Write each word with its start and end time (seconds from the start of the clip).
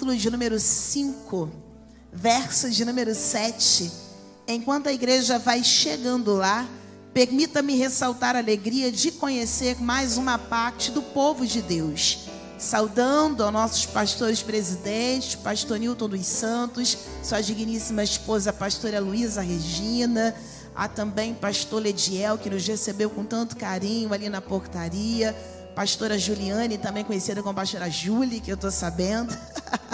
Capítulo 0.00 0.16
de 0.16 0.30
número 0.30 0.58
5, 0.58 1.50
verso 2.10 2.70
de 2.70 2.86
número 2.86 3.14
7. 3.14 3.92
Enquanto 4.48 4.86
a 4.86 4.92
igreja 4.94 5.38
vai 5.38 5.62
chegando 5.62 6.36
lá, 6.36 6.66
permita-me 7.12 7.74
ressaltar 7.74 8.34
a 8.34 8.38
alegria 8.38 8.90
de 8.90 9.10
conhecer 9.10 9.78
mais 9.78 10.16
uma 10.16 10.38
parte 10.38 10.90
do 10.90 11.02
povo 11.02 11.46
de 11.46 11.60
Deus. 11.60 12.30
Saudando 12.58 13.44
aos 13.44 13.52
nossos 13.52 13.84
pastores 13.84 14.42
presidentes, 14.42 15.34
pastor 15.34 15.78
Newton 15.78 16.08
dos 16.08 16.24
Santos, 16.24 16.96
sua 17.22 17.42
digníssima 17.42 18.02
esposa, 18.02 18.54
pastora 18.54 19.00
Luísa 19.00 19.42
Regina, 19.42 20.34
Há 20.74 20.88
também 20.88 21.34
pastor 21.34 21.82
Lediel, 21.82 22.38
que 22.38 22.48
nos 22.48 22.66
recebeu 22.66 23.10
com 23.10 23.24
tanto 23.24 23.56
carinho 23.56 24.14
ali 24.14 24.28
na 24.28 24.40
portaria. 24.40 25.36
Pastora 25.80 26.18
Juliane, 26.18 26.76
também 26.76 27.02
conhecida 27.02 27.42
como 27.42 27.54
pastora 27.54 27.88
Julie, 27.88 28.38
que 28.38 28.52
eu 28.52 28.54
estou 28.54 28.70
sabendo. 28.70 29.34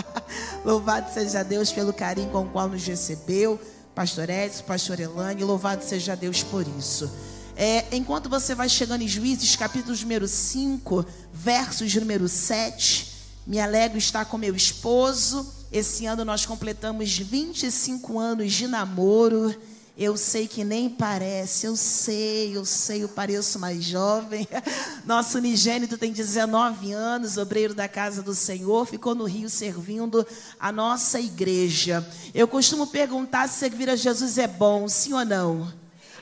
louvado 0.67 1.15
seja 1.15 1.45
Deus 1.45 1.71
pelo 1.71 1.93
carinho 1.93 2.29
com 2.31 2.43
o 2.43 2.49
qual 2.49 2.69
nos 2.69 2.85
recebeu. 2.85 3.57
Pastor 3.95 4.29
Edson, 4.29 4.65
pastor 4.65 4.99
Elane, 4.99 5.45
louvado 5.45 5.85
seja 5.85 6.17
Deus 6.17 6.43
por 6.43 6.67
isso. 6.77 7.09
É, 7.55 7.85
enquanto 7.93 8.29
você 8.29 8.53
vai 8.53 8.69
chegando 8.69 9.03
em 9.03 9.07
Juízes, 9.07 9.55
capítulo 9.55 9.97
número 9.97 10.27
5, 10.27 11.07
versos 11.33 11.95
número 11.95 12.29
7, 12.29 13.13
me 13.47 13.61
alegro 13.61 13.97
estar 13.97 14.25
com 14.25 14.37
meu 14.37 14.57
esposo. 14.57 15.47
Esse 15.71 16.05
ano 16.05 16.25
nós 16.25 16.45
completamos 16.45 17.17
25 17.17 18.19
anos 18.19 18.53
de 18.53 18.67
namoro. 18.67 19.55
Eu 19.99 20.15
sei 20.15 20.47
que 20.47 20.63
nem 20.63 20.91
parece, 20.91 21.67
eu 21.67 21.75
sei, 21.75 22.55
eu 22.55 22.67
sei, 22.67 23.03
eu 23.03 23.09
pareço 23.09 23.59
mais 23.59 23.83
jovem. 23.83 24.47
Nosso 25.07 25.39
unigênito 25.39 25.97
tem 25.97 26.13
19 26.13 26.93
anos, 26.93 27.39
obreiro 27.39 27.73
da 27.73 27.89
casa 27.89 28.23
do 28.23 28.35
Senhor, 28.35 28.85
ficou 28.85 29.15
no 29.15 29.25
Rio 29.25 29.49
servindo 29.49 30.27
a 30.61 30.71
nossa 30.71 31.19
igreja. 31.19 32.07
Eu 32.35 32.47
costumo 32.47 32.87
perguntar 32.87 33.49
se 33.49 33.59
servir 33.59 33.89
a 33.89 33.97
Jesus 33.97 34.37
é 34.37 34.47
bom, 34.47 34.87
sim 34.87 35.15
ou 35.15 35.25
não? 35.25 35.73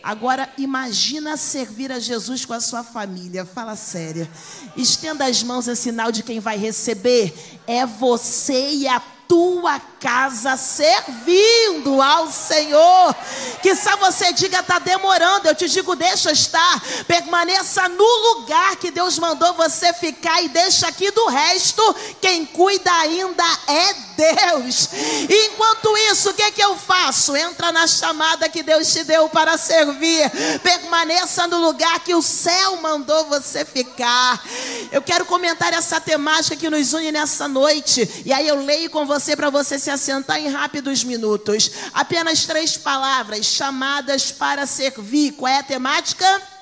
Agora 0.04 0.48
imagina 0.56 1.36
servir 1.36 1.90
a 1.90 1.98
Jesus 1.98 2.44
com 2.44 2.52
a 2.52 2.60
sua 2.60 2.84
família. 2.84 3.44
Fala 3.44 3.74
sério. 3.74 4.28
Estenda 4.76 5.24
as 5.24 5.42
mãos 5.42 5.66
é 5.66 5.74
sinal 5.74 6.12
de 6.12 6.22
quem 6.22 6.38
vai 6.38 6.58
receber. 6.58 7.34
É 7.66 7.86
você 7.86 8.70
e 8.70 8.86
a 8.86 9.00
tua 9.26 9.80
casa 9.80 10.56
servindo 10.56 12.02
ao 12.02 12.30
Senhor. 12.30 13.16
Só 13.76 13.96
você 13.96 14.32
diga 14.32 14.60
está 14.60 14.78
demorando, 14.78 15.48
eu 15.48 15.54
te 15.54 15.68
digo 15.68 15.94
deixa 15.96 16.30
estar, 16.30 16.82
permaneça 17.06 17.88
no 17.88 18.04
lugar 18.04 18.76
que 18.76 18.90
Deus 18.90 19.18
mandou 19.18 19.54
você 19.54 19.92
ficar 19.92 20.42
e 20.42 20.48
deixa 20.48 20.88
aqui 20.88 21.10
do 21.10 21.26
resto, 21.26 21.96
quem 22.20 22.46
cuida 22.46 22.92
ainda 22.92 23.44
é 23.66 23.94
Deus. 23.94 24.13
E 25.28 25.46
enquanto 25.46 25.96
isso, 26.10 26.30
o 26.30 26.34
que, 26.34 26.50
que 26.52 26.62
eu 26.62 26.76
faço? 26.76 27.36
Entra 27.36 27.72
na 27.72 27.86
chamada 27.86 28.48
que 28.48 28.62
Deus 28.62 28.92
te 28.92 29.04
deu 29.04 29.28
para 29.28 29.56
servir. 29.56 30.30
Permaneça 30.62 31.46
no 31.46 31.58
lugar 31.58 32.00
que 32.00 32.14
o 32.14 32.22
céu 32.22 32.76
mandou 32.80 33.26
você 33.26 33.64
ficar. 33.64 34.42
Eu 34.92 35.02
quero 35.02 35.24
comentar 35.24 35.72
essa 35.72 36.00
temática 36.00 36.56
que 36.56 36.70
nos 36.70 36.92
une 36.92 37.10
nessa 37.12 37.48
noite. 37.48 38.22
E 38.24 38.32
aí 38.32 38.46
eu 38.46 38.64
leio 38.64 38.90
com 38.90 39.06
você 39.06 39.36
para 39.36 39.50
você 39.50 39.78
se 39.78 39.90
assentar 39.90 40.38
em 40.38 40.48
rápidos 40.48 41.04
minutos. 41.04 41.70
Apenas 41.92 42.44
três 42.44 42.76
palavras 42.76 43.46
chamadas 43.46 44.30
para 44.30 44.66
servir. 44.66 45.32
Qual 45.32 45.52
é 45.52 45.58
a 45.58 45.62
temática? 45.62 46.53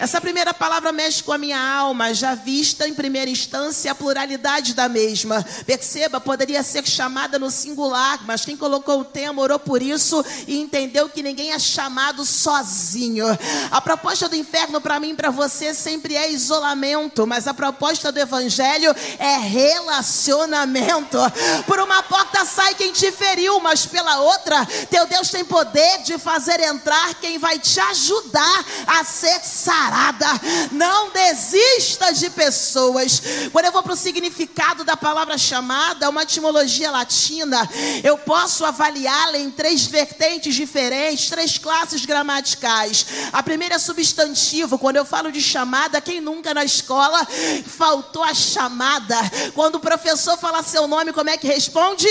Essa 0.00 0.18
primeira 0.18 0.54
palavra 0.54 0.92
mexe 0.92 1.22
com 1.22 1.30
a 1.30 1.36
minha 1.36 1.60
alma, 1.60 2.14
já 2.14 2.34
vista 2.34 2.88
em 2.88 2.94
primeira 2.94 3.30
instância 3.30 3.92
a 3.92 3.94
pluralidade 3.94 4.72
da 4.72 4.88
mesma. 4.88 5.44
Perceba, 5.66 6.18
poderia 6.18 6.62
ser 6.62 6.88
chamada 6.88 7.38
no 7.38 7.50
singular, 7.50 8.18
mas 8.24 8.42
quem 8.42 8.56
colocou 8.56 9.00
o 9.00 9.04
tema 9.04 9.42
orou 9.42 9.58
por 9.58 9.82
isso 9.82 10.24
e 10.48 10.58
entendeu 10.58 11.10
que 11.10 11.22
ninguém 11.22 11.52
é 11.52 11.58
chamado 11.58 12.24
sozinho. 12.24 13.26
A 13.70 13.78
proposta 13.82 14.26
do 14.26 14.34
inferno 14.34 14.80
para 14.80 14.98
mim 14.98 15.10
e 15.10 15.14
para 15.14 15.28
você 15.28 15.74
sempre 15.74 16.16
é 16.16 16.32
isolamento, 16.32 17.26
mas 17.26 17.46
a 17.46 17.52
proposta 17.52 18.10
do 18.10 18.18
evangelho 18.18 18.96
é 19.18 19.36
relacionamento. 19.36 21.18
Por 21.66 21.78
uma 21.78 22.02
porta 22.04 22.46
sai 22.46 22.74
quem 22.74 22.90
te 22.90 23.12
feriu, 23.12 23.60
mas 23.60 23.84
pela 23.84 24.18
outra, 24.20 24.64
teu 24.88 25.06
Deus 25.06 25.28
tem 25.28 25.44
poder 25.44 25.98
de 26.04 26.16
fazer 26.16 26.58
entrar 26.60 27.16
quem 27.16 27.38
vai 27.38 27.58
te 27.58 27.78
ajudar 27.78 28.64
a 28.86 29.04
ser 29.04 29.40
sarado 29.44 29.89
parada. 29.90 30.26
Não 30.70 31.10
desista 31.10 32.12
de 32.14 32.30
pessoas. 32.30 33.20
Quando 33.50 33.64
eu 33.64 33.72
vou 33.72 33.82
para 33.82 33.92
o 33.92 33.96
significado 33.96 34.84
da 34.84 34.96
palavra 34.96 35.36
chamada, 35.36 36.08
uma 36.08 36.22
etimologia 36.22 36.90
latina, 36.90 37.68
eu 38.04 38.16
posso 38.16 38.64
avaliá-la 38.64 39.38
em 39.38 39.50
três 39.50 39.86
vertentes 39.86 40.54
diferentes, 40.54 41.28
três 41.28 41.58
classes 41.58 42.06
gramaticais. 42.06 43.06
A 43.32 43.42
primeira 43.42 43.74
é 43.74 43.78
substantivo. 43.78 44.78
Quando 44.78 44.96
eu 44.96 45.04
falo 45.04 45.32
de 45.32 45.42
chamada, 45.42 46.00
quem 46.00 46.20
nunca 46.20 46.54
na 46.54 46.64
escola 46.64 47.26
faltou 47.66 48.22
a 48.22 48.32
chamada? 48.32 49.16
Quando 49.54 49.76
o 49.76 49.80
professor 49.80 50.38
fala 50.38 50.62
seu 50.62 50.86
nome, 50.86 51.12
como 51.12 51.30
é 51.30 51.36
que 51.36 51.48
responde? 51.48 52.08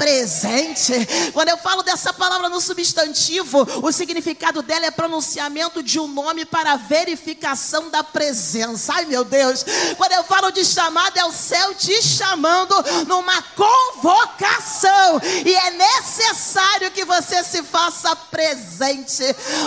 Presente. 0.00 0.94
Quando 1.34 1.50
eu 1.50 1.58
falo 1.58 1.82
dessa 1.82 2.10
palavra 2.10 2.48
no 2.48 2.58
substantivo, 2.58 3.68
o 3.82 3.92
significado 3.92 4.62
dela 4.62 4.86
é 4.86 4.90
pronunciamento 4.90 5.82
de 5.82 6.00
um 6.00 6.08
nome 6.08 6.46
para 6.46 6.76
verificação 6.76 7.90
da 7.90 8.02
presença. 8.02 8.94
Ai 8.94 9.04
meu 9.04 9.24
Deus, 9.24 9.62
quando 9.98 10.12
eu 10.12 10.24
falo 10.24 10.50
de 10.50 10.64
chamada, 10.64 11.20
é 11.20 11.24
o 11.26 11.32
céu 11.32 11.74
te 11.74 12.00
chamando 12.00 12.74
numa 13.06 13.42
convocação, 13.42 15.20
e 15.44 15.54
é 15.54 15.70
necessário 15.72 16.90
que 16.92 17.04
você 17.04 17.44
se 17.44 17.62
faça 17.62 18.16
presente. 18.16 19.22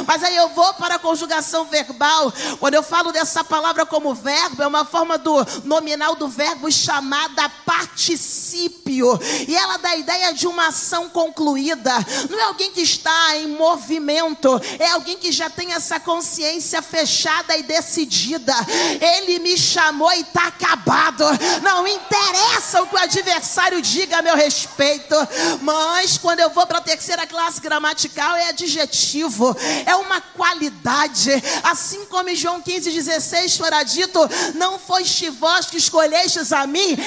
Mas 0.08 0.24
aí 0.24 0.36
eu 0.36 0.50
vou 0.50 0.74
para 0.74 0.96
a 0.96 1.00
conjugação 1.00 1.66
verbal. 1.66 2.34
Quando 2.60 2.74
eu 2.74 2.82
falo 2.82 3.12
dessa 3.12 3.44
palavra 3.44 3.86
como 3.86 4.16
verbo, 4.16 4.64
é 4.64 4.68
uma 4.68 4.84
forma 4.84 5.16
do 5.20 5.46
nominal 5.64 6.16
do 6.16 6.28
verbo 6.28 6.72
chamada 6.72 7.48
particípio, 7.68 9.20
e 9.48 9.56
ela 9.56 9.78
dá 9.78 9.90
a 9.90 9.98
ideia 9.98 10.23
ideia 10.24 10.34
de 10.34 10.48
uma 10.48 10.68
ação 10.68 11.10
concluída, 11.10 11.92
não 12.30 12.40
é 12.40 12.44
alguém 12.44 12.72
que 12.72 12.82
está 12.82 13.38
em 13.38 13.48
movimento, 13.48 14.62
é 14.80 14.90
alguém 14.92 15.18
que 15.18 15.32
já 15.32 15.50
tem 15.50 15.74
essa 15.74 16.00
consciência 16.00 16.82
fechada 16.82 17.58
e 17.58 17.64
decidida. 17.64 18.54
Ele 19.02 19.40
me 19.40 19.58
chamou 19.58 20.12
e 20.14 20.22
está 20.22 20.48
acabado. 20.48 21.26
Não 21.62 21.88
interessa 21.88 22.82
o 22.82 22.88
que 22.88 22.96
o 22.96 23.00
adversário 23.00 23.82
diga 23.82 24.20
a 24.20 24.22
meu 24.22 24.36
respeito, 24.36 25.16
mas 25.62 26.18
quando 26.18 26.40
eu 26.40 26.50
vou 26.50 26.66
para 26.66 26.78
a 26.78 26.82
terceira 26.82 27.28
classe 27.28 27.60
gramatical, 27.60 28.36
é 28.36 28.50
adjetivo, 28.50 29.56
é 29.86 29.96
uma 29.96 30.22
qualidade. 30.22 31.32
Assim 31.64 32.06
como 32.06 32.30
em 32.30 32.36
João 32.36 32.62
15,16 32.62 33.58
fora 33.58 33.84
dito: 33.84 34.20
Não 34.56 34.80
foste 34.80 35.30
vós 35.30 35.66
que 35.66 35.78
escolhestes 35.78 36.54
a 36.54 36.66
mim, 36.66 36.98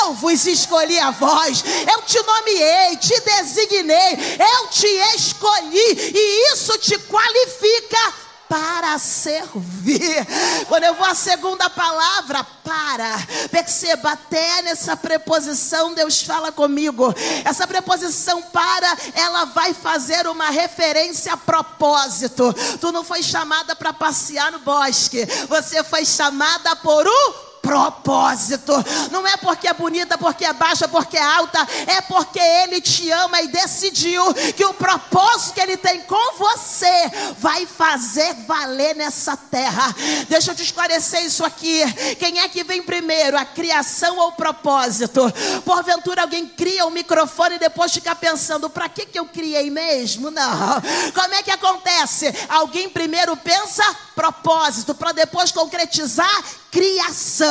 eu 0.00 0.14
vos 0.14 0.46
escolhi 0.46 0.98
a 0.98 1.10
vós, 1.10 1.64
eu 1.90 2.02
te 2.02 2.20
nomeei 2.22 2.57
nomeei, 2.58 2.96
te 2.96 3.20
designei, 3.20 4.36
eu 4.38 4.68
te 4.68 4.86
escolhi, 5.16 6.12
e 6.14 6.52
isso 6.52 6.76
te 6.78 6.98
qualifica 6.98 8.28
para 8.48 8.98
servir. 8.98 10.26
Quando 10.68 10.84
eu 10.84 10.94
vou 10.94 11.06
à 11.06 11.14
segunda 11.14 11.68
palavra, 11.68 12.42
para. 12.64 13.18
Perceba, 13.50 14.12
até 14.12 14.62
nessa 14.62 14.96
preposição 14.96 15.92
Deus 15.92 16.22
fala 16.22 16.50
comigo. 16.50 17.14
Essa 17.44 17.66
preposição 17.66 18.40
para, 18.42 18.96
ela 19.14 19.44
vai 19.46 19.74
fazer 19.74 20.26
uma 20.26 20.48
referência 20.48 21.34
a 21.34 21.36
propósito. 21.36 22.54
Tu 22.80 22.90
não 22.90 23.04
foi 23.04 23.22
chamada 23.22 23.76
para 23.76 23.92
passear 23.92 24.50
no 24.50 24.60
bosque, 24.60 25.26
você 25.46 25.84
foi 25.84 26.06
chamada 26.06 26.74
por 26.76 27.06
um 27.06 27.47
propósito. 27.62 28.72
Não 29.10 29.26
é 29.26 29.36
porque 29.36 29.68
é 29.68 29.74
bonita, 29.74 30.16
porque 30.16 30.44
é 30.44 30.52
baixa, 30.52 30.88
porque 30.88 31.16
é 31.16 31.22
alta, 31.22 31.66
é 31.86 32.00
porque 32.02 32.38
Ele 32.38 32.80
te 32.80 33.10
ama 33.10 33.40
e 33.42 33.48
decidiu 33.48 34.22
que 34.56 34.64
o 34.64 34.74
propósito 34.74 35.54
que 35.54 35.60
Ele 35.60 35.76
tem 35.76 36.00
com 36.02 36.36
você 36.38 37.10
vai 37.38 37.66
fazer 37.66 38.34
valer 38.46 38.96
nessa 38.96 39.36
terra. 39.36 39.94
Deixa 40.28 40.52
eu 40.52 40.54
te 40.54 40.62
esclarecer 40.62 41.24
isso 41.24 41.44
aqui. 41.44 41.82
Quem 42.18 42.40
é 42.40 42.48
que 42.48 42.64
vem 42.64 42.82
primeiro, 42.82 43.36
a 43.36 43.44
criação 43.44 44.18
ou 44.18 44.28
o 44.28 44.32
propósito? 44.32 45.32
Porventura 45.64 46.22
alguém 46.22 46.46
cria 46.46 46.86
um 46.86 46.90
microfone 46.90 47.56
e 47.56 47.58
depois 47.58 47.92
fica 47.92 48.14
pensando: 48.14 48.70
para 48.70 48.88
que, 48.88 49.06
que 49.06 49.18
eu 49.18 49.26
criei 49.26 49.70
mesmo? 49.70 50.30
Não. 50.30 50.80
Como 51.14 51.34
é 51.34 51.42
que 51.42 51.50
acontece? 51.50 52.32
Alguém 52.48 52.88
primeiro 52.88 53.36
pensa 53.36 53.84
propósito, 54.14 54.96
para 54.96 55.12
depois 55.12 55.52
concretizar 55.52 56.42
criação. 56.72 57.47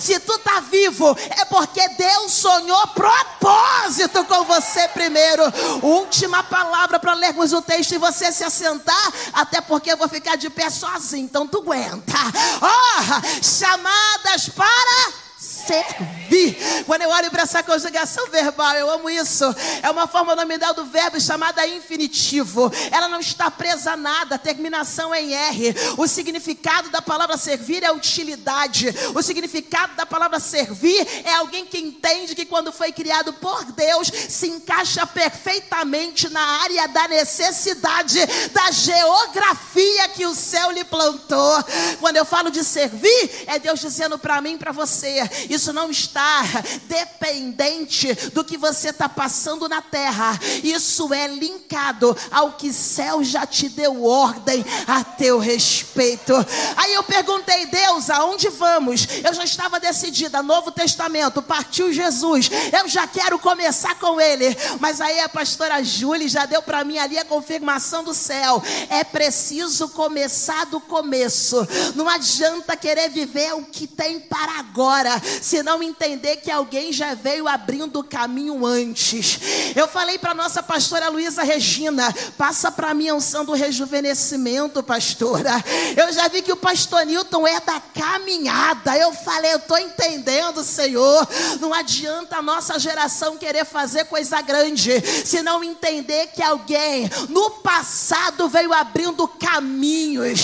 Se 0.00 0.18
tu 0.20 0.38
tá 0.38 0.60
vivo, 0.60 1.16
é 1.30 1.44
porque 1.44 1.86
Deus 1.90 2.32
sonhou 2.32 2.86
propósito 2.88 4.24
com 4.24 4.44
você 4.44 4.88
primeiro. 4.88 5.42
Última 5.82 6.42
palavra 6.42 6.98
para 6.98 7.14
lermos 7.14 7.52
o 7.52 7.62
texto 7.62 7.92
e 7.92 7.98
você 7.98 8.32
se 8.32 8.44
assentar, 8.44 9.12
até 9.32 9.60
porque 9.60 9.92
eu 9.92 9.96
vou 9.96 10.08
ficar 10.08 10.36
de 10.36 10.50
pé 10.50 10.70
sozinho, 10.70 11.24
então 11.24 11.46
tu 11.46 11.58
aguenta. 11.58 12.18
Oh, 12.60 13.42
chamadas 13.42 14.48
para 14.48 15.27
servir. 15.68 16.56
Quando 16.86 17.02
eu 17.02 17.10
olho 17.10 17.30
para 17.30 17.42
essa 17.42 17.62
conjugação 17.62 18.30
verbal, 18.30 18.74
eu 18.74 18.90
amo 18.90 19.10
isso. 19.10 19.44
É 19.82 19.90
uma 19.90 20.06
forma 20.06 20.34
nominal 20.34 20.72
do 20.72 20.86
verbo 20.86 21.20
chamada 21.20 21.66
infinitivo. 21.66 22.72
Ela 22.90 23.08
não 23.08 23.20
está 23.20 23.50
presa 23.50 23.92
a 23.92 23.96
nada, 23.96 24.36
a 24.36 24.38
terminação 24.38 25.14
é 25.14 25.22
em 25.22 25.34
R. 25.34 25.74
O 25.98 26.06
significado 26.06 26.88
da 26.88 27.02
palavra 27.02 27.36
servir 27.36 27.82
é 27.82 27.92
utilidade. 27.92 28.88
O 29.14 29.22
significado 29.22 29.94
da 29.94 30.06
palavra 30.06 30.40
servir 30.40 31.06
é 31.24 31.34
alguém 31.34 31.66
que 31.66 31.78
entende 31.78 32.34
que 32.34 32.46
quando 32.46 32.72
foi 32.72 32.90
criado 32.90 33.34
por 33.34 33.64
Deus, 33.72 34.10
se 34.28 34.48
encaixa 34.48 35.06
perfeitamente 35.06 36.30
na 36.30 36.62
área 36.62 36.88
da 36.88 37.08
necessidade, 37.08 38.18
da 38.52 38.70
geografia 38.70 40.08
que 40.08 40.24
o 40.24 40.34
céu 40.34 40.70
lhe 40.70 40.84
plantou. 40.84 41.64
Quando 42.00 42.16
eu 42.16 42.24
falo 42.24 42.50
de 42.50 42.64
servir, 42.64 43.44
é 43.46 43.58
Deus 43.58 43.80
dizendo 43.80 44.18
para 44.18 44.40
mim, 44.40 44.56
para 44.56 44.72
você, 44.72 45.28
isso 45.58 45.72
não 45.72 45.90
está 45.90 46.42
dependente 46.84 48.14
do 48.30 48.44
que 48.44 48.56
você 48.56 48.90
está 48.90 49.08
passando 49.08 49.68
na 49.68 49.82
terra. 49.82 50.38
Isso 50.62 51.12
é 51.12 51.26
linkado 51.26 52.16
ao 52.30 52.52
que 52.52 52.72
céu 52.72 53.24
já 53.24 53.44
te 53.44 53.68
deu 53.68 54.04
ordem 54.04 54.64
a 54.86 55.02
teu 55.02 55.38
respeito. 55.38 56.32
Aí 56.76 56.94
eu 56.94 57.02
perguntei, 57.02 57.66
Deus, 57.66 58.08
aonde 58.08 58.48
vamos? 58.50 59.06
Eu 59.24 59.34
já 59.34 59.42
estava 59.42 59.80
decidida, 59.80 60.42
Novo 60.44 60.70
Testamento, 60.70 61.42
partiu 61.42 61.92
Jesus. 61.92 62.48
Eu 62.72 62.88
já 62.88 63.06
quero 63.08 63.36
começar 63.40 63.96
com 63.96 64.20
ele. 64.20 64.56
Mas 64.78 65.00
aí 65.00 65.18
a 65.20 65.28
pastora 65.28 65.82
Júlia 65.82 66.28
já 66.28 66.46
deu 66.46 66.62
para 66.62 66.84
mim 66.84 66.98
ali 66.98 67.18
a 67.18 67.24
confirmação 67.24 68.04
do 68.04 68.14
céu. 68.14 68.62
É 68.88 69.02
preciso 69.02 69.88
começar 69.88 70.66
do 70.66 70.80
começo. 70.80 71.66
Não 71.96 72.08
adianta 72.08 72.76
querer 72.76 73.10
viver 73.10 73.54
o 73.54 73.64
que 73.64 73.88
tem 73.88 74.20
para 74.20 74.60
agora, 74.60 75.20
se 75.48 75.62
não 75.62 75.82
entender 75.82 76.36
que 76.36 76.50
alguém 76.50 76.92
já 76.92 77.14
veio 77.14 77.48
abrindo 77.48 78.00
o 78.00 78.04
caminho 78.04 78.66
antes. 78.66 79.40
Eu 79.74 79.88
falei 79.88 80.18
para 80.18 80.34
nossa 80.34 80.62
pastora 80.62 81.08
Luísa 81.08 81.42
Regina, 81.42 82.14
passa 82.36 82.70
para 82.70 82.92
mim 82.92 83.08
a 83.08 83.14
unção 83.14 83.46
do 83.46 83.54
rejuvenescimento, 83.54 84.82
pastora. 84.82 85.52
Eu 85.96 86.12
já 86.12 86.28
vi 86.28 86.42
que 86.42 86.52
o 86.52 86.56
pastor 86.56 87.06
Newton 87.06 87.46
é 87.46 87.60
da 87.60 87.80
caminhada. 87.80 88.94
Eu 88.98 89.10
falei, 89.14 89.54
eu 89.54 89.56
estou 89.56 89.78
entendendo, 89.78 90.62
Senhor. 90.62 91.26
Não 91.60 91.72
adianta 91.72 92.36
a 92.36 92.42
nossa 92.42 92.78
geração 92.78 93.38
querer 93.38 93.64
fazer 93.64 94.04
coisa 94.04 94.42
grande, 94.42 95.00
se 95.24 95.40
não 95.40 95.64
entender 95.64 96.26
que 96.26 96.42
alguém 96.42 97.08
no 97.30 97.50
passado 97.50 98.50
veio 98.50 98.74
abrindo 98.74 99.26
caminhos. 99.26 100.40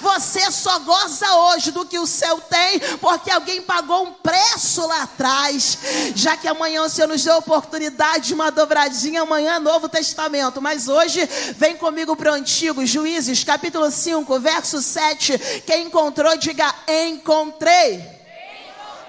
Você 0.00 0.50
só 0.50 0.78
goza 0.78 1.30
hoje 1.34 1.70
do 1.70 1.84
que 1.84 1.98
o 1.98 2.06
céu 2.06 2.40
tem, 2.40 2.80
porque 2.98 3.30
alguém 3.30 3.60
pagou 3.60 4.04
um 4.04 4.12
preço 4.14 4.45
lá 4.86 5.02
atrás. 5.02 5.78
Já 6.14 6.36
que 6.36 6.48
amanhã 6.48 6.82
o 6.82 6.88
Senhor 6.88 7.08
nos 7.08 7.22
deu 7.22 7.34
a 7.34 7.38
oportunidade 7.38 8.28
de 8.28 8.34
uma 8.34 8.50
dobradinha, 8.50 9.22
amanhã 9.22 9.58
Novo 9.58 9.88
Testamento. 9.88 10.60
Mas 10.62 10.88
hoje, 10.88 11.28
vem 11.56 11.76
comigo 11.76 12.16
para 12.16 12.32
o 12.32 12.34
Antigo, 12.34 12.84
Juízes, 12.86 13.44
capítulo 13.44 13.90
5, 13.90 14.40
verso 14.40 14.80
7. 14.80 15.38
Quem 15.66 15.86
encontrou, 15.86 16.36
diga: 16.36 16.74
Encontrei. 16.88 18.16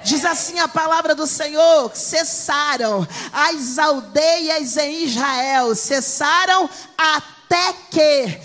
Diz 0.03 0.23
assim 0.23 0.59
a 0.59 0.67
palavra 0.67 1.13
do 1.15 1.27
Senhor: 1.27 1.91
cessaram 1.93 3.07
as 3.33 3.77
aldeias 3.77 4.77
em 4.77 5.03
Israel, 5.03 5.75
cessaram 5.75 6.69
até 6.97 7.73
que 7.89 8.39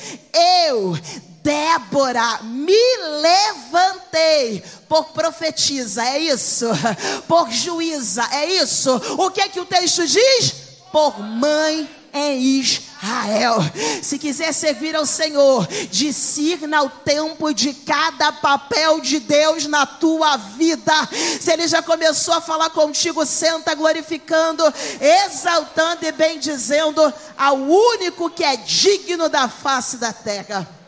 eu, 0.66 0.98
Débora, 1.42 2.40
me 2.42 2.96
levantei 3.20 4.62
por 4.88 5.06
profetiza, 5.06 6.04
é 6.04 6.18
isso? 6.18 6.66
Por 7.26 7.50
juíza, 7.50 8.28
é 8.30 8.46
isso? 8.46 8.94
O 9.18 9.30
que 9.30 9.40
é 9.40 9.48
que 9.48 9.58
o 9.58 9.64
texto 9.64 10.06
diz? 10.06 10.54
Por 10.92 11.18
mãe 11.18 11.88
em 12.12 12.60
Israel. 12.60 13.56
Se 14.02 14.18
quiser 14.18 14.52
servir 14.52 14.94
ao 14.94 15.06
Senhor, 15.06 15.66
discirna 15.90 16.82
o 16.82 16.90
tempo 16.90 17.52
de 17.52 17.72
cada 17.72 18.32
papel 18.32 19.00
de 19.00 19.18
Deus 19.18 19.66
na 19.66 19.86
tua 19.86 20.36
vida. 20.36 20.92
Se 21.40 21.50
Ele 21.50 21.66
já 21.66 21.82
começou 21.82 22.34
a 22.34 22.40
falar 22.40 22.70
contigo, 22.70 23.24
senta 23.24 23.74
glorificando, 23.74 24.62
exaltando 25.00 26.04
e 26.04 26.12
bendizendo 26.12 27.12
ao 27.36 27.56
único 27.56 28.30
que 28.30 28.44
é 28.44 28.56
digno 28.56 29.28
da 29.28 29.48
face 29.48 29.96
da 29.96 30.12
terra. 30.12 30.81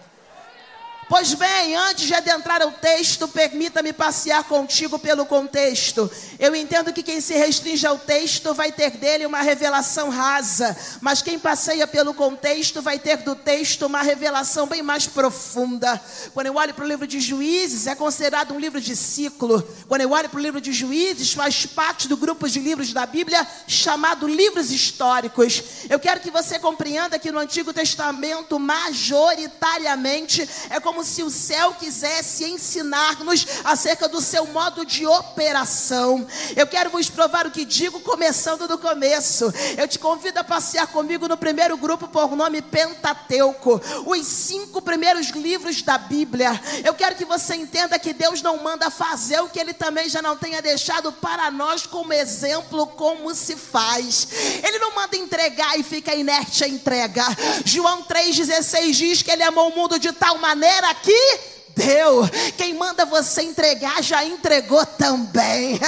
Pois 1.16 1.32
bem, 1.32 1.76
antes 1.76 2.08
de 2.08 2.12
adentrar 2.12 2.60
ao 2.60 2.72
texto, 2.72 3.28
permita-me 3.28 3.92
passear 3.92 4.42
contigo 4.42 4.98
pelo 4.98 5.24
contexto. 5.24 6.10
Eu 6.40 6.56
entendo 6.56 6.92
que 6.92 7.04
quem 7.04 7.20
se 7.20 7.34
restringe 7.34 7.86
ao 7.86 7.96
texto 7.96 8.52
vai 8.52 8.72
ter 8.72 8.90
dele 8.90 9.24
uma 9.24 9.40
revelação 9.40 10.10
rasa, 10.10 10.76
mas 11.00 11.22
quem 11.22 11.38
passeia 11.38 11.86
pelo 11.86 12.14
contexto 12.14 12.82
vai 12.82 12.98
ter 12.98 13.18
do 13.18 13.36
texto 13.36 13.86
uma 13.86 14.02
revelação 14.02 14.66
bem 14.66 14.82
mais 14.82 15.06
profunda. 15.06 16.02
Quando 16.34 16.48
eu 16.48 16.56
olho 16.56 16.74
para 16.74 16.84
o 16.84 16.88
livro 16.88 17.06
de 17.06 17.20
Juízes, 17.20 17.86
é 17.86 17.94
considerado 17.94 18.52
um 18.52 18.58
livro 18.58 18.80
de 18.80 18.96
ciclo. 18.96 19.62
Quando 19.86 20.00
eu 20.00 20.10
olho 20.10 20.28
para 20.28 20.40
o 20.40 20.42
livro 20.42 20.60
de 20.60 20.72
Juízes, 20.72 21.32
faz 21.32 21.64
parte 21.64 22.08
do 22.08 22.16
grupo 22.16 22.48
de 22.48 22.58
livros 22.58 22.92
da 22.92 23.06
Bíblia 23.06 23.46
chamado 23.68 24.26
livros 24.26 24.72
históricos. 24.72 25.62
Eu 25.88 26.00
quero 26.00 26.18
que 26.18 26.32
você 26.32 26.58
compreenda 26.58 27.20
que 27.20 27.30
no 27.30 27.38
Antigo 27.38 27.72
Testamento, 27.72 28.58
majoritariamente, 28.58 30.48
é 30.70 30.80
como 30.80 31.03
se 31.04 31.22
o 31.22 31.30
céu 31.30 31.74
quisesse 31.74 32.44
ensinar-nos 32.44 33.46
acerca 33.62 34.08
do 34.08 34.20
seu 34.20 34.46
modo 34.46 34.84
de 34.84 35.06
operação. 35.06 36.26
Eu 36.56 36.66
quero 36.66 36.90
vos 36.90 37.08
provar 37.08 37.46
o 37.46 37.50
que 37.50 37.64
digo, 37.64 38.00
começando 38.00 38.66
do 38.66 38.78
começo. 38.78 39.52
Eu 39.76 39.86
te 39.86 39.98
convido 39.98 40.40
a 40.40 40.44
passear 40.44 40.86
comigo 40.86 41.28
no 41.28 41.36
primeiro 41.36 41.76
grupo 41.76 42.08
por 42.08 42.34
nome 42.34 42.62
Pentateuco, 42.62 43.80
os 44.06 44.26
cinco 44.26 44.80
primeiros 44.80 45.28
livros 45.28 45.82
da 45.82 45.98
Bíblia. 45.98 46.60
Eu 46.84 46.94
quero 46.94 47.16
que 47.16 47.24
você 47.24 47.54
entenda 47.54 47.98
que 47.98 48.12
Deus 48.12 48.42
não 48.42 48.62
manda 48.62 48.90
fazer 48.90 49.40
o 49.40 49.48
que 49.48 49.60
Ele 49.60 49.72
também 49.72 50.08
já 50.08 50.22
não 50.22 50.36
tenha 50.36 50.62
deixado 50.62 51.12
para 51.12 51.50
nós 51.50 51.86
como 51.86 52.12
exemplo, 52.12 52.86
como 52.86 53.34
se 53.34 53.56
faz. 53.56 54.28
Ele 54.62 54.78
não 54.78 54.94
manda 54.94 55.16
entregar 55.16 55.78
e 55.78 55.82
fica 55.82 56.14
inerte 56.14 56.64
a 56.64 56.68
entrega. 56.68 57.24
João 57.64 58.02
3,16 58.04 58.92
diz 58.92 59.22
que 59.22 59.30
Ele 59.30 59.42
amou 59.42 59.70
o 59.70 59.76
mundo 59.76 59.98
de 59.98 60.12
tal 60.12 60.38
maneira 60.38 60.83
aqui 60.90 61.53
deu. 61.74 62.28
Quem 62.56 62.74
manda 62.74 63.04
você 63.04 63.42
entregar 63.42 64.02
já 64.02 64.24
entregou 64.24 64.84
também. 64.86 65.78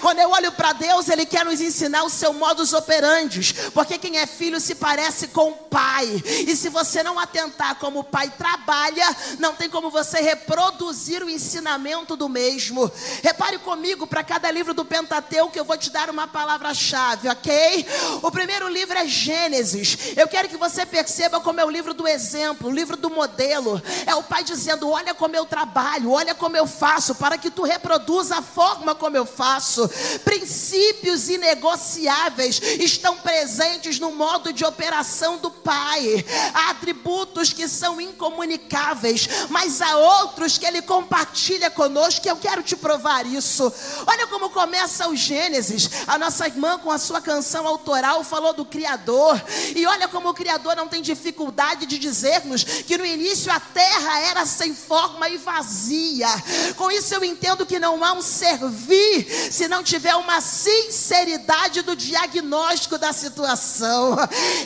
Quando 0.00 0.18
eu 0.18 0.30
olho 0.30 0.52
para 0.52 0.72
Deus, 0.72 1.08
Ele 1.08 1.26
quer 1.26 1.44
nos 1.44 1.60
ensinar 1.60 2.04
o 2.04 2.10
seu 2.10 2.32
modus 2.32 2.72
operandi. 2.72 3.54
Porque 3.72 3.98
quem 3.98 4.18
é 4.18 4.26
filho 4.26 4.60
se 4.60 4.74
parece 4.74 5.28
com 5.28 5.50
o 5.50 5.56
pai. 5.56 6.22
E 6.46 6.56
se 6.56 6.68
você 6.68 7.02
não 7.02 7.18
atentar 7.18 7.76
como 7.76 8.00
o 8.00 8.04
pai 8.04 8.32
trabalha, 8.36 9.16
não 9.38 9.54
tem 9.54 9.68
como 9.68 9.90
você 9.90 10.20
reproduzir 10.20 11.22
o 11.22 11.30
ensinamento 11.30 12.16
do 12.16 12.28
mesmo. 12.28 12.90
Repare 13.22 13.58
comigo, 13.58 14.06
para 14.06 14.24
cada 14.24 14.50
livro 14.50 14.72
do 14.72 14.84
Pentateuco, 14.84 15.56
eu 15.56 15.64
vou 15.64 15.76
te 15.76 15.90
dar 15.90 16.10
uma 16.10 16.26
palavra-chave, 16.26 17.28
ok? 17.28 17.86
O 18.22 18.30
primeiro 18.30 18.68
livro 18.68 18.96
é 18.96 19.06
Gênesis. 19.06 19.98
Eu 20.16 20.28
quero 20.28 20.48
que 20.48 20.56
você 20.56 20.86
perceba 20.86 21.40
como 21.40 21.60
é 21.60 21.64
o 21.64 21.70
livro 21.70 21.92
do 21.92 22.06
exemplo, 22.06 22.68
o 22.68 22.72
livro 22.72 22.96
do 22.96 23.10
modelo. 23.10 23.82
É 24.06 24.14
o 24.14 24.22
pai 24.22 24.44
dizendo: 24.44 24.90
olha 24.90 25.14
como 25.14 25.25
como 25.26 25.34
eu 25.34 25.44
trabalho, 25.44 26.12
olha 26.12 26.36
como 26.36 26.56
eu 26.56 26.68
faço, 26.68 27.12
para 27.16 27.36
que 27.36 27.50
tu 27.50 27.64
reproduza 27.64 28.36
a 28.36 28.42
forma 28.42 28.94
como 28.94 29.16
eu 29.16 29.26
faço. 29.26 29.90
Princípios 30.24 31.28
inegociáveis 31.28 32.60
estão 32.78 33.16
presentes 33.16 33.98
no 33.98 34.12
modo 34.12 34.52
de 34.52 34.64
operação 34.64 35.38
do 35.38 35.50
Pai. 35.50 36.24
Há 36.54 36.70
atributos 36.70 37.52
que 37.52 37.66
são 37.66 38.00
incomunicáveis, 38.00 39.28
mas 39.50 39.82
há 39.82 39.96
outros 39.96 40.58
que 40.58 40.64
Ele 40.64 40.80
compartilha 40.80 41.72
conosco. 41.72 42.28
Eu 42.28 42.36
quero 42.36 42.62
te 42.62 42.76
provar 42.76 43.26
isso. 43.26 43.72
Olha 44.06 44.28
como 44.28 44.50
começa 44.50 45.08
o 45.08 45.16
Gênesis. 45.16 45.90
A 46.06 46.16
nossa 46.18 46.46
irmã, 46.46 46.78
com 46.78 46.92
a 46.92 46.98
sua 46.98 47.20
canção 47.20 47.66
autoral, 47.66 48.22
falou 48.22 48.52
do 48.52 48.64
Criador. 48.64 49.42
E 49.74 49.84
olha 49.86 50.06
como 50.06 50.28
o 50.28 50.34
Criador 50.34 50.76
não 50.76 50.86
tem 50.86 51.02
dificuldade 51.02 51.84
de 51.84 51.98
dizer-nos 51.98 52.62
que 52.62 52.96
no 52.96 53.04
início 53.04 53.50
a 53.50 53.58
terra 53.58 54.20
era 54.20 54.46
sem 54.46 54.72
forma 54.72 55.15
e 55.28 55.36
vazia. 55.36 56.28
Com 56.76 56.90
isso 56.90 57.14
eu 57.14 57.24
entendo 57.24 57.66
que 57.66 57.78
não 57.78 58.04
há 58.04 58.12
um 58.12 58.22
servir 58.22 59.26
se 59.50 59.68
não 59.68 59.82
tiver 59.82 60.14
uma 60.16 60.40
sinceridade 60.40 61.82
do 61.82 61.96
diagnóstico 61.96 62.98
da 62.98 63.12
situação. 63.12 64.16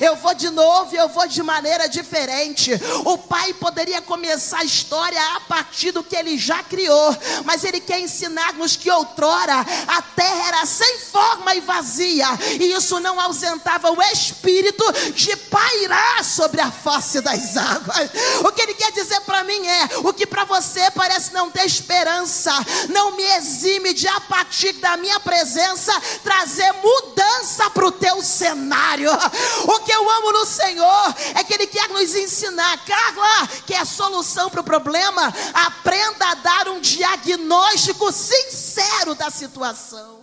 Eu 0.00 0.16
vou 0.16 0.34
de 0.34 0.50
novo, 0.50 0.94
eu 0.94 1.08
vou 1.08 1.26
de 1.28 1.42
maneira 1.42 1.88
diferente. 1.88 2.72
O 3.04 3.16
pai 3.18 3.54
poderia 3.54 4.02
começar 4.02 4.58
a 4.58 4.64
história 4.64 5.20
a 5.36 5.40
partir 5.40 5.92
do 5.92 6.02
que 6.02 6.16
ele 6.16 6.36
já 6.36 6.62
criou, 6.62 7.16
mas 7.44 7.64
ele 7.64 7.80
quer 7.80 8.00
ensinar-nos 8.00 8.76
que 8.76 8.90
outrora 8.90 9.60
a 9.86 10.02
terra 10.02 10.48
era 10.48 10.66
sem 10.66 10.98
forma 10.98 11.54
e 11.54 11.60
vazia, 11.60 12.26
e 12.58 12.72
isso 12.72 12.98
não 13.00 13.20
ausentava 13.20 13.90
o 13.90 14.02
espírito 14.02 14.84
de 15.14 15.36
pairar 15.36 16.24
sobre 16.24 16.60
a 16.60 16.70
face 16.70 17.20
das 17.20 17.56
águas. 17.56 18.10
O 18.44 18.52
que 18.52 18.62
ele 18.62 18.74
quer 18.74 18.92
dizer 18.92 19.20
para 19.22 19.44
mim 19.44 19.66
é: 19.66 19.88
o 20.04 20.12
que 20.12 20.26
para 20.26 20.39
para 20.40 20.60
você 20.60 20.90
parece 20.92 21.32
não 21.34 21.50
ter 21.50 21.66
esperança, 21.66 22.52
não 22.88 23.12
me 23.16 23.24
exime 23.36 23.92
de, 23.92 24.08
a 24.08 24.20
partir 24.20 24.72
da 24.74 24.96
minha 24.96 25.20
presença, 25.20 25.92
trazer 26.22 26.72
mudança 26.72 27.68
para 27.70 27.86
o 27.86 27.92
teu 27.92 28.22
cenário. 28.22 29.10
O 29.66 29.80
que 29.80 29.92
eu 29.92 30.10
amo 30.10 30.32
no 30.32 30.46
Senhor 30.46 31.14
é 31.34 31.44
que 31.44 31.52
Ele 31.52 31.66
quer 31.66 31.88
nos 31.90 32.14
ensinar, 32.14 32.78
Carla, 32.86 33.48
que 33.66 33.74
é 33.74 33.80
a 33.80 33.84
solução 33.84 34.48
para 34.48 34.60
o 34.60 34.64
problema, 34.64 35.32
aprenda 35.52 36.26
a 36.26 36.34
dar 36.34 36.68
um 36.68 36.80
diagnóstico 36.80 38.10
sincero 38.10 39.14
da 39.14 39.30
situação. 39.30 40.19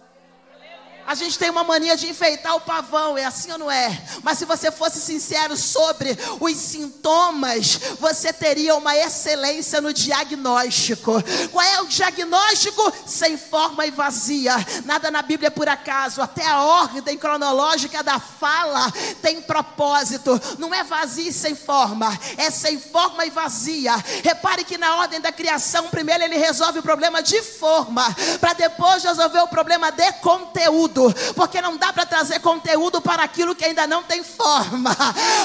A 1.07 1.15
gente 1.15 1.39
tem 1.39 1.49
uma 1.49 1.63
mania 1.63 1.95
de 1.95 2.09
enfeitar 2.09 2.53
o 2.57 2.59
pavão, 2.59 3.17
é 3.17 3.23
assim 3.23 3.49
ou 3.53 3.57
não 3.57 3.71
é? 3.71 3.97
Mas 4.23 4.39
se 4.39 4.43
você 4.43 4.69
fosse 4.69 4.99
sincero 4.99 5.55
sobre 5.55 6.17
os 6.37 6.57
sintomas, 6.57 7.79
você 7.97 8.33
teria 8.33 8.75
uma 8.75 8.93
excelência 8.93 9.79
no 9.79 9.93
diagnóstico. 9.93 11.13
Qual 11.53 11.65
é 11.65 11.79
o 11.79 11.87
diagnóstico? 11.87 12.91
Sem 13.05 13.37
forma 13.37 13.85
e 13.85 13.91
vazia. 13.91 14.53
Nada 14.83 15.09
na 15.09 15.21
Bíblia 15.21 15.47
é 15.47 15.49
por 15.49 15.69
acaso. 15.69 16.21
Até 16.21 16.45
a 16.45 16.61
ordem 16.61 17.17
cronológica 17.17 18.03
da 18.03 18.19
fala 18.19 18.91
tem 19.21 19.41
propósito. 19.41 20.37
Não 20.59 20.73
é 20.73 20.83
vazia 20.83 21.29
e 21.29 21.33
sem 21.33 21.55
forma, 21.55 22.19
é 22.35 22.51
sem 22.51 22.77
forma 22.77 23.25
e 23.25 23.29
vazia. 23.29 23.95
Repare 24.25 24.65
que 24.65 24.77
na 24.77 24.97
ordem 24.97 25.21
da 25.21 25.31
criação, 25.31 25.87
primeiro 25.87 26.25
ele 26.25 26.35
resolve 26.35 26.79
o 26.79 26.83
problema 26.83 27.23
de 27.23 27.41
forma, 27.41 28.13
para 28.41 28.51
depois 28.51 29.05
resolver 29.05 29.39
o 29.39 29.47
problema 29.47 29.89
de 29.89 30.11
conteúdo 30.13 30.96
conteúdo, 30.97 31.13
porque 31.35 31.61
não 31.61 31.77
dá 31.77 31.93
para 31.93 32.05
trazer 32.05 32.39
conteúdo 32.39 32.99
para 33.01 33.23
aquilo 33.23 33.55
que 33.55 33.65
ainda 33.65 33.85
não 33.85 34.03
tem 34.03 34.23
forma. 34.23 34.95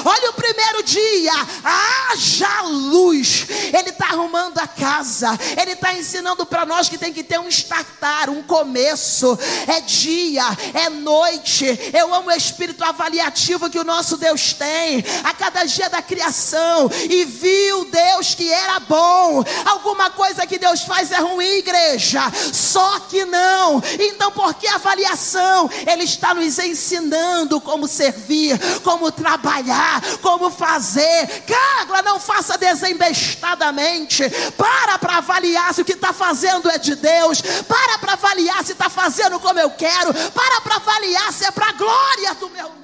Olha 0.05 0.31
o 0.31 0.33
primeiro 0.33 0.83
dia, 0.83 1.33
haja 1.63 2.63
luz. 2.63 3.47
Ele 3.73 3.91
está 3.91 4.07
arrumando 4.07 4.59
a 4.59 4.67
casa, 4.67 5.39
ele 5.61 5.73
está 5.73 5.93
ensinando 5.93 6.47
para 6.47 6.65
nós 6.65 6.89
que 6.89 6.99
tem 6.99 7.13
que 7.13 7.23
ter 7.23 7.39
um 7.39 7.49
startar, 7.49 8.31
um 8.31 8.43
começo. 8.43 9.39
É 9.67 9.81
dia, 9.81 10.45
é 10.75 10.89
noite. 10.89 11.67
Eu 11.93 12.15
amo 12.15 12.29
o 12.29 12.33
espírito 12.33 12.83
avaliativo 12.85 13.69
que 13.69 13.79
o 13.79 13.85
nosso 13.85 14.17
Deus 14.17 14.53
tem 14.53 15.05
a 15.25 15.35
cada 15.35 15.65
dia 15.65 15.89
da 15.91 16.01
criação. 16.01 16.91
E 17.11 17.25
viu 17.25 17.85
Deus 17.87 18.35
que 18.35 18.51
era 18.51 18.81
bom. 18.81 19.45
Alguma 19.67 20.11
coisa 20.11 20.47
que 20.47 20.59
Deus 20.59 20.83
faz 20.83 21.11
é 21.11 21.19
ruim, 21.19 21.59
igreja. 21.59 22.21
Só 22.53 23.01
que 23.01 23.25
não. 23.25 23.83
Então, 23.99 24.31
por 24.31 24.55
que 24.55 24.67
avaliação? 24.69 25.42
Ele 25.87 26.05
está 26.05 26.35
nos 26.35 26.59
ensinando 26.59 27.61
como 27.61 27.87
servir, 27.87 28.59
como 28.83 29.11
trabalhar, 29.11 30.01
como 30.21 30.51
fazer. 30.51 31.45
Carla, 31.47 32.03
não 32.03 32.19
faça 32.19 32.59
desembestadamente. 32.59 34.25
Para 34.57 34.99
para 34.99 35.19
avaliar 35.19 35.73
se 35.75 35.83
o 35.83 35.85
que 35.85 35.93
está 35.93 36.13
fazendo 36.13 36.71
é 36.71 36.79
de 36.79 36.95
Deus. 36.95 37.41
Para 37.41 37.99
para 37.99 38.13
avaliar 38.15 38.65
se 38.65 38.73
está 38.73 38.89
fazendo 38.89 39.39
como 39.41 39.59
eu 39.59 39.71
quero. 39.71 40.13
Para 40.13 40.61
para 40.61 40.77
avaliar 40.77 41.33
se 41.33 41.45
é 41.45 41.51
para 41.51 41.69
a 41.69 41.73
glória 41.73 42.35
do 42.35 42.51
meu. 42.51 42.82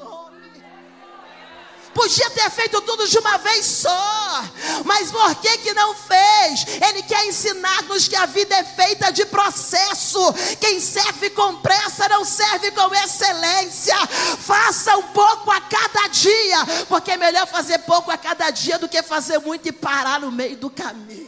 Podia 1.98 2.30
ter 2.30 2.48
feito 2.50 2.80
tudo 2.82 3.08
de 3.08 3.18
uma 3.18 3.38
vez 3.38 3.66
só. 3.66 4.44
Mas 4.84 5.10
por 5.10 5.34
que 5.34 5.58
que 5.58 5.74
não 5.74 5.96
fez? 5.96 6.64
Ele 6.80 7.02
quer 7.02 7.26
ensinar-nos 7.26 8.06
que 8.06 8.14
a 8.14 8.24
vida 8.24 8.54
é 8.54 8.62
feita 8.62 9.10
de 9.10 9.26
processo. 9.26 10.32
Quem 10.60 10.78
serve 10.78 11.30
com 11.30 11.56
pressa 11.56 12.08
não 12.08 12.24
serve 12.24 12.70
com 12.70 12.94
excelência. 12.94 13.96
Faça 14.38 14.96
um 14.96 15.08
pouco 15.08 15.50
a 15.50 15.60
cada 15.60 16.06
dia, 16.06 16.64
porque 16.88 17.10
é 17.10 17.16
melhor 17.16 17.48
fazer 17.48 17.78
pouco 17.78 18.12
a 18.12 18.16
cada 18.16 18.48
dia 18.50 18.78
do 18.78 18.88
que 18.88 19.02
fazer 19.02 19.40
muito 19.40 19.68
e 19.68 19.72
parar 19.72 20.20
no 20.20 20.30
meio 20.30 20.56
do 20.56 20.70
caminho. 20.70 21.27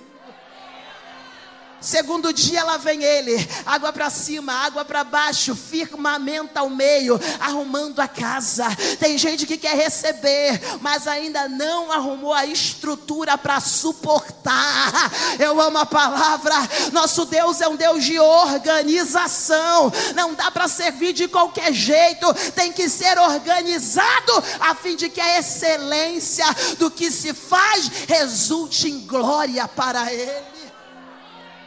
Segundo 1.80 2.32
dia 2.32 2.62
lá 2.62 2.76
vem 2.76 3.02
ele, 3.02 3.36
água 3.64 3.90
para 3.92 4.10
cima, 4.10 4.52
água 4.52 4.84
para 4.84 5.02
baixo, 5.02 5.56
firmamento 5.56 6.58
ao 6.58 6.68
meio, 6.68 7.18
arrumando 7.40 8.00
a 8.00 8.08
casa. 8.08 8.66
Tem 8.98 9.16
gente 9.16 9.46
que 9.46 9.56
quer 9.56 9.74
receber, 9.74 10.60
mas 10.80 11.06
ainda 11.06 11.48
não 11.48 11.90
arrumou 11.90 12.34
a 12.34 12.44
estrutura 12.44 13.38
para 13.38 13.60
suportar. 13.60 15.10
Eu 15.38 15.58
amo 15.60 15.78
a 15.78 15.86
palavra. 15.86 16.54
Nosso 16.92 17.24
Deus 17.24 17.60
é 17.62 17.68
um 17.68 17.76
Deus 17.76 18.04
de 18.04 18.18
organização. 18.18 19.90
Não 20.14 20.34
dá 20.34 20.50
para 20.50 20.68
servir 20.68 21.14
de 21.14 21.28
qualquer 21.28 21.72
jeito, 21.72 22.32
tem 22.54 22.72
que 22.72 22.90
ser 22.90 23.18
organizado 23.18 24.44
a 24.60 24.74
fim 24.74 24.96
de 24.96 25.08
que 25.08 25.20
a 25.20 25.38
excelência 25.38 26.44
do 26.78 26.90
que 26.90 27.10
se 27.10 27.32
faz 27.32 27.90
resulte 28.06 28.88
em 28.88 29.00
glória 29.06 29.66
para 29.66 30.12
ele. 30.12 30.49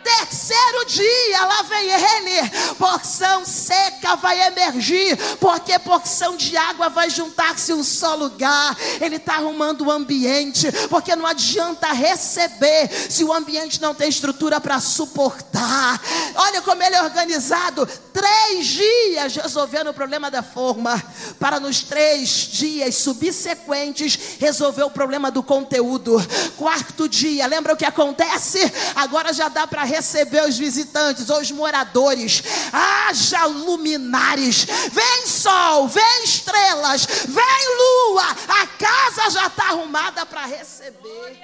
Terceiro 0.04 0.86
dia, 0.86 1.46
lá 1.46 1.62
vem 1.64 1.90
ele. 1.90 2.50
Porção 2.78 3.46
seca 3.46 4.16
vai 4.16 4.48
emergir, 4.48 5.18
porque 5.40 5.78
porção 5.80 6.36
de 6.36 6.56
água 6.58 6.90
vai 6.90 7.10
juntar-se 7.10 7.72
em 7.72 7.76
um 7.76 7.84
só 7.84 8.16
lugar. 8.16 8.76
Ele 9.00 9.16
está 9.16 9.36
arrumando 9.36 9.86
o 9.86 9.92
ambiente, 9.92 10.72
porque 10.90 11.16
não 11.16 11.26
adianta 11.26 11.92
receber 11.94 12.90
se 13.10 13.24
o 13.24 13.34
ambiente 13.34 13.82
não 13.82 13.96
tem 13.96 14.10
estrutura 14.10 14.60
para 14.60 14.80
suportar. 14.80 16.02
Olha 16.36 16.62
como 16.62 16.84
ele 16.84 16.96
é 16.96 17.02
organizado. 17.02 17.88
Três 18.14 18.68
dias 18.68 19.36
resolvendo 19.36 19.88
o 19.90 19.94
problema 19.94 20.30
da 20.30 20.44
forma, 20.44 21.02
para 21.40 21.60
nos 21.60 21.82
três 21.82 22.30
dias 22.30 22.96
subsequentes 22.96 24.38
resolver 24.40 24.84
o 24.84 24.92
problema 24.92 25.32
do 25.32 25.42
conteúdo. 25.42 26.16
Quarto 26.58 27.08
dia, 27.08 27.48
lembra 27.48 27.74
o 27.74 27.78
que 27.78 27.86
acontece? 27.86 28.60
Agora 28.96 29.34
já 29.34 29.50
dá 29.50 29.66
para 29.66 29.84
receber 29.96 30.48
os 30.48 30.58
visitantes 30.58 31.30
ou 31.30 31.40
os 31.40 31.52
moradores. 31.52 32.44
Haja 32.72 33.46
luminares. 33.46 34.66
Vem 34.92 35.28
sol, 35.28 35.88
vem 35.88 36.24
estrelas, 36.24 37.06
vem 37.06 37.78
lua. 37.78 38.26
A 38.62 38.68
casa 38.68 39.30
já 39.30 39.48
está 39.48 39.70
arrumada 39.70 40.26
para 40.26 40.46
receber. 40.46 41.42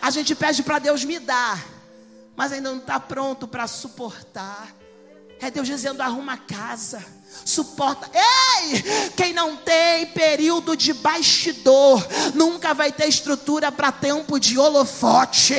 A 0.00 0.10
gente 0.10 0.34
pede 0.34 0.62
para 0.62 0.78
Deus 0.78 1.04
me 1.04 1.18
dar, 1.18 1.62
mas 2.34 2.52
ainda 2.52 2.70
não 2.70 2.78
está 2.78 2.98
pronto 2.98 3.46
para 3.46 3.66
suportar. 3.66 4.68
É 5.40 5.50
Deus 5.50 5.66
dizendo: 5.66 6.00
arruma 6.02 6.34
a 6.34 6.38
casa 6.38 7.04
suporta. 7.44 8.10
Ei! 8.14 8.82
Quem 9.16 9.32
não 9.32 9.56
tem 9.56 10.06
período 10.06 10.76
de 10.76 10.92
bastidor 10.92 12.04
nunca 12.34 12.74
vai 12.74 12.92
ter 12.92 13.08
estrutura 13.08 13.70
para 13.72 13.92
tempo 13.92 14.38
de 14.38 14.58
holofote. 14.58 15.54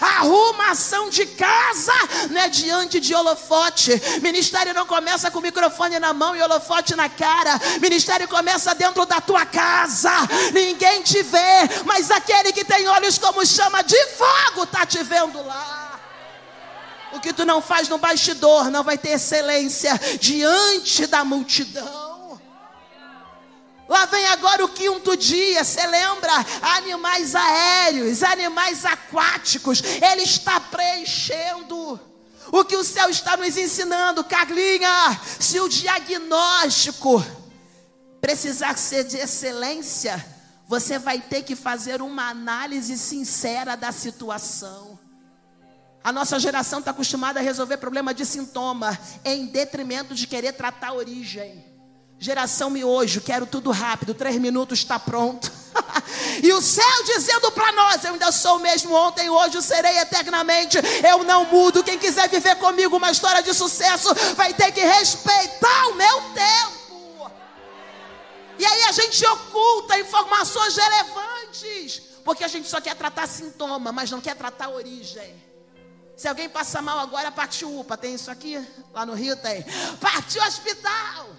Arrumação 0.00 1.10
de 1.10 1.26
casa 1.26 1.92
não 2.30 2.40
é 2.40 2.48
diante 2.48 3.00
de 3.00 3.14
holofote. 3.14 4.00
Ministério 4.22 4.74
não 4.74 4.86
começa 4.86 5.30
com 5.30 5.40
microfone 5.40 5.98
na 5.98 6.12
mão 6.12 6.34
e 6.34 6.42
holofote 6.42 6.94
na 6.96 7.08
cara. 7.08 7.60
Ministério 7.80 8.28
começa 8.28 8.74
dentro 8.74 9.06
da 9.06 9.20
tua 9.20 9.46
casa. 9.46 10.12
Ninguém 10.52 11.02
te 11.02 11.22
vê, 11.22 11.68
mas 11.84 12.10
aquele 12.10 12.52
que 12.52 12.64
tem 12.64 12.88
olhos 12.88 13.18
como 13.18 13.44
chama 13.46 13.82
de 13.82 14.06
fogo 14.08 14.64
está 14.64 14.84
te 14.84 15.02
vendo 15.02 15.44
lá. 15.44 15.89
O 17.12 17.20
que 17.20 17.32
tu 17.32 17.44
não 17.44 17.60
faz 17.60 17.88
no 17.88 17.98
bastidor 17.98 18.70
não 18.70 18.84
vai 18.84 18.96
ter 18.96 19.10
excelência 19.10 19.98
diante 20.20 21.06
da 21.06 21.24
multidão. 21.24 22.40
Lá 23.90 24.06
vem 24.06 24.24
agora 24.26 24.64
o 24.64 24.68
quinto 24.68 25.16
dia, 25.16 25.64
você 25.64 25.84
lembra? 25.84 26.30
Animais 26.62 27.34
aéreos, 27.34 28.22
animais 28.22 28.84
aquáticos, 28.84 29.82
ele 29.82 30.22
está 30.22 30.60
preenchendo. 30.60 31.98
O 32.52 32.64
que 32.64 32.76
o 32.76 32.84
céu 32.84 33.10
está 33.10 33.36
nos 33.36 33.56
ensinando, 33.56 34.22
Carlinha, 34.22 35.20
se 35.40 35.58
o 35.58 35.68
diagnóstico 35.68 37.20
precisar 38.20 38.78
ser 38.78 39.02
de 39.02 39.16
excelência, 39.16 40.24
você 40.68 40.96
vai 40.96 41.18
ter 41.18 41.42
que 41.42 41.56
fazer 41.56 42.00
uma 42.00 42.30
análise 42.30 42.96
sincera 42.96 43.76
da 43.76 43.90
situação. 43.90 44.99
A 46.02 46.12
nossa 46.12 46.38
geração 46.38 46.78
está 46.78 46.92
acostumada 46.92 47.40
a 47.40 47.42
resolver 47.42 47.76
problema 47.76 48.14
de 48.14 48.24
sintoma, 48.24 48.98
em 49.24 49.46
detrimento 49.46 50.14
de 50.14 50.26
querer 50.26 50.52
tratar 50.52 50.88
a 50.88 50.94
origem. 50.94 51.62
Geração 52.18 52.70
miojo, 52.70 53.20
quero 53.20 53.46
tudo 53.46 53.70
rápido, 53.70 54.14
três 54.14 54.36
minutos 54.36 54.78
está 54.78 54.98
pronto. 54.98 55.50
e 56.42 56.52
o 56.52 56.60
céu 56.60 57.04
dizendo 57.04 57.50
para 57.52 57.72
nós: 57.72 58.04
Eu 58.04 58.12
ainda 58.12 58.32
sou 58.32 58.56
o 58.56 58.60
mesmo 58.60 58.94
ontem, 58.94 59.28
hoje 59.28 59.60
serei 59.62 59.98
eternamente. 59.98 60.78
Eu 61.06 61.24
não 61.24 61.46
mudo. 61.46 61.84
Quem 61.84 61.98
quiser 61.98 62.28
viver 62.28 62.56
comigo 62.56 62.96
uma 62.96 63.10
história 63.10 63.42
de 63.42 63.54
sucesso 63.54 64.14
vai 64.36 64.52
ter 64.52 64.72
que 64.72 64.80
respeitar 64.80 65.88
o 65.88 65.94
meu 65.94 66.20
tempo. 66.34 67.30
E 68.58 68.66
aí 68.66 68.82
a 68.84 68.92
gente 68.92 69.24
oculta 69.24 69.98
informações 69.98 70.76
relevantes, 70.76 72.02
porque 72.22 72.44
a 72.44 72.48
gente 72.48 72.68
só 72.68 72.80
quer 72.80 72.94
tratar 72.94 73.26
sintoma, 73.26 73.92
mas 73.92 74.10
não 74.10 74.20
quer 74.20 74.34
tratar 74.34 74.68
origem. 74.68 75.49
Se 76.20 76.28
alguém 76.28 76.50
passa 76.50 76.82
mal 76.82 76.98
agora, 76.98 77.32
parte 77.32 77.64
UPA. 77.64 77.96
Tem 77.96 78.14
isso 78.14 78.30
aqui? 78.30 78.62
Lá 78.92 79.06
no 79.06 79.14
Rio 79.14 79.34
tem. 79.36 79.64
Partiu 79.98 80.42
hospital. 80.42 81.30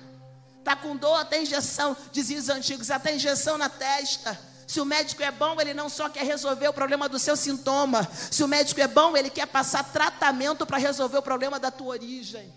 Está 0.58 0.76
com 0.76 0.96
dor, 0.96 1.24
tem 1.26 1.44
injeção. 1.44 1.96
Diziam 2.12 2.40
os 2.40 2.50
antigos, 2.50 2.90
até 2.90 3.14
injeção 3.14 3.60
na 3.60 3.70
testa. 3.70 4.40
Se 4.66 4.82
o 4.82 4.86
médico 4.86 5.22
é 5.22 5.30
bom, 5.30 5.62
ele 5.62 5.76
não 5.76 5.88
só 5.88 6.10
quer 6.10 6.26
resolver 6.26 6.68
o 6.68 6.74
problema 6.74 7.08
do 7.08 7.20
seu 7.20 7.38
sintoma. 7.38 8.10
Se 8.32 8.44
o 8.44 8.48
médico 8.48 8.82
é 8.82 8.88
bom, 8.88 9.16
ele 9.16 9.30
quer 9.30 9.46
passar 9.46 9.84
tratamento 9.84 10.66
para 10.66 10.80
resolver 10.80 11.20
o 11.20 11.22
problema 11.22 11.60
da 11.60 11.70
tua 11.70 11.90
origem. 11.90 12.52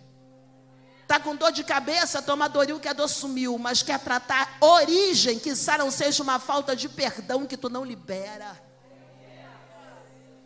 Tá 1.07 1.21
com 1.21 1.37
dor 1.37 1.52
de 1.52 1.62
cabeça, 1.62 2.23
toma 2.23 2.49
Doril 2.49 2.81
que 2.81 2.88
a 2.88 2.95
dor 2.95 3.09
sumiu, 3.09 3.59
mas 3.59 3.83
quer 3.83 4.00
tratar 4.00 4.57
origem, 4.62 5.38
que 5.38 5.52
não 5.76 5.90
seja 5.90 6.23
uma 6.23 6.38
falta 6.38 6.75
de 6.75 6.88
perdão 6.88 7.45
que 7.45 7.59
tu 7.59 7.69
não 7.69 7.85
libera. 7.85 8.64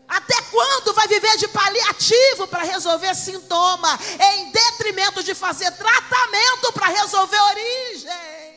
Até 0.09 0.41
quando 0.51 0.95
vai 0.95 1.07
viver 1.07 1.37
de 1.37 1.49
paliativo 1.49 2.47
para 2.47 2.63
resolver 2.63 3.15
sintoma, 3.15 3.99
em 4.33 4.51
detrimento 4.51 5.23
de 5.23 5.35
fazer 5.35 5.71
tratamento 5.73 6.73
para 6.73 6.87
resolver 6.87 7.39
origem? 7.39 8.49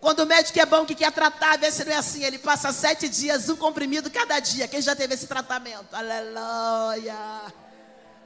Quando 0.00 0.20
o 0.20 0.26
médico 0.26 0.60
é 0.60 0.66
bom 0.66 0.84
que 0.84 0.94
quer 0.94 1.10
tratar, 1.12 1.58
vê 1.58 1.70
se 1.70 1.82
não 1.82 1.92
é 1.92 1.96
assim. 1.96 2.22
Ele 2.22 2.38
passa 2.38 2.70
sete 2.72 3.08
dias, 3.08 3.48
um 3.48 3.56
comprimido 3.56 4.10
cada 4.10 4.38
dia. 4.38 4.68
Quem 4.68 4.82
já 4.82 4.94
teve 4.94 5.14
esse 5.14 5.26
tratamento? 5.26 5.94
Aleluia. 5.94 7.16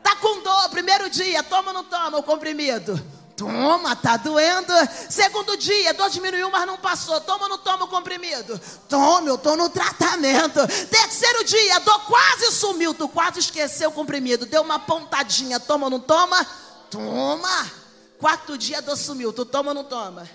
Tá 0.02 0.16
com 0.16 0.42
dor, 0.42 0.68
primeiro 0.70 1.08
dia, 1.08 1.40
toma 1.44 1.68
ou 1.68 1.74
não 1.74 1.84
toma 1.84 2.18
o 2.18 2.22
comprimido? 2.24 3.00
Toma, 3.38 3.94
tá 3.94 4.16
doendo. 4.16 4.72
Segundo 5.08 5.56
dia, 5.56 5.94
dor 5.94 6.10
diminuiu, 6.10 6.50
mas 6.50 6.66
não 6.66 6.76
passou. 6.76 7.20
Toma 7.20 7.44
ou 7.44 7.50
não 7.50 7.58
toma 7.58 7.84
o 7.84 7.88
comprimido? 7.88 8.60
Toma, 8.88 9.28
eu 9.28 9.38
tô 9.38 9.54
no 9.54 9.70
tratamento. 9.70 10.58
Terceiro 10.90 11.44
dia, 11.44 11.78
dor 11.78 12.04
quase 12.04 12.50
sumiu. 12.50 12.92
Tu 12.92 13.08
quase 13.08 13.38
esqueceu 13.38 13.90
o 13.90 13.92
comprimido. 13.92 14.44
Deu 14.44 14.60
uma 14.60 14.80
pontadinha. 14.80 15.60
Toma 15.60 15.86
ou 15.86 15.90
não 15.90 16.00
toma? 16.00 16.44
Toma. 16.90 17.70
Quarto 18.18 18.58
dia, 18.58 18.82
dor 18.82 18.96
sumiu. 18.96 19.32
Tu 19.32 19.44
toma 19.44 19.68
ou 19.68 19.74
não 19.74 19.84
toma? 19.84 20.28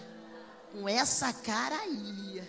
Com 0.72 0.88
essa 0.88 1.34
cara 1.34 1.76
aí. 1.76 2.42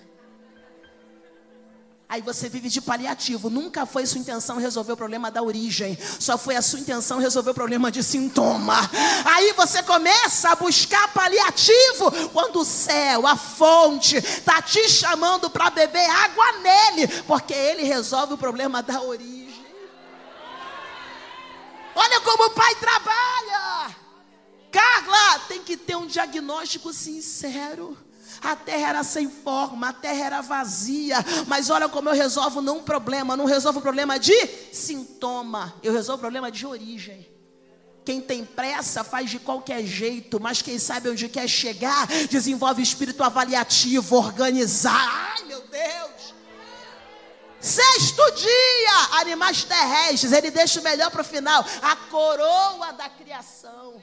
Aí 2.15 2.23
você 2.23 2.49
vive 2.49 2.69
de 2.69 2.81
paliativo. 2.81 3.51
Nunca 3.51 3.85
foi 3.85 4.07
sua 4.07 4.21
intenção 4.21 4.57
resolver 4.57 4.93
o 4.93 4.97
problema 4.97 5.33
da 5.33 5.43
origem. 5.43 5.99
Só 6.21 6.39
foi 6.39 6.55
a 6.55 6.63
sua 6.63 6.79
intenção 6.79 7.19
resolver 7.19 7.51
o 7.51 7.55
problema 7.55 7.91
de 7.91 8.05
sintoma. 8.05 8.89
Aí 9.25 9.53
você 9.55 9.83
começa 9.83 10.51
a 10.51 10.55
buscar 10.55 11.13
paliativo 11.13 12.13
quando 12.33 12.61
o 12.61 12.65
céu, 12.65 13.27
a 13.27 13.35
fonte, 13.35 14.17
está 14.17 14.63
te 14.63 14.89
chamando 14.89 15.51
para 15.51 15.71
beber 15.71 16.09
água 16.09 16.53
nele, 16.59 17.09
porque 17.27 17.53
ele 17.53 17.83
resolve 17.83 18.35
o 18.35 18.39
problema 18.39 18.81
da 18.81 19.03
origem. 19.03 19.67
Olha 21.97 22.21
como 22.21 22.45
o 22.45 22.51
pai 22.51 22.77
trabalha. 22.77 23.97
Carla 24.71 25.41
tem 25.49 25.65
que 25.65 25.77
ter 25.77 25.97
um 25.97 26.07
diagnóstico 26.07 26.93
sincero. 26.93 27.99
A 28.45 28.55
terra 28.55 28.89
era 28.91 29.03
sem 29.03 29.31
forma, 29.31 29.89
a 29.89 29.93
terra 29.93 30.27
era 30.27 30.41
vazia. 30.43 31.17
Mas 31.47 31.71
olha 31.71 31.89
como 31.89 32.11
eu 32.11 32.15
resolvo 32.15 32.61
não 32.61 32.79
um 32.79 32.83
problema, 32.83 33.37
não 33.37 33.47
resolvo 33.47 33.79
o 33.79 33.83
problema 33.83 34.19
de 34.19 34.35
sintoma, 34.73 35.75
eu 35.83 35.93
resolvo 35.93 36.19
o 36.19 36.21
problema 36.21 36.51
de 36.51 36.67
origem. 36.67 37.27
Quem 38.05 38.21
tem 38.21 38.45
pressa 38.45 39.03
faz 39.03 39.31
de 39.31 39.39
qualquer 39.39 39.83
jeito, 39.83 40.39
mas 40.39 40.61
quem 40.61 40.79
sabe 40.79 41.09
onde 41.09 41.27
quer 41.27 41.49
chegar, 41.49 42.07
desenvolve 42.29 42.83
espírito 42.83 43.25
avaliativo, 43.25 44.17
organizar. 44.17 45.37
Ai, 45.39 45.45
meu 45.45 45.63
Deus! 45.63 46.35
Sexto 47.59 48.23
dia, 48.33 49.21
animais 49.21 49.65
terrestres, 49.65 50.33
ele 50.33 50.51
deixa 50.51 50.81
o 50.81 50.83
melhor 50.83 51.11
para 51.11 51.23
o 51.23 51.25
final, 51.25 51.65
a 51.81 51.97
coroa 51.97 52.93
da 52.93 53.09
criação 53.09 54.03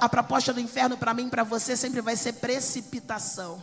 a 0.00 0.08
proposta 0.08 0.52
do 0.52 0.60
inferno 0.60 0.96
para 0.96 1.12
mim 1.12 1.26
e 1.26 1.30
para 1.30 1.42
você 1.42 1.76
sempre 1.76 2.00
vai 2.00 2.16
ser 2.16 2.34
precipitação. 2.34 3.62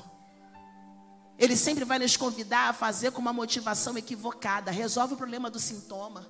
Ele 1.38 1.56
sempre 1.56 1.86
vai 1.86 1.98
nos 1.98 2.18
convidar 2.18 2.70
a 2.70 2.74
fazer 2.74 3.12
com 3.12 3.22
uma 3.22 3.32
motivação 3.32 3.98
equivocada. 3.98 4.72
Resolve 4.72 5.14
o 5.14 5.18
problema 5.18 5.50
do 5.50 5.58
sintoma. 5.58 6.28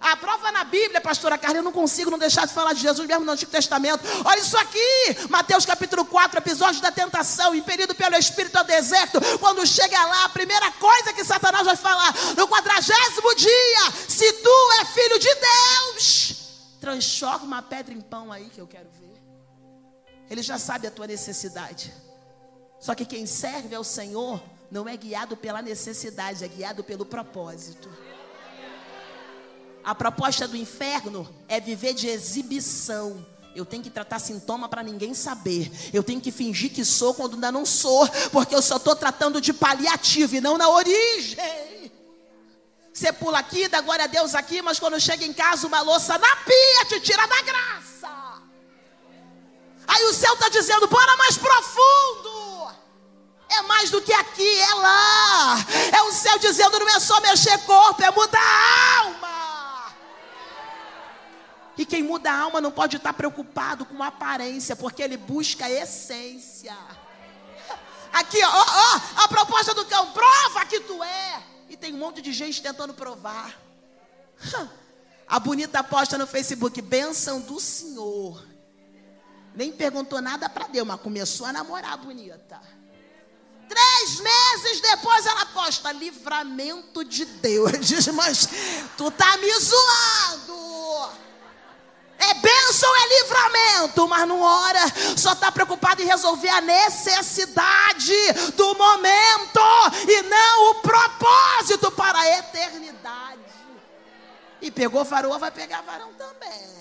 A 0.00 0.16
prova 0.16 0.52
na 0.52 0.64
Bíblia, 0.64 1.00
pastora 1.00 1.36
Carla, 1.38 1.58
eu 1.58 1.62
não 1.62 1.72
consigo 1.72 2.10
não 2.10 2.18
deixar 2.18 2.46
de 2.46 2.52
falar 2.52 2.72
de 2.72 2.80
Jesus 2.80 3.06
mesmo 3.06 3.24
no 3.24 3.32
Antigo 3.32 3.50
Testamento. 3.50 4.02
Olha 4.24 4.40
isso 4.40 4.56
aqui, 4.56 5.28
Mateus 5.28 5.66
capítulo 5.66 6.04
4, 6.04 6.38
episódio 6.38 6.80
da 6.80 6.90
tentação, 6.90 7.54
impelido 7.54 7.94
pelo 7.94 8.16
Espírito 8.16 8.56
ao 8.56 8.64
deserto. 8.64 9.20
Quando 9.38 9.66
chega 9.66 10.02
lá, 10.04 10.24
a 10.24 10.28
primeira 10.30 10.70
coisa 10.72 11.12
que 11.12 11.24
Satanás 11.24 11.66
vai 11.66 11.76
falar, 11.76 12.14
no 12.36 12.48
quadragésimo 12.48 13.34
dia, 13.36 13.92
se 14.08 14.32
tu 14.34 14.72
é 14.80 14.84
filho 14.86 15.18
de 15.18 15.34
Deus, 15.34 16.41
transforma 16.82 17.44
uma 17.44 17.62
pedra 17.62 17.94
em 17.94 18.00
pão 18.00 18.32
aí 18.32 18.50
que 18.50 18.60
eu 18.60 18.66
quero 18.66 18.90
ver. 18.90 19.22
Ele 20.28 20.42
já 20.42 20.58
sabe 20.58 20.88
a 20.88 20.90
tua 20.90 21.06
necessidade. 21.06 21.94
Só 22.80 22.92
que 22.92 23.04
quem 23.04 23.24
serve 23.24 23.72
ao 23.72 23.84
Senhor 23.84 24.42
não 24.68 24.88
é 24.88 24.96
guiado 24.96 25.36
pela 25.36 25.62
necessidade, 25.62 26.44
é 26.44 26.48
guiado 26.48 26.82
pelo 26.82 27.06
propósito. 27.06 27.88
A 29.84 29.94
proposta 29.94 30.48
do 30.48 30.56
inferno 30.56 31.32
é 31.46 31.60
viver 31.60 31.94
de 31.94 32.08
exibição. 32.08 33.24
Eu 33.54 33.64
tenho 33.64 33.84
que 33.84 33.90
tratar 33.90 34.18
sintoma 34.18 34.68
para 34.68 34.82
ninguém 34.82 35.14
saber. 35.14 35.70
Eu 35.92 36.02
tenho 36.02 36.20
que 36.20 36.32
fingir 36.32 36.72
que 36.72 36.84
sou 36.84 37.14
quando 37.14 37.34
ainda 37.34 37.52
não 37.52 37.64
sou, 37.64 38.08
porque 38.32 38.56
eu 38.56 38.62
só 38.62 38.76
estou 38.76 38.96
tratando 38.96 39.40
de 39.40 39.52
paliativo 39.52 40.34
e 40.34 40.40
não 40.40 40.58
na 40.58 40.68
origem. 40.68 41.38
Você 42.92 43.10
pula 43.12 43.38
aqui, 43.38 43.68
dá 43.68 43.80
glória 43.80 44.04
a 44.04 44.08
Deus 44.08 44.34
aqui, 44.34 44.60
mas 44.60 44.78
quando 44.78 45.00
chega 45.00 45.24
em 45.24 45.32
casa, 45.32 45.66
uma 45.66 45.80
louça 45.80 46.18
na 46.18 46.36
pia 46.36 46.84
te 46.88 47.00
tira 47.00 47.26
da 47.26 47.40
graça. 47.40 48.42
Aí 49.88 50.04
o 50.04 50.12
céu 50.12 50.34
está 50.34 50.48
dizendo: 50.50 50.86
bora 50.86 51.16
mais 51.16 51.38
profundo. 51.38 52.70
É 53.48 53.62
mais 53.62 53.90
do 53.90 54.00
que 54.00 54.12
aqui, 54.12 54.60
é 54.60 54.74
lá. 54.74 55.56
É 55.96 56.02
o 56.02 56.12
céu 56.12 56.38
dizendo: 56.38 56.78
não 56.78 56.88
é 56.90 57.00
só 57.00 57.18
mexer 57.22 57.58
corpo, 57.58 58.02
é 58.02 58.10
mudar 58.10 58.38
a 58.38 58.98
alma. 59.00 59.94
E 61.76 61.86
quem 61.86 62.02
muda 62.02 62.30
a 62.30 62.38
alma 62.38 62.60
não 62.60 62.70
pode 62.70 62.96
estar 62.98 63.14
preocupado 63.14 63.86
com 63.86 64.02
aparência, 64.02 64.76
porque 64.76 65.02
ele 65.02 65.16
busca 65.16 65.64
a 65.64 65.70
essência. 65.70 66.76
Aqui, 68.12 68.42
ó, 68.44 68.50
ó, 68.50 69.00
a 69.24 69.28
proposta 69.28 69.72
do 69.72 69.86
cão: 69.86 70.12
prova 70.12 70.66
que 70.66 70.80
tu 70.80 71.02
é. 71.02 71.51
E 71.72 71.76
tem 71.76 71.94
um 71.94 71.96
monte 71.96 72.20
de 72.20 72.34
gente 72.34 72.60
tentando 72.60 72.92
provar. 72.92 73.58
A 75.26 75.40
bonita 75.40 75.82
posta 75.82 76.18
no 76.18 76.26
Facebook, 76.26 76.82
benção 76.82 77.40
do 77.40 77.58
Senhor. 77.58 78.46
Nem 79.54 79.72
perguntou 79.72 80.20
nada 80.20 80.50
para 80.50 80.66
Deus, 80.66 80.86
mas 80.86 81.00
começou 81.00 81.46
a 81.46 81.52
namorar 81.52 81.96
bonita. 81.96 82.60
Três 83.66 84.20
meses 84.20 84.82
depois 84.82 85.24
ela 85.24 85.46
posta 85.46 85.90
livramento 85.92 87.02
de 87.02 87.24
Deus. 87.24 87.72
Diz, 87.80 88.06
mas 88.08 88.46
tu 88.98 89.10
tá 89.10 89.38
me 89.38 89.50
zoando. 89.58 91.10
É 92.18 92.34
bênção, 92.34 92.88
é 92.94 93.20
livramento, 93.20 94.08
mas 94.08 94.28
não 94.28 94.40
ora, 94.40 94.80
só 95.16 95.32
está 95.32 95.50
preocupado 95.50 96.02
em 96.02 96.06
resolver 96.06 96.48
a 96.48 96.60
necessidade 96.60 98.14
do 98.56 98.74
momento 98.74 99.60
e 100.08 100.22
não 100.22 100.70
o 100.70 100.74
propósito 100.76 101.90
para 101.90 102.18
a 102.18 102.38
eternidade. 102.38 103.40
E 104.60 104.70
pegou 104.70 105.04
varoa, 105.04 105.38
vai 105.38 105.50
pegar 105.50 105.82
varão 105.82 106.12
também. 106.14 106.72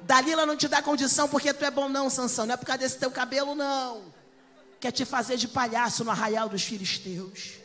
Dalila 0.00 0.46
não 0.46 0.56
te 0.56 0.66
dá 0.66 0.80
condição 0.82 1.28
porque 1.28 1.52
tu 1.52 1.64
é 1.64 1.70
bom, 1.70 1.88
não, 1.88 2.08
Sansão. 2.08 2.46
Não 2.46 2.54
é 2.54 2.56
por 2.56 2.64
causa 2.64 2.78
desse 2.78 2.98
teu 2.98 3.10
cabelo, 3.10 3.54
não. 3.54 4.12
Quer 4.80 4.90
te 4.90 5.04
fazer 5.04 5.36
de 5.36 5.46
palhaço 5.46 6.02
no 6.02 6.10
arraial 6.10 6.48
dos 6.48 6.62
filisteus. 6.62 7.58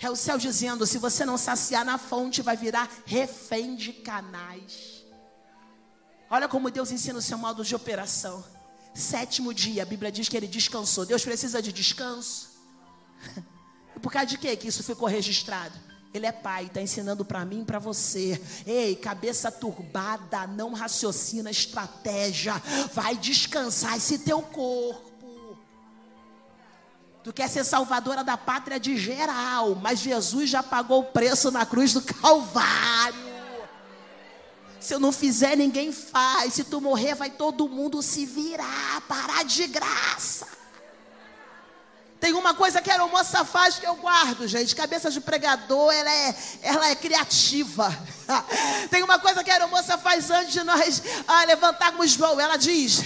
É 0.00 0.10
o 0.10 0.16
céu 0.16 0.38
dizendo: 0.38 0.86
se 0.86 0.98
você 0.98 1.24
não 1.24 1.36
saciar 1.36 1.84
na 1.84 1.98
fonte, 1.98 2.42
vai 2.42 2.56
virar 2.56 2.88
refém 3.04 3.74
de 3.74 3.92
canais. 3.92 5.04
Olha 6.30 6.46
como 6.46 6.70
Deus 6.70 6.90
ensina 6.90 7.18
o 7.18 7.22
seu 7.22 7.38
modo 7.38 7.64
de 7.64 7.74
operação. 7.74 8.44
Sétimo 8.94 9.54
dia, 9.54 9.82
a 9.82 9.86
Bíblia 9.86 10.12
diz 10.12 10.28
que 10.28 10.36
ele 10.36 10.46
descansou. 10.46 11.06
Deus 11.06 11.24
precisa 11.24 11.62
de 11.62 11.72
descanso. 11.72 12.48
E 13.96 13.98
por 14.00 14.12
causa 14.12 14.26
de 14.26 14.38
quê 14.38 14.56
que 14.56 14.68
isso 14.68 14.82
ficou 14.82 15.08
registrado? 15.08 15.78
Ele 16.12 16.26
é 16.26 16.32
pai, 16.32 16.66
está 16.66 16.80
ensinando 16.80 17.24
para 17.24 17.44
mim 17.44 17.62
e 17.62 17.64
para 17.64 17.78
você. 17.78 18.40
Ei, 18.66 18.96
cabeça 18.96 19.52
turbada, 19.52 20.46
não 20.46 20.72
raciocina 20.72 21.50
estratégia. 21.50 22.54
Vai 22.92 23.16
descansar 23.16 23.96
esse 23.96 24.18
teu 24.18 24.40
corpo. 24.42 25.07
Tu 27.28 27.32
quer 27.34 27.46
ser 27.46 27.62
salvadora 27.62 28.24
da 28.24 28.38
pátria 28.38 28.80
de 28.80 28.96
geral, 28.96 29.74
mas 29.74 29.98
Jesus 29.98 30.48
já 30.48 30.62
pagou 30.62 31.00
o 31.00 31.04
preço 31.04 31.50
na 31.50 31.66
cruz 31.66 31.92
do 31.92 32.00
Calvário. 32.00 33.34
Se 34.80 34.94
eu 34.94 34.98
não 34.98 35.12
fizer, 35.12 35.54
ninguém 35.54 35.92
faz. 35.92 36.54
Se 36.54 36.64
tu 36.64 36.80
morrer, 36.80 37.14
vai 37.14 37.28
todo 37.28 37.68
mundo 37.68 38.02
se 38.02 38.24
virar, 38.24 39.02
parar 39.06 39.44
de 39.44 39.66
graça. 39.66 40.48
Tem 42.18 42.32
uma 42.32 42.54
coisa 42.54 42.80
que 42.80 42.90
a 42.90 43.06
moça 43.06 43.44
faz 43.44 43.78
que 43.78 43.86
eu 43.86 43.96
guardo, 43.96 44.48
gente. 44.48 44.74
Cabeça 44.74 45.10
de 45.10 45.20
pregador, 45.20 45.92
ela 45.92 46.10
é, 46.10 46.34
ela 46.62 46.88
é 46.88 46.94
criativa. 46.94 47.94
Tem 48.88 49.02
uma 49.02 49.18
coisa 49.18 49.44
que 49.44 49.50
a 49.50 49.66
moça 49.66 49.98
faz 49.98 50.30
antes 50.30 50.54
de 50.54 50.64
nós 50.64 51.02
ah, 51.28 51.44
levantarmos 51.44 52.16
voo. 52.16 52.40
Ela 52.40 52.56
diz: 52.56 53.02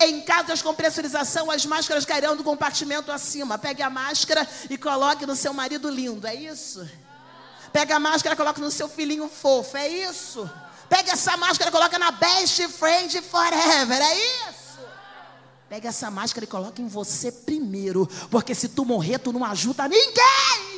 Em 0.00 0.20
casos 0.22 0.62
com 0.62 0.74
pressurização, 0.74 1.50
as 1.50 1.66
máscaras 1.66 2.04
cairão 2.04 2.36
do 2.36 2.44
compartimento 2.44 3.10
acima. 3.10 3.58
Pegue 3.58 3.82
a 3.82 3.90
máscara 3.90 4.48
e 4.70 4.78
coloque 4.78 5.26
no 5.26 5.34
seu 5.34 5.52
marido 5.52 5.88
lindo. 5.88 6.26
É 6.26 6.34
isso? 6.34 6.88
Pega 7.72 7.96
a 7.96 8.00
máscara 8.00 8.34
e 8.34 8.36
coloca 8.36 8.60
no 8.60 8.70
seu 8.70 8.88
filhinho 8.88 9.28
fofo. 9.28 9.76
É 9.76 9.88
isso? 9.88 10.48
Pega 10.88 11.12
essa 11.12 11.36
máscara 11.36 11.70
e 11.70 11.72
coloca 11.72 11.98
na 11.98 12.10
best 12.10 12.68
friend 12.68 13.20
forever. 13.22 14.00
É 14.00 14.18
isso? 14.50 14.78
Pega 15.68 15.88
essa 15.88 16.10
máscara 16.10 16.44
e 16.44 16.48
coloca 16.48 16.82
em 16.82 16.86
você 16.86 17.32
primeiro. 17.32 18.06
Porque 18.30 18.54
se 18.54 18.68
tu 18.68 18.84
morrer, 18.84 19.18
tu 19.18 19.32
não 19.32 19.44
ajuda 19.44 19.88
ninguém. 19.88 20.71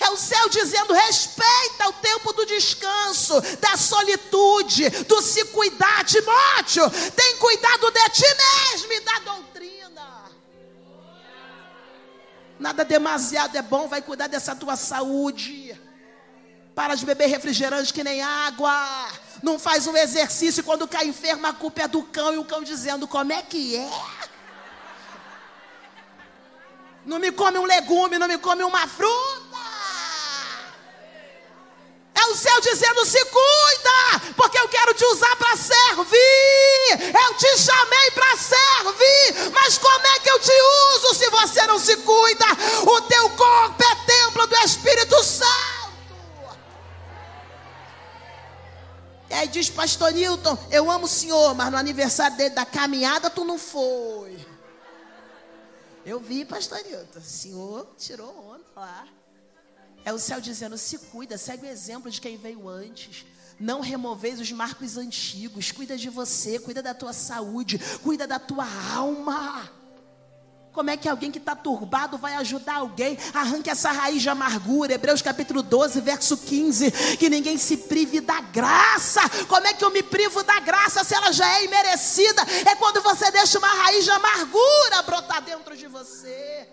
É 0.00 0.08
o 0.08 0.16
céu 0.16 0.48
dizendo: 0.48 0.94
respeita 0.94 1.88
o 1.88 1.92
tempo 1.92 2.32
do 2.32 2.46
descanso, 2.46 3.38
da 3.60 3.76
solitude, 3.76 4.88
do 5.04 5.20
se 5.20 5.44
cuidar, 5.46 6.04
Timóteo. 6.04 6.90
Tem 7.14 7.36
cuidado 7.36 7.90
de 7.90 8.08
ti 8.08 8.24
mesmo 8.72 8.92
e 8.94 9.00
da 9.00 9.18
doutrina. 9.18 9.50
Nada 12.58 12.82
demasiado 12.82 13.56
é 13.56 13.62
bom, 13.62 13.88
vai 13.88 14.00
cuidar 14.00 14.26
dessa 14.26 14.56
tua 14.56 14.74
saúde. 14.74 15.78
Para 16.74 16.94
de 16.94 17.04
beber 17.04 17.26
refrigerante 17.26 17.92
que 17.92 18.02
nem 18.02 18.22
água. 18.22 19.06
Não 19.42 19.58
faz 19.58 19.86
um 19.86 19.96
exercício 19.96 20.64
quando 20.64 20.88
cai 20.88 21.06
enfermo, 21.06 21.46
a 21.46 21.52
culpa 21.52 21.82
é 21.82 21.88
do 21.88 22.02
cão 22.04 22.32
e 22.32 22.38
o 22.38 22.44
cão 22.44 22.62
dizendo: 22.62 23.06
como 23.06 23.34
é 23.34 23.42
que 23.42 23.76
é? 23.76 23.90
Não 27.04 27.18
me 27.18 27.30
come 27.32 27.58
um 27.58 27.64
legume, 27.64 28.18
não 28.18 28.28
me 28.28 28.38
come 28.38 28.62
uma 28.62 28.86
fruta. 28.86 29.39
Céu 32.60 32.74
dizendo: 32.74 33.04
se 33.06 33.24
cuida, 33.24 34.34
porque 34.36 34.58
eu 34.58 34.68
quero 34.68 34.94
te 34.94 35.04
usar 35.06 35.34
para 35.36 35.56
servir. 35.56 37.14
Eu 37.14 37.34
te 37.34 37.58
chamei 37.58 38.10
para 38.12 38.36
servir, 38.36 39.50
mas 39.52 39.78
como 39.78 40.06
é 40.06 40.20
que 40.20 40.30
eu 40.30 40.38
te 40.40 40.52
uso 40.94 41.14
se 41.14 41.30
você 41.30 41.66
não 41.66 41.78
se 41.78 41.96
cuida? 41.98 42.46
O 42.86 43.00
teu 43.02 43.30
corpo 43.30 43.82
é 43.82 43.94
templo 44.06 44.46
do 44.46 44.56
Espírito 44.58 45.22
Santo. 45.24 45.80
E 49.30 49.34
aí 49.34 49.48
diz, 49.48 49.70
Pastor 49.70 50.12
Newton, 50.12 50.58
eu 50.72 50.90
amo 50.90 51.04
o 51.04 51.08
senhor, 51.08 51.54
mas 51.54 51.70
no 51.70 51.78
aniversário 51.78 52.36
dele 52.36 52.50
da 52.50 52.66
caminhada 52.66 53.30
tu 53.30 53.44
não 53.44 53.58
foi. 53.58 54.36
Eu 56.04 56.18
vi, 56.18 56.44
Pastor 56.44 56.82
Newton, 56.82 57.18
o 57.18 57.22
senhor 57.22 57.86
tirou 57.96 58.28
onda 58.28 58.64
lá. 58.74 59.06
É 60.04 60.12
o 60.12 60.18
céu 60.18 60.40
dizendo: 60.40 60.76
se 60.78 60.98
cuida, 60.98 61.36
segue 61.36 61.66
o 61.66 61.68
exemplo 61.68 62.10
de 62.10 62.20
quem 62.20 62.36
veio 62.36 62.68
antes. 62.68 63.24
Não 63.58 63.80
removeis 63.80 64.40
os 64.40 64.50
marcos 64.50 64.96
antigos. 64.96 65.70
Cuida 65.70 65.96
de 65.96 66.08
você, 66.08 66.58
cuida 66.58 66.82
da 66.82 66.94
tua 66.94 67.12
saúde, 67.12 67.78
cuida 68.02 68.26
da 68.26 68.38
tua 68.38 68.66
alma. 68.94 69.70
Como 70.72 70.88
é 70.88 70.96
que 70.96 71.08
alguém 71.08 71.32
que 71.32 71.38
está 71.38 71.56
turbado 71.56 72.16
vai 72.16 72.34
ajudar 72.36 72.76
alguém? 72.76 73.18
Arranque 73.34 73.68
essa 73.68 73.90
raiz 73.90 74.22
de 74.22 74.28
amargura. 74.28 74.94
Hebreus 74.94 75.20
capítulo 75.20 75.62
12, 75.62 76.00
verso 76.00 76.36
15. 76.36 77.16
Que 77.18 77.28
ninguém 77.28 77.58
se 77.58 77.76
prive 77.76 78.20
da 78.20 78.40
graça. 78.40 79.20
Como 79.48 79.66
é 79.66 79.74
que 79.74 79.84
eu 79.84 79.90
me 79.90 80.02
privo 80.02 80.42
da 80.44 80.60
graça 80.60 81.02
se 81.02 81.14
ela 81.14 81.32
já 81.32 81.58
é 81.58 81.64
imerecida? 81.64 82.42
É 82.70 82.76
quando 82.76 83.02
você 83.02 83.30
deixa 83.32 83.58
uma 83.58 83.68
raiz 83.68 84.04
de 84.04 84.10
amargura 84.10 85.02
brotar 85.04 85.42
dentro 85.42 85.76
de 85.76 85.88
você. 85.88 86.68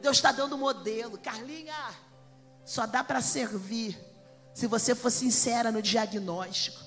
Deus 0.00 0.16
está 0.16 0.32
dando 0.32 0.56
modelo. 0.56 1.18
Carlinha. 1.18 2.11
Só 2.64 2.86
dá 2.86 3.02
para 3.02 3.20
servir 3.20 3.98
se 4.54 4.66
você 4.66 4.94
for 4.94 5.10
sincera 5.10 5.72
no 5.72 5.82
diagnóstico. 5.82 6.80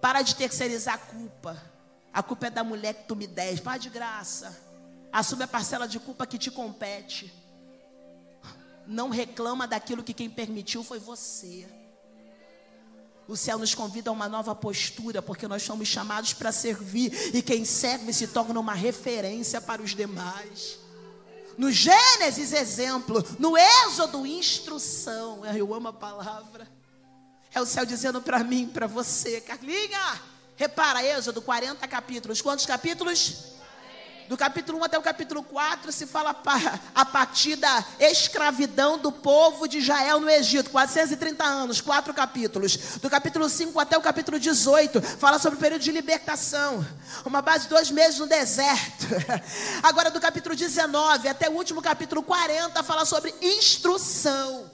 Para 0.00 0.22
de 0.22 0.34
terceirizar 0.34 0.94
a 0.94 0.98
culpa. 0.98 1.60
A 2.12 2.22
culpa 2.22 2.46
é 2.46 2.50
da 2.50 2.64
mulher 2.64 2.94
que 2.94 3.04
tu 3.04 3.16
me 3.16 3.26
des. 3.26 3.60
Para 3.60 3.78
de 3.78 3.88
graça. 3.88 4.56
Assume 5.12 5.44
a 5.44 5.48
parcela 5.48 5.88
de 5.88 5.98
culpa 5.98 6.26
que 6.26 6.38
te 6.38 6.50
compete. 6.50 7.32
Não 8.86 9.10
reclama 9.10 9.66
daquilo 9.66 10.02
que 10.02 10.14
quem 10.14 10.30
permitiu 10.30 10.82
foi 10.82 10.98
você. 10.98 11.68
O 13.26 13.36
céu 13.36 13.58
nos 13.58 13.74
convida 13.74 14.08
a 14.08 14.12
uma 14.12 14.26
nova 14.26 14.54
postura, 14.54 15.20
porque 15.20 15.46
nós 15.46 15.62
somos 15.62 15.86
chamados 15.86 16.32
para 16.32 16.50
servir, 16.50 17.12
e 17.34 17.42
quem 17.42 17.62
serve 17.62 18.10
se 18.14 18.28
torna 18.28 18.58
uma 18.58 18.72
referência 18.72 19.60
para 19.60 19.82
os 19.82 19.94
demais. 19.94 20.78
No 21.58 21.72
Gênesis, 21.72 22.52
exemplo. 22.52 23.22
No 23.36 23.58
Êxodo, 23.58 24.24
instrução. 24.24 25.44
Eu 25.44 25.74
amo 25.74 25.88
a 25.88 25.92
palavra. 25.92 26.68
É 27.52 27.60
o 27.60 27.66
céu 27.66 27.84
dizendo 27.84 28.22
para 28.22 28.44
mim, 28.44 28.68
para 28.68 28.86
você, 28.86 29.40
Carlinha. 29.40 30.20
Repara, 30.54 31.02
Êxodo, 31.02 31.42
40 31.42 31.86
capítulos. 31.88 32.40
Quantos 32.40 32.64
capítulos? 32.64 33.57
Do 34.28 34.36
capítulo 34.36 34.78
1 34.78 34.84
até 34.84 34.98
o 34.98 35.02
capítulo 35.02 35.42
4 35.42 35.90
se 35.90 36.06
fala 36.06 36.36
a 36.94 37.04
partir 37.04 37.56
da 37.56 37.84
escravidão 37.98 38.98
do 38.98 39.10
povo 39.10 39.66
de 39.66 39.78
Israel 39.78 40.20
no 40.20 40.28
Egito, 40.28 40.70
430 40.70 41.44
anos, 41.44 41.80
quatro 41.80 42.12
capítulos. 42.12 42.76
Do 43.00 43.08
capítulo 43.08 43.48
5 43.48 43.80
até 43.80 43.96
o 43.96 44.02
capítulo 44.02 44.38
18 44.38 45.00
fala 45.00 45.38
sobre 45.38 45.56
o 45.56 45.60
período 45.60 45.82
de 45.82 45.90
libertação, 45.90 46.86
uma 47.24 47.40
base 47.40 47.64
de 47.64 47.70
dois 47.70 47.90
meses 47.90 48.18
no 48.18 48.26
deserto. 48.26 49.06
Agora 49.82 50.10
do 50.10 50.20
capítulo 50.20 50.54
19 50.54 51.28
até 51.28 51.48
o 51.48 51.54
último 51.54 51.80
capítulo 51.80 52.22
40 52.22 52.82
fala 52.82 53.04
sobre 53.06 53.34
instrução. 53.40 54.70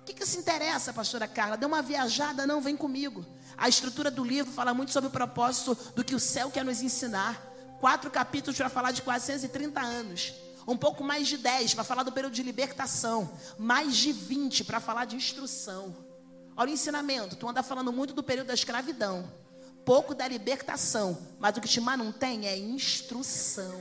O 0.00 0.04
que, 0.04 0.14
que 0.14 0.24
se 0.24 0.38
interessa, 0.38 0.92
pastora 0.94 1.28
Carla? 1.28 1.58
Dê 1.58 1.66
uma 1.66 1.82
viajada, 1.82 2.46
não, 2.46 2.62
vem 2.62 2.74
comigo. 2.74 3.26
A 3.58 3.68
estrutura 3.68 4.10
do 4.10 4.24
livro 4.24 4.50
fala 4.50 4.72
muito 4.72 4.92
sobre 4.92 5.08
o 5.08 5.12
propósito 5.12 5.76
do 5.94 6.02
que 6.02 6.14
o 6.14 6.20
céu 6.20 6.50
quer 6.50 6.64
nos 6.64 6.80
ensinar. 6.80 7.47
Quatro 7.80 8.10
capítulos 8.10 8.56
para 8.56 8.68
falar 8.68 8.92
de 8.92 9.02
430 9.02 9.80
anos. 9.80 10.34
Um 10.66 10.76
pouco 10.76 11.02
mais 11.02 11.26
de 11.26 11.38
10 11.38 11.74
para 11.74 11.84
falar 11.84 12.02
do 12.02 12.12
período 12.12 12.34
de 12.34 12.42
libertação. 12.42 13.30
Mais 13.58 13.96
de 13.96 14.12
20 14.12 14.64
para 14.64 14.80
falar 14.80 15.04
de 15.04 15.16
instrução. 15.16 15.96
Olha 16.56 16.70
o 16.70 16.74
ensinamento. 16.74 17.36
Tu 17.36 17.48
anda 17.48 17.62
falando 17.62 17.92
muito 17.92 18.12
do 18.12 18.22
período 18.22 18.48
da 18.48 18.54
escravidão. 18.54 19.30
Pouco 19.84 20.14
da 20.14 20.28
libertação. 20.28 21.16
Mas 21.38 21.56
o 21.56 21.60
que 21.60 21.68
te 21.68 21.80
mantém 21.80 22.46
é 22.46 22.58
instrução. 22.58 23.80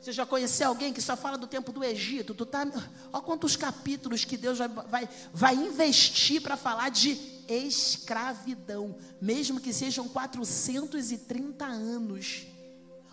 Você 0.00 0.12
já 0.12 0.24
conheceu 0.24 0.68
alguém 0.68 0.94
que 0.94 1.02
só 1.02 1.14
fala 1.14 1.36
do 1.36 1.46
tempo 1.46 1.72
do 1.72 1.84
Egito? 1.84 2.34
Tu 2.34 2.46
tá, 2.46 2.66
olha 3.12 3.22
quantos 3.22 3.54
capítulos 3.54 4.24
que 4.24 4.36
Deus 4.36 4.58
vai, 4.58 4.68
vai, 4.68 5.08
vai 5.32 5.54
investir 5.54 6.40
para 6.40 6.56
falar 6.56 6.88
de 6.88 7.16
escravidão, 7.54 8.96
mesmo 9.20 9.60
que 9.60 9.72
sejam 9.72 10.08
430 10.08 11.64
anos. 11.64 12.46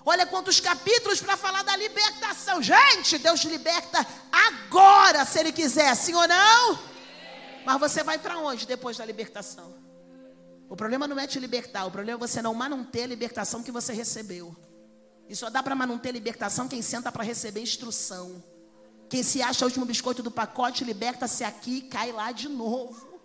Olha 0.05 0.25
quantos 0.25 0.59
capítulos 0.59 1.19
para 1.19 1.35
falar 1.35 1.63
da 1.63 1.75
libertação. 1.75 2.61
Gente, 2.61 3.17
Deus 3.17 3.41
liberta 3.41 4.05
agora, 4.31 5.25
se 5.25 5.39
Ele 5.39 5.51
quiser, 5.51 5.93
sim 5.95 6.13
ou 6.13 6.27
não? 6.27 6.79
Mas 7.65 7.79
você 7.79 8.03
vai 8.03 8.17
para 8.17 8.37
onde 8.37 8.65
depois 8.65 8.95
da 8.95 9.05
libertação? 9.05 9.75
O 10.69 10.75
problema 10.75 11.07
não 11.07 11.19
é 11.19 11.27
te 11.27 11.39
libertar, 11.39 11.85
o 11.85 11.91
problema 11.91 12.17
é 12.17 12.27
você 12.27 12.41
não 12.41 12.53
manter 12.53 13.03
a 13.03 13.07
libertação 13.07 13.63
que 13.63 13.71
você 13.71 13.93
recebeu. 13.93 14.55
E 15.27 15.35
só 15.35 15.49
dá 15.49 15.61
para 15.61 15.75
manter 15.75 16.09
a 16.09 16.13
libertação 16.13 16.67
quem 16.67 16.81
senta 16.81 17.11
para 17.11 17.23
receber 17.23 17.61
instrução. 17.61 18.41
Quem 19.09 19.23
se 19.23 19.41
acha 19.41 19.65
o 19.65 19.67
último 19.67 19.85
biscoito 19.85 20.23
do 20.23 20.31
pacote, 20.31 20.83
liberta-se 20.83 21.43
aqui 21.43 21.77
e 21.77 21.81
cai 21.81 22.11
lá 22.11 22.31
de 22.31 22.47
novo. 22.47 23.16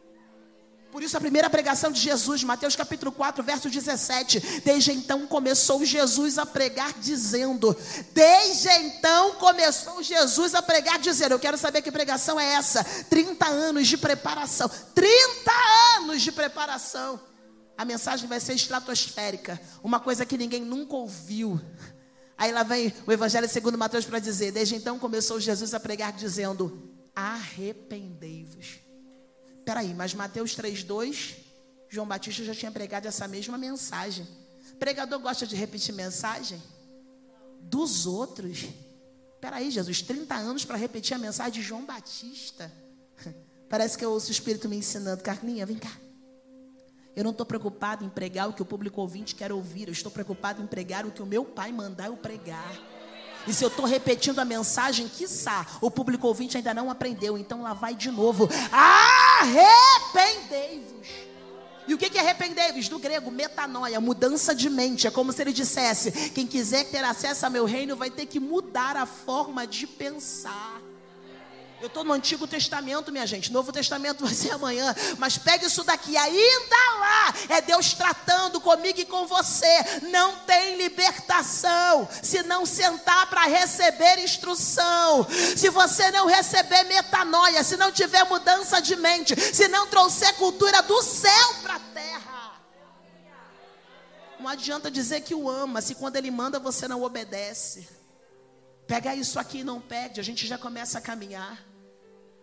Por 0.92 1.02
isso 1.02 1.16
a 1.16 1.20
primeira 1.20 1.48
pregação 1.48 1.90
de 1.90 1.98
Jesus, 1.98 2.44
Mateus 2.44 2.76
capítulo 2.76 3.10
4, 3.10 3.42
verso 3.42 3.70
17. 3.70 4.60
Desde 4.62 4.92
então 4.92 5.26
começou 5.26 5.82
Jesus 5.86 6.36
a 6.36 6.44
pregar 6.44 6.92
dizendo. 7.00 7.74
Desde 8.12 8.68
então 8.68 9.36
começou 9.36 10.02
Jesus 10.02 10.54
a 10.54 10.60
pregar 10.60 10.98
dizendo. 10.98 11.32
Eu 11.32 11.38
quero 11.38 11.56
saber 11.56 11.80
que 11.80 11.90
pregação 11.90 12.38
é 12.38 12.52
essa. 12.52 12.84
30 12.84 13.46
anos 13.46 13.88
de 13.88 13.96
preparação. 13.96 14.70
30 14.94 15.50
anos 15.96 16.20
de 16.20 16.30
preparação. 16.30 17.18
A 17.74 17.86
mensagem 17.86 18.28
vai 18.28 18.38
ser 18.38 18.52
estratosférica. 18.52 19.58
Uma 19.82 19.98
coisa 19.98 20.26
que 20.26 20.36
ninguém 20.36 20.60
nunca 20.60 20.94
ouviu. 20.94 21.58
Aí 22.36 22.52
lá 22.52 22.64
vem 22.64 22.92
o 23.06 23.12
Evangelho 23.12 23.48
segundo 23.48 23.78
Mateus 23.78 24.04
para 24.04 24.18
dizer. 24.18 24.52
Desde 24.52 24.74
então 24.74 24.98
começou 24.98 25.40
Jesus 25.40 25.72
a 25.72 25.80
pregar 25.80 26.12
dizendo: 26.12 26.92
Arrependei-vos. 27.16 28.81
Peraí, 29.64 29.94
mas 29.94 30.14
Mateus 30.14 30.56
3,2, 30.56 31.36
João 31.88 32.06
Batista 32.06 32.44
já 32.44 32.54
tinha 32.54 32.70
pregado 32.70 33.06
essa 33.06 33.28
mesma 33.28 33.56
mensagem. 33.56 34.26
Pregador 34.78 35.20
gosta 35.20 35.46
de 35.46 35.54
repetir 35.54 35.94
mensagem? 35.94 36.60
Dos 37.60 38.06
outros. 38.06 38.66
Peraí, 39.40 39.70
Jesus, 39.70 40.02
30 40.02 40.34
anos 40.34 40.64
para 40.64 40.76
repetir 40.76 41.14
a 41.14 41.18
mensagem 41.18 41.52
de 41.52 41.62
João 41.62 41.84
Batista. 41.84 42.72
Parece 43.68 43.96
que 43.96 44.04
eu 44.04 44.10
ouço 44.10 44.28
o 44.28 44.32
Espírito 44.32 44.68
me 44.68 44.76
ensinando. 44.76 45.22
Carlinha, 45.22 45.66
vem 45.66 45.78
cá. 45.78 45.92
Eu 47.14 47.24
não 47.24 47.30
estou 47.30 47.44
preocupado 47.44 48.04
em 48.04 48.08
pregar 48.08 48.48
o 48.48 48.52
que 48.52 48.62
o 48.62 48.64
público 48.64 49.00
ouvinte 49.00 49.34
quer 49.34 49.52
ouvir. 49.52 49.88
Eu 49.88 49.92
estou 49.92 50.10
preocupado 50.10 50.62
em 50.62 50.66
pregar 50.66 51.06
o 51.06 51.10
que 51.10 51.22
o 51.22 51.26
meu 51.26 51.44
pai 51.44 51.70
mandar 51.70 52.06
eu 52.06 52.16
pregar. 52.16 52.91
E 53.46 53.52
se 53.52 53.64
eu 53.64 53.68
estou 53.68 53.84
repetindo 53.84 54.38
a 54.38 54.44
mensagem, 54.44 55.08
quiçá, 55.08 55.66
o 55.80 55.90
público 55.90 56.26
ouvinte 56.26 56.56
ainda 56.56 56.72
não 56.72 56.90
aprendeu. 56.90 57.36
Então 57.36 57.62
lá 57.62 57.72
vai 57.72 57.94
de 57.94 58.10
novo. 58.10 58.48
Arrependei-vos. 58.70 60.92
E 61.86 61.94
o 61.94 61.98
que 61.98 62.16
é 62.16 62.20
arrepender-vos? 62.20 62.88
Do 62.88 62.98
grego, 62.98 63.30
metanoia, 63.30 64.00
mudança 64.00 64.54
de 64.54 64.70
mente. 64.70 65.06
É 65.06 65.10
como 65.10 65.32
se 65.32 65.42
ele 65.42 65.52
dissesse: 65.52 66.30
quem 66.30 66.46
quiser 66.46 66.84
ter 66.84 67.04
acesso 67.04 67.44
ao 67.44 67.50
meu 67.50 67.64
reino 67.64 67.96
vai 67.96 68.10
ter 68.10 68.26
que 68.26 68.38
mudar 68.38 68.96
a 68.96 69.06
forma 69.06 69.66
de 69.66 69.86
pensar. 69.86 70.80
Eu 71.82 71.88
estou 71.88 72.04
no 72.04 72.12
Antigo 72.12 72.46
Testamento, 72.46 73.10
minha 73.10 73.26
gente. 73.26 73.52
Novo 73.52 73.72
Testamento 73.72 74.24
vai 74.24 74.32
ser 74.32 74.52
amanhã. 74.52 74.94
Mas 75.18 75.36
pegue 75.36 75.66
isso 75.66 75.82
daqui. 75.82 76.16
Ainda 76.16 76.76
lá 77.00 77.34
é 77.48 77.60
Deus 77.60 77.92
tratando 77.92 78.60
comigo 78.60 79.00
e 79.00 79.04
com 79.04 79.26
você. 79.26 79.66
Não 80.12 80.36
tem 80.46 80.76
libertação 80.76 82.08
se 82.22 82.40
não 82.44 82.64
sentar 82.64 83.28
para 83.28 83.46
receber 83.46 84.20
instrução. 84.20 85.26
Se 85.56 85.70
você 85.70 86.08
não 86.12 86.26
receber 86.26 86.84
metanoia, 86.84 87.64
se 87.64 87.76
não 87.76 87.90
tiver 87.90 88.22
mudança 88.26 88.80
de 88.80 88.94
mente, 88.94 89.34
se 89.34 89.66
não 89.66 89.88
trouxer 89.88 90.36
cultura 90.36 90.82
do 90.82 91.02
céu 91.02 91.54
para 91.62 91.74
a 91.74 91.80
terra. 91.80 92.52
Não 94.38 94.46
adianta 94.46 94.88
dizer 94.88 95.22
que 95.22 95.34
o 95.34 95.50
ama 95.50 95.80
se 95.80 95.96
quando 95.96 96.14
ele 96.14 96.30
manda 96.30 96.60
você 96.60 96.86
não 96.86 97.02
obedece. 97.02 97.88
Pega 98.86 99.16
isso 99.16 99.40
aqui 99.40 99.58
e 99.58 99.64
não 99.64 99.80
pede, 99.80 100.20
a 100.20 100.22
gente 100.22 100.46
já 100.46 100.56
começa 100.56 100.98
a 100.98 101.00
caminhar. 101.00 101.71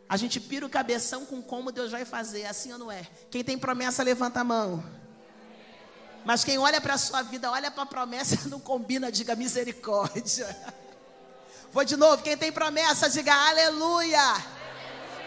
A 0.09 0.17
gente 0.17 0.39
pira 0.39 0.65
o 0.65 0.69
cabeção 0.69 1.23
com 1.23 1.39
como 1.39 1.71
Deus 1.71 1.91
vai 1.91 2.03
fazer, 2.03 2.45
assim 2.47 2.73
ou 2.73 2.79
não 2.79 2.91
é? 2.91 3.05
Quem 3.29 3.43
tem 3.43 3.59
promessa, 3.59 4.01
levanta 4.01 4.39
a 4.39 4.43
mão. 4.43 4.83
Mas 6.25 6.43
quem 6.43 6.57
olha 6.57 6.81
para 6.81 6.95
a 6.95 6.97
sua 6.97 7.21
vida, 7.21 7.51
olha 7.51 7.69
para 7.69 7.83
a 7.83 7.85
promessa, 7.85 8.35
não 8.49 8.59
combina, 8.59 9.11
diga 9.11 9.35
misericórdia. 9.35 10.57
Vou 11.71 11.85
de 11.85 11.95
novo, 11.95 12.23
quem 12.23 12.35
tem 12.35 12.51
promessa, 12.51 13.07
diga 13.07 13.35
aleluia. 13.35 14.19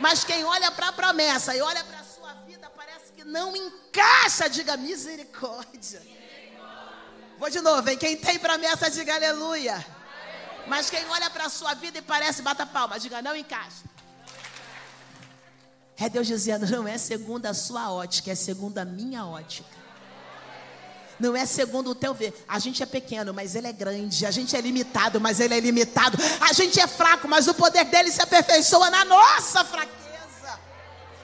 Mas 0.01 0.25
quem 0.25 0.45
olha 0.45 0.73
para 0.73 0.89
a 0.89 0.93
promessa 0.93 1.55
e 1.55 1.61
olha 1.61 1.85
para 1.85 2.01
a 2.01 2.05
sua 2.05 2.35
vida, 2.45 2.69
parece 2.71 3.13
que 3.13 3.23
não 3.23 3.55
encaixa, 3.57 4.51
diga 4.51 4.77
misericórdia. 4.77 6.03
Vou 7.39 7.49
de 7.49 7.61
novo, 7.61 7.89
hein? 7.89 7.97
quem 7.97 8.17
tem 8.17 8.37
promessa, 8.37 8.91
diga 8.91 9.15
aleluia. 9.15 9.85
Mas 10.67 10.91
quem 10.91 11.09
olha 11.09 11.31
para 11.31 11.45
a 11.45 11.49
sua 11.49 11.75
vida 11.75 11.99
e 11.99 12.03
parece, 12.03 12.43
bata 12.43 12.67
palma, 12.67 12.99
diga 12.99 13.23
não 13.23 13.37
encaixa. 13.37 13.92
É 15.99 16.09
Deus 16.09 16.27
dizendo: 16.27 16.67
não 16.71 16.87
é 16.87 16.99
segundo 16.99 17.47
a 17.47 17.55
sua 17.55 17.93
ótica, 17.93 18.31
é 18.31 18.35
segundo 18.35 18.79
a 18.79 18.85
minha 18.85 19.25
ótica. 19.25 19.83
Não 21.23 21.37
é 21.37 21.47
segundo 21.47 21.91
o 21.91 21.95
teu 21.95 22.13
ver. 22.13 22.45
A 22.49 22.59
gente 22.59 22.83
é 22.83 22.87
pequeno, 22.87 23.33
mas 23.33 23.55
ele 23.55 23.69
é 23.69 23.73
grande. 23.73 24.27
A 24.27 24.31
gente 24.31 24.57
é 24.57 24.61
limitado, 24.61 25.21
mas 25.21 25.39
ele 25.39 25.55
é 25.55 25.61
limitado. 25.61 26.19
A 26.41 26.53
gente 26.53 26.81
é 26.81 26.87
fraco, 26.89 27.29
mas 27.29 27.47
o 27.47 27.55
poder 27.55 27.85
dele 27.85 28.11
se 28.11 28.21
aperfeiçoa 28.21 28.91
na 28.91 29.05
nossa 29.05 29.65
fraqueza. 29.65 30.03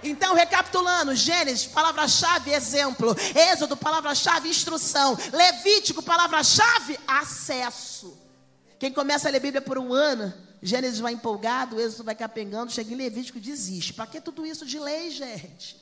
Então, 0.03 0.35
recapitulando: 0.35 1.15
Gênesis, 1.17 1.67
palavra-chave, 1.67 2.53
exemplo. 2.53 3.17
Êxodo, 3.35 3.77
palavra-chave, 3.77 4.49
instrução. 4.49 5.19
Levítico, 5.33 6.03
palavra-chave, 6.03 6.99
acesso. 7.07 8.17
Quem 8.79 8.93
começa 8.93 9.29
a 9.29 9.33
ler 9.33 9.41
Bíblia 9.41 9.61
por 9.61 9.79
um 9.79 9.93
ano, 9.93 10.33
Gênesis 10.63 10.99
vai 10.99 11.13
empolgado, 11.13 11.81
Êxodo 11.81 12.05
vai 12.05 12.15
capengando, 12.15 12.73
chega 12.73 12.93
em 12.93 12.97
Levítico 12.97 13.39
e 13.39 13.41
desiste. 13.41 13.93
Para 13.93 14.07
que 14.07 14.21
tudo 14.21 14.45
isso 14.45 14.67
de 14.67 14.79
lei, 14.79 15.11
gente? 15.11 15.77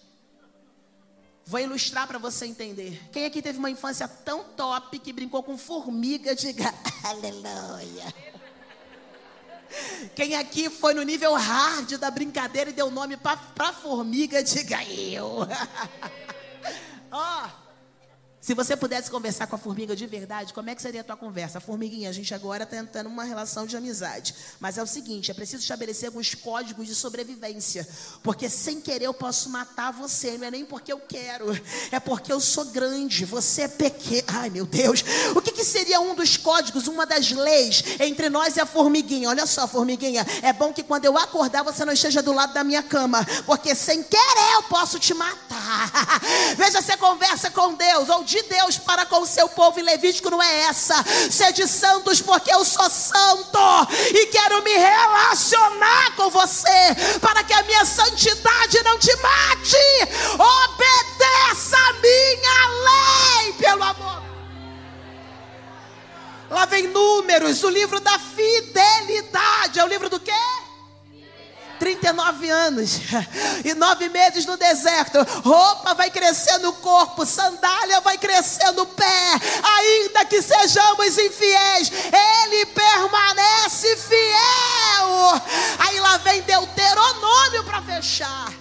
Vou 1.45 1.61
ilustrar 1.61 2.07
para 2.07 2.19
você 2.19 2.45
entender. 2.47 3.01
Quem 3.13 3.25
aqui 3.25 3.41
teve 3.41 3.59
uma 3.59 3.71
infância 3.71 4.07
tão 4.09 4.45
top 4.45 4.99
que 4.99 5.13
brincou 5.13 5.43
com 5.43 5.57
formiga, 5.57 6.35
diga 6.35 6.75
aleluia. 7.05 8.15
Quem 10.15 10.35
aqui 10.35 10.69
foi 10.69 10.95
no 10.95 11.03
nível 11.03 11.35
hard 11.35 11.99
da 11.99 12.11
brincadeira 12.11 12.71
e 12.71 12.73
deu 12.73 12.91
nome 12.91 13.17
para 13.17 13.73
formiga, 13.73 14.43
diga 14.43 14.85
eu. 14.85 15.47
Ó. 17.11 17.47
oh. 17.47 17.66
Se 18.47 18.55
você 18.55 18.77
pudesse 18.77 19.11
conversar 19.11 19.49
com 19.49 19.57
a 19.57 19.59
formiga 19.59 19.97
de 19.97 20.07
verdade, 20.07 20.55
como 20.55 20.71
é 20.71 20.75
que 20.77 20.81
seria 20.81 21.01
a 21.01 21.05
tua 21.05 21.17
conversa? 21.17 21.59
Formiguinha, 21.59 22.09
a 22.09 22.13
gente 22.13 22.33
agora 22.33 22.63
está 22.63 22.77
tentando 22.77 23.09
uma 23.09 23.25
relação 23.25 23.67
de 23.67 23.77
amizade. 23.77 24.37
Mas 24.61 24.79
é 24.79 24.83
o 24.85 24.87
seguinte, 24.87 25.33
é 25.33 25.35
preciso 25.35 25.65
estabelecer 25.65 26.07
alguns 26.07 26.33
códigos 26.33 26.87
de 26.87 26.95
sobrevivência. 26.95 27.85
Porque 28.23 28.49
sem 28.49 28.81
querer 28.81 29.07
eu 29.07 29.13
posso 29.13 29.51
matar 29.51 29.93
você. 29.93 30.39
Não 30.39 30.47
é 30.47 30.51
nem 30.53 30.65
porque 30.65 30.93
eu 30.93 31.01
quero, 31.01 31.47
é 31.91 31.99
porque 31.99 32.33
eu 32.33 32.39
sou 32.39 32.67
grande, 32.67 33.25
você 33.25 33.63
é 33.63 33.69
pequeno. 33.69 34.23
Ai, 34.29 34.49
meu 34.49 34.65
Deus. 34.65 35.05
O 35.35 35.43
que, 35.43 35.51
que 35.51 35.65
seria 35.65 35.99
um 35.99 36.15
dos 36.15 36.37
códigos, 36.37 36.87
uma 36.87 37.05
das 37.05 37.33
leis 37.33 37.83
entre 37.99 38.31
nós 38.31 38.57
e 38.57 38.61
a 38.61 38.67
formiguinha? 38.67 39.29
Olha 39.29 39.45
só, 39.45 39.67
formiguinha, 39.67 40.25
é 40.41 40.53
bom 40.53 40.73
que 40.73 40.85
quando 40.85 41.05
eu 41.05 41.19
acordar 41.19 41.65
você 41.65 41.85
não 41.85 41.93
esteja 41.93 42.23
do 42.23 42.33
lado 42.33 42.55
da 42.55 42.63
minha 42.63 42.85
cama. 42.85 43.27
Porque 43.45 43.75
sem 43.75 44.05
querer 44.05 44.55
eu 44.55 44.63
posso 44.63 45.01
te 45.01 45.13
matar. 45.15 45.46
Veja, 46.57 46.81
você 46.81 46.97
conversa 46.97 47.51
com 47.51 47.75
Deus 47.75 48.09
ou 48.09 48.25
de 48.25 48.41
Deus 48.43 48.79
para 48.79 49.07
com 49.07 49.21
o 49.21 49.27
seu 49.27 49.49
povo 49.49 49.79
em 49.79 49.83
Levítico 49.83 50.31
não 50.31 50.43
é 50.43 50.63
essa. 50.63 50.95
Sede 51.31 51.67
santos, 51.67 52.21
porque 52.21 52.53
eu 52.53 52.65
sou 52.65 52.89
santo 52.89 53.59
e 54.11 54.27
quero 54.27 54.63
me 54.63 54.77
relacionar 54.77 56.17
com 56.17 56.31
você 56.31 57.19
para 57.21 57.43
que 57.45 57.53
a 57.53 57.63
minha 57.63 57.85
santidade 57.85 58.83
não 58.85 58.99
te 58.99 59.15
mate. 59.17 59.77
Obedeça 60.35 61.77
a 61.77 61.93
minha 61.95 63.43
lei, 63.45 63.53
pelo 63.55 63.83
amor. 63.83 64.23
Lá 66.49 66.65
vem 66.65 66.87
números, 66.89 67.63
o 67.65 67.69
livro 67.69 67.99
da 68.01 68.19
fidelidade. 68.19 69.81
É 69.81 69.85
o 69.85 69.89
livro 69.89 70.09
do 70.09 70.21
quê? 70.21 70.33
39 71.79 72.51
anos 72.51 73.01
e 73.65 73.75
nove 73.75 74.09
meses 74.09 74.45
no 74.47 74.57
deserto. 74.57 75.19
Roupa 75.43 75.95
vai 75.95 76.11
crescer 76.11 76.59
no 76.59 76.73
corpo, 76.75 77.25
sandália 77.25 78.01
vai 78.01 78.19
crescer 78.19 78.73
no 78.73 78.87
pé. 78.87 79.33
Ainda 79.63 80.25
que 80.25 80.43
sejamos 80.43 81.19
infiéis, 81.19 81.91
Ele 81.93 82.67
permanece 82.67 83.97
fiel. 83.97 85.43
Aí 85.79 86.01
lá 86.01 86.17
vem 86.19 86.43
Deuteronômio 86.43 87.65
para 87.65 87.83
fechar. 87.83 88.53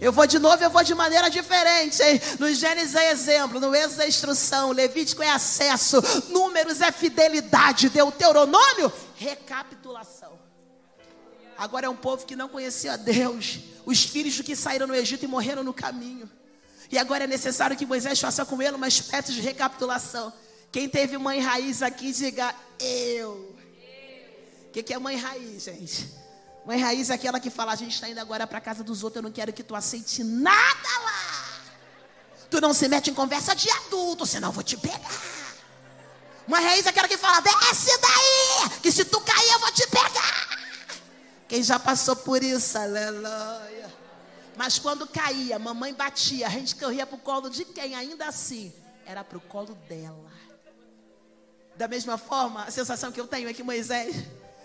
Eu 0.00 0.12
vou 0.12 0.26
de 0.26 0.38
novo, 0.38 0.62
eu 0.62 0.70
vou 0.70 0.84
de 0.84 0.94
maneira 0.94 1.28
diferente. 1.28 2.00
Hein? 2.02 2.20
No 2.38 2.52
Gênesis 2.54 2.94
é 2.94 3.10
exemplo, 3.10 3.58
no 3.58 3.74
Êxodo 3.74 4.02
é 4.02 4.08
instrução, 4.08 4.70
Levítico 4.70 5.22
é 5.22 5.30
acesso, 5.30 6.00
Números 6.28 6.80
é 6.80 6.92
fidelidade, 6.92 7.88
Deuteronômio, 7.88 8.92
recapitulação. 9.16 10.17
Agora 11.58 11.86
é 11.86 11.88
um 11.88 11.96
povo 11.96 12.24
que 12.24 12.36
não 12.36 12.48
conhecia 12.48 12.96
Deus. 12.96 13.58
Os 13.84 14.04
filhos 14.04 14.40
que 14.40 14.54
saíram 14.54 14.86
no 14.86 14.94
Egito 14.94 15.24
e 15.24 15.28
morreram 15.28 15.64
no 15.64 15.74
caminho. 15.74 16.30
E 16.88 16.96
agora 16.96 17.24
é 17.24 17.26
necessário 17.26 17.76
que 17.76 17.84
Moisés 17.84 18.20
faça 18.20 18.46
com 18.46 18.62
ele 18.62 18.76
uma 18.76 18.86
espécie 18.86 19.32
de 19.32 19.40
recapitulação. 19.40 20.32
Quem 20.70 20.88
teve 20.88 21.18
mãe 21.18 21.40
raiz 21.40 21.82
aqui, 21.82 22.12
diga 22.12 22.54
eu. 22.78 23.56
O 24.68 24.70
que, 24.70 24.84
que 24.84 24.94
é 24.94 24.98
mãe 25.00 25.16
raiz, 25.16 25.64
gente? 25.64 26.08
Mãe 26.64 26.78
raiz 26.78 27.10
é 27.10 27.14
aquela 27.14 27.40
que 27.40 27.50
fala: 27.50 27.72
a 27.72 27.76
gente 27.76 27.94
está 27.94 28.08
indo 28.08 28.20
agora 28.20 28.46
para 28.46 28.60
casa 28.60 28.84
dos 28.84 29.02
outros, 29.02 29.16
eu 29.16 29.22
não 29.22 29.32
quero 29.32 29.52
que 29.52 29.64
tu 29.64 29.74
aceite 29.74 30.22
nada 30.22 30.98
lá. 31.04 31.60
Tu 32.48 32.60
não 32.60 32.72
se 32.72 32.86
mete 32.86 33.10
em 33.10 33.14
conversa 33.14 33.56
de 33.56 33.68
adulto, 33.68 34.24
senão 34.24 34.50
eu 34.50 34.52
vou 34.52 34.62
te 34.62 34.76
pegar. 34.76 35.10
Mãe 36.46 36.62
raiz 36.62 36.86
é 36.86 36.90
aquela 36.90 37.08
que 37.08 37.16
fala: 37.16 37.40
desce 37.40 37.90
daí, 38.00 38.78
que 38.80 38.92
se 38.92 39.04
tu 39.04 39.20
cair 39.22 39.50
eu 39.50 39.58
vou 39.58 39.72
te 39.72 39.86
pegar. 39.88 40.37
Quem 41.48 41.62
já 41.62 41.78
passou 41.78 42.14
por 42.14 42.42
isso, 42.44 42.76
aleluia. 42.76 43.90
Mas 44.56 44.78
quando 44.78 45.06
caía, 45.06 45.58
mamãe 45.58 45.94
batia, 45.94 46.46
a 46.46 46.50
gente 46.50 46.74
corria 46.76 47.06
para 47.06 47.16
o 47.16 47.20
colo 47.20 47.48
de 47.48 47.64
quem? 47.64 47.94
Ainda 47.94 48.26
assim, 48.26 48.72
era 49.06 49.24
para 49.24 49.38
o 49.38 49.40
colo 49.40 49.74
dela. 49.88 50.30
Da 51.76 51.88
mesma 51.88 52.18
forma, 52.18 52.64
a 52.64 52.70
sensação 52.70 53.10
que 53.12 53.20
eu 53.20 53.26
tenho 53.26 53.48
é 53.48 53.54
que 53.54 53.62
Moisés 53.62 54.16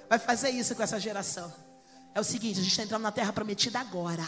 vai 0.10 0.20
fazer 0.20 0.50
isso 0.50 0.76
com 0.76 0.84
essa 0.84 1.00
geração. 1.00 1.54
É 2.14 2.20
o 2.20 2.24
seguinte: 2.24 2.60
a 2.60 2.64
gente 2.64 2.72
está 2.72 2.84
entrando 2.84 3.04
na 3.04 3.12
terra 3.12 3.32
prometida 3.32 3.80
agora. 3.80 4.26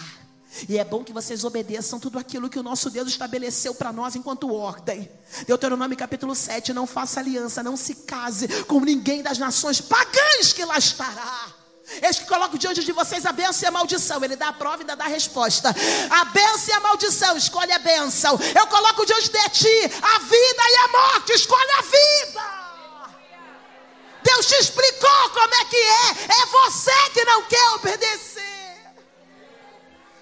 E 0.70 0.78
é 0.78 0.86
bom 0.86 1.04
que 1.04 1.12
vocês 1.12 1.44
obedeçam 1.44 2.00
tudo 2.00 2.18
aquilo 2.18 2.50
que 2.50 2.60
o 2.60 2.64
nosso 2.64 2.90
Deus 2.90 3.10
estabeleceu 3.10 3.76
para 3.76 3.92
nós 3.92 4.16
enquanto 4.16 4.54
ordem. 4.54 5.10
Deuteronômio 5.48 5.98
capítulo 5.98 6.36
7: 6.36 6.72
Não 6.74 6.88
faça 6.88 7.20
aliança, 7.20 7.64
não 7.64 7.76
se 7.76 7.96
case 7.96 8.48
com 8.66 8.80
ninguém 8.80 9.22
das 9.22 9.38
nações 9.38 9.82
pagãs 9.82 10.54
que 10.54 10.64
lá 10.64 10.78
estará. 10.78 11.65
Eis 12.02 12.18
que 12.18 12.26
coloco 12.26 12.58
diante 12.58 12.84
de 12.84 12.92
vocês 12.92 13.26
a 13.26 13.32
bênção 13.32 13.64
e 13.64 13.68
a 13.68 13.72
maldição. 13.72 14.24
Ele 14.24 14.36
dá 14.36 14.50
a 14.50 14.54
prova 14.54 14.78
e 14.78 14.82
ainda 14.82 14.96
dá 14.96 15.06
a 15.06 15.08
resposta. 15.08 15.70
A 16.10 16.26
bênção 16.26 16.70
e 16.70 16.78
a 16.78 16.80
maldição, 16.80 17.38
escolhe 17.38 17.72
a 17.72 17.80
bênção. 17.80 18.40
Eu 18.58 18.68
coloco 18.68 19.06
diante 19.06 19.30
de 19.30 19.50
ti 19.50 19.84
a 20.02 20.20
vida 20.20 20.64
e 20.70 20.76
a 20.76 20.88
morte, 20.88 21.34
escolhe 21.34 21.72
a 21.72 21.82
vida. 21.82 22.66
Deus 24.24 24.48
te 24.48 24.56
explicou 24.56 25.30
como 25.30 25.54
é 25.54 25.66
que 25.66 25.76
é. 25.76 26.10
É 26.42 26.46
você 26.48 27.10
que 27.14 27.24
não 27.26 27.44
quer 27.44 27.70
obedecer. 27.76 28.44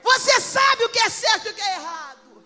Você 0.03 0.41
sabe 0.41 0.83
o 0.83 0.89
que 0.89 0.99
é 0.99 1.09
certo 1.09 1.47
e 1.47 1.51
o 1.51 1.53
que 1.53 1.61
é 1.61 1.75
errado. 1.75 2.43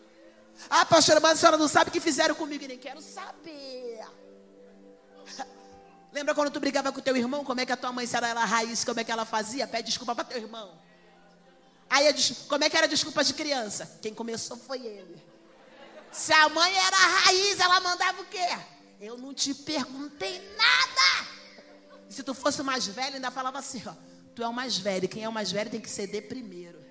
Ah, 0.69 0.85
pastora, 0.85 1.19
mas 1.19 1.33
a 1.33 1.35
senhora 1.37 1.57
não 1.57 1.67
sabe 1.67 1.89
o 1.89 1.93
que 1.93 1.99
fizeram 1.99 2.35
comigo. 2.35 2.63
E 2.63 2.67
nem 2.67 2.77
quero 2.77 3.01
saber. 3.01 3.96
Lembra 6.17 6.33
quando 6.33 6.49
tu 6.49 6.59
brigava 6.59 6.91
com 6.91 6.99
teu 6.99 7.15
irmão? 7.15 7.45
Como 7.45 7.61
é 7.61 7.65
que 7.65 7.71
a 7.71 7.77
tua 7.77 7.91
mãe, 7.91 8.07
se 8.07 8.17
era 8.17 8.27
ela 8.27 8.43
raiz, 8.43 8.83
como 8.83 8.99
é 8.99 9.03
que 9.03 9.11
ela 9.11 9.23
fazia? 9.23 9.67
Pede 9.67 9.89
desculpa 9.89 10.15
para 10.15 10.23
teu 10.23 10.39
irmão. 10.39 10.73
Aí, 11.87 12.11
como 12.47 12.63
é 12.63 12.69
que 12.71 12.75
era 12.75 12.87
desculpa 12.87 13.23
de 13.23 13.35
criança? 13.35 13.99
Quem 14.01 14.15
começou 14.15 14.57
foi 14.57 14.83
ele. 14.83 15.23
Se 16.11 16.33
a 16.33 16.49
mãe 16.49 16.75
era 16.75 16.97
raiz, 16.97 17.59
ela 17.59 17.79
mandava 17.81 18.19
o 18.23 18.25
quê? 18.25 18.49
Eu 18.99 19.15
não 19.15 19.31
te 19.31 19.53
perguntei 19.53 20.41
nada. 20.57 21.27
Se 22.09 22.23
tu 22.23 22.33
fosse 22.33 22.63
mais 22.63 22.87
velho, 22.87 23.17
ainda 23.17 23.29
falava 23.29 23.59
assim, 23.59 23.83
ó. 23.85 23.93
Tu 24.33 24.41
é 24.41 24.47
o 24.47 24.53
mais 24.53 24.75
velho, 24.75 25.07
quem 25.07 25.23
é 25.23 25.29
o 25.29 25.31
mais 25.31 25.51
velho 25.51 25.69
tem 25.69 25.79
que 25.79 25.89
ceder 25.89 26.27
primeiro. 26.27 26.83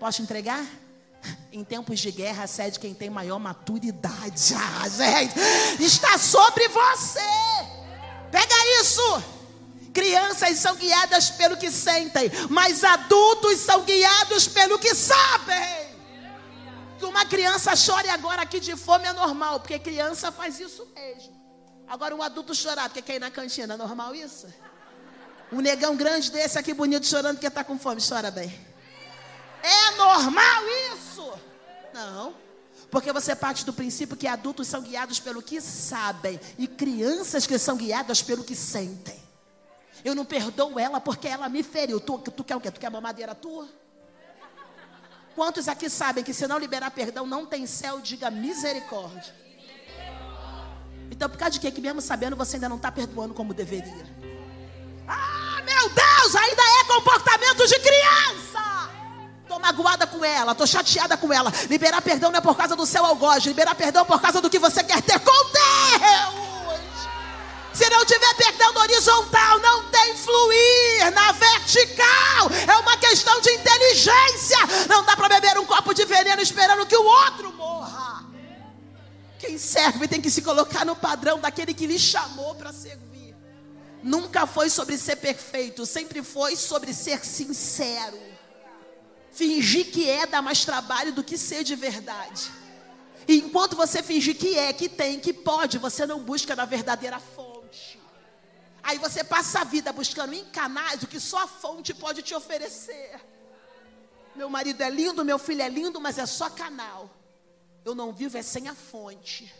Posso 0.00 0.22
entregar? 0.22 0.64
Em 1.52 1.62
tempos 1.62 2.00
de 2.00 2.10
guerra, 2.10 2.46
cede 2.46 2.80
quem 2.80 2.94
tem 2.94 3.10
maior 3.10 3.38
maturidade. 3.38 4.54
Ah, 4.56 4.88
gente, 4.88 5.84
está 5.84 6.16
sobre 6.16 6.66
você. 6.68 7.73
Pega 8.34 8.80
isso. 8.80 9.22
Crianças 9.92 10.58
são 10.58 10.74
guiadas 10.74 11.30
pelo 11.30 11.56
que 11.56 11.70
sentem, 11.70 12.28
mas 12.50 12.82
adultos 12.82 13.60
são 13.60 13.82
guiados 13.82 14.48
pelo 14.48 14.76
que 14.76 14.92
sabem. 14.92 15.94
Que 16.98 17.04
uma 17.04 17.24
criança 17.24 17.76
chore 17.76 18.08
agora 18.08 18.42
aqui 18.42 18.58
de 18.58 18.74
fome 18.74 19.06
é 19.06 19.12
normal, 19.12 19.60
porque 19.60 19.78
criança 19.78 20.32
faz 20.32 20.58
isso 20.58 20.84
mesmo. 20.96 21.32
Agora 21.86 22.12
um 22.16 22.24
adulto 22.24 22.56
chorar 22.56 22.88
porque 22.88 23.02
quer 23.02 23.16
ir 23.16 23.18
na 23.20 23.30
cantina, 23.30 23.74
é 23.74 23.76
normal 23.76 24.12
isso? 24.16 24.52
Um 25.52 25.60
negão 25.60 25.94
grande 25.94 26.32
desse 26.32 26.58
aqui 26.58 26.74
bonito 26.74 27.06
chorando 27.06 27.36
porque 27.36 27.46
está 27.46 27.62
com 27.62 27.78
fome, 27.78 28.02
chora 28.02 28.32
bem. 28.32 28.52
É 29.62 29.90
normal 29.92 30.62
isso? 30.92 31.32
Não. 31.92 32.34
Porque 32.94 33.12
você 33.12 33.34
parte 33.34 33.66
do 33.66 33.72
princípio 33.72 34.16
que 34.16 34.24
adultos 34.24 34.68
são 34.68 34.80
guiados 34.80 35.18
pelo 35.18 35.42
que 35.42 35.60
sabem 35.60 36.38
e 36.56 36.68
crianças 36.68 37.44
que 37.44 37.58
são 37.58 37.76
guiadas 37.76 38.22
pelo 38.22 38.44
que 38.44 38.54
sentem. 38.54 39.20
Eu 40.04 40.14
não 40.14 40.24
perdoo 40.24 40.78
ela 40.78 41.00
porque 41.00 41.26
ela 41.26 41.48
me 41.48 41.64
feriu. 41.64 41.98
Tu, 41.98 42.18
tu 42.18 42.44
quer 42.44 42.54
o 42.54 42.60
quê? 42.60 42.70
Tu 42.70 42.78
quer 42.78 42.92
mamadeira 42.92 43.34
tua? 43.34 43.68
Quantos 45.34 45.66
aqui 45.66 45.90
sabem 45.90 46.22
que 46.22 46.32
se 46.32 46.46
não 46.46 46.56
liberar 46.56 46.92
perdão 46.92 47.26
não 47.26 47.44
tem 47.44 47.66
céu? 47.66 48.00
Diga 48.00 48.30
misericórdia. 48.30 49.34
Então, 51.10 51.28
por 51.28 51.36
causa 51.36 51.54
de 51.54 51.58
quê? 51.58 51.72
Que 51.72 51.80
mesmo 51.80 52.00
sabendo 52.00 52.36
você 52.36 52.54
ainda 52.54 52.68
não 52.68 52.76
está 52.76 52.92
perdoando 52.92 53.34
como 53.34 53.52
deveria. 53.52 54.06
Ah, 55.08 55.60
meu 55.64 55.88
Deus, 55.88 56.36
ainda 56.36 56.62
é 56.62 56.84
comportamento 56.84 57.66
de 57.66 57.80
criança. 57.80 58.73
Estou 59.54 59.60
magoada 59.60 60.04
com 60.04 60.24
ela, 60.24 60.50
estou 60.50 60.66
chateada 60.66 61.16
com 61.16 61.32
ela. 61.32 61.52
Liberar 61.70 62.02
perdão 62.02 62.32
não 62.32 62.38
é 62.38 62.40
por 62.40 62.56
causa 62.56 62.74
do 62.74 62.84
seu 62.84 63.04
algoz, 63.04 63.44
liberar 63.44 63.76
perdão 63.76 64.02
é 64.02 64.04
por 64.04 64.20
causa 64.20 64.40
do 64.40 64.50
que 64.50 64.58
você 64.58 64.82
quer 64.82 65.00
ter 65.00 65.20
com 65.20 65.30
Deus. 65.30 66.74
Se 67.72 67.88
não 67.88 68.04
tiver 68.04 68.34
perdão 68.34 68.72
no 68.72 68.80
horizontal, 68.80 69.60
não 69.60 69.84
tem 69.90 70.16
fluir 70.16 71.10
na 71.12 71.30
vertical. 71.32 72.50
É 72.66 72.76
uma 72.78 72.96
questão 72.96 73.40
de 73.40 73.50
inteligência. 73.52 74.58
Não 74.88 75.04
dá 75.04 75.16
para 75.16 75.28
beber 75.28 75.56
um 75.58 75.66
copo 75.66 75.94
de 75.94 76.04
veneno 76.04 76.42
esperando 76.42 76.84
que 76.84 76.96
o 76.96 77.04
outro 77.04 77.52
morra. 77.52 78.24
Quem 79.38 79.56
serve 79.56 80.08
tem 80.08 80.20
que 80.20 80.30
se 80.30 80.42
colocar 80.42 80.84
no 80.84 80.96
padrão 80.96 81.38
daquele 81.38 81.74
que 81.74 81.86
lhe 81.86 81.98
chamou 81.98 82.56
para 82.56 82.72
servir. 82.72 83.36
Nunca 84.02 84.48
foi 84.48 84.68
sobre 84.68 84.98
ser 84.98 85.16
perfeito, 85.16 85.86
sempre 85.86 86.24
foi 86.24 86.56
sobre 86.56 86.92
ser 86.92 87.24
sincero. 87.24 88.33
Fingir 89.34 89.90
que 89.90 90.08
é 90.08 90.26
dá 90.26 90.40
mais 90.40 90.64
trabalho 90.64 91.12
do 91.12 91.24
que 91.24 91.36
ser 91.36 91.64
de 91.64 91.74
verdade. 91.74 92.52
E 93.26 93.38
enquanto 93.38 93.74
você 93.74 94.00
fingir 94.00 94.36
que 94.36 94.56
é, 94.56 94.72
que 94.72 94.88
tem, 94.88 95.18
que 95.18 95.32
pode, 95.32 95.76
você 95.76 96.06
não 96.06 96.20
busca 96.20 96.54
na 96.54 96.64
verdadeira 96.64 97.18
fonte. 97.18 98.00
Aí 98.80 98.96
você 98.98 99.24
passa 99.24 99.60
a 99.60 99.64
vida 99.64 99.92
buscando 99.92 100.34
em 100.34 100.44
canais 100.44 101.02
o 101.02 101.08
que 101.08 101.18
só 101.18 101.42
a 101.42 101.46
fonte 101.48 101.92
pode 101.92 102.22
te 102.22 102.32
oferecer. 102.32 103.20
Meu 104.36 104.48
marido 104.48 104.80
é 104.82 104.90
lindo, 104.90 105.24
meu 105.24 105.38
filho 105.38 105.62
é 105.62 105.68
lindo, 105.68 106.00
mas 106.00 106.16
é 106.16 106.26
só 106.26 106.48
canal. 106.48 107.10
Eu 107.84 107.94
não 107.94 108.12
vivo 108.12 108.36
é 108.38 108.42
sem 108.42 108.68
a 108.68 108.74
fonte. 108.74 109.52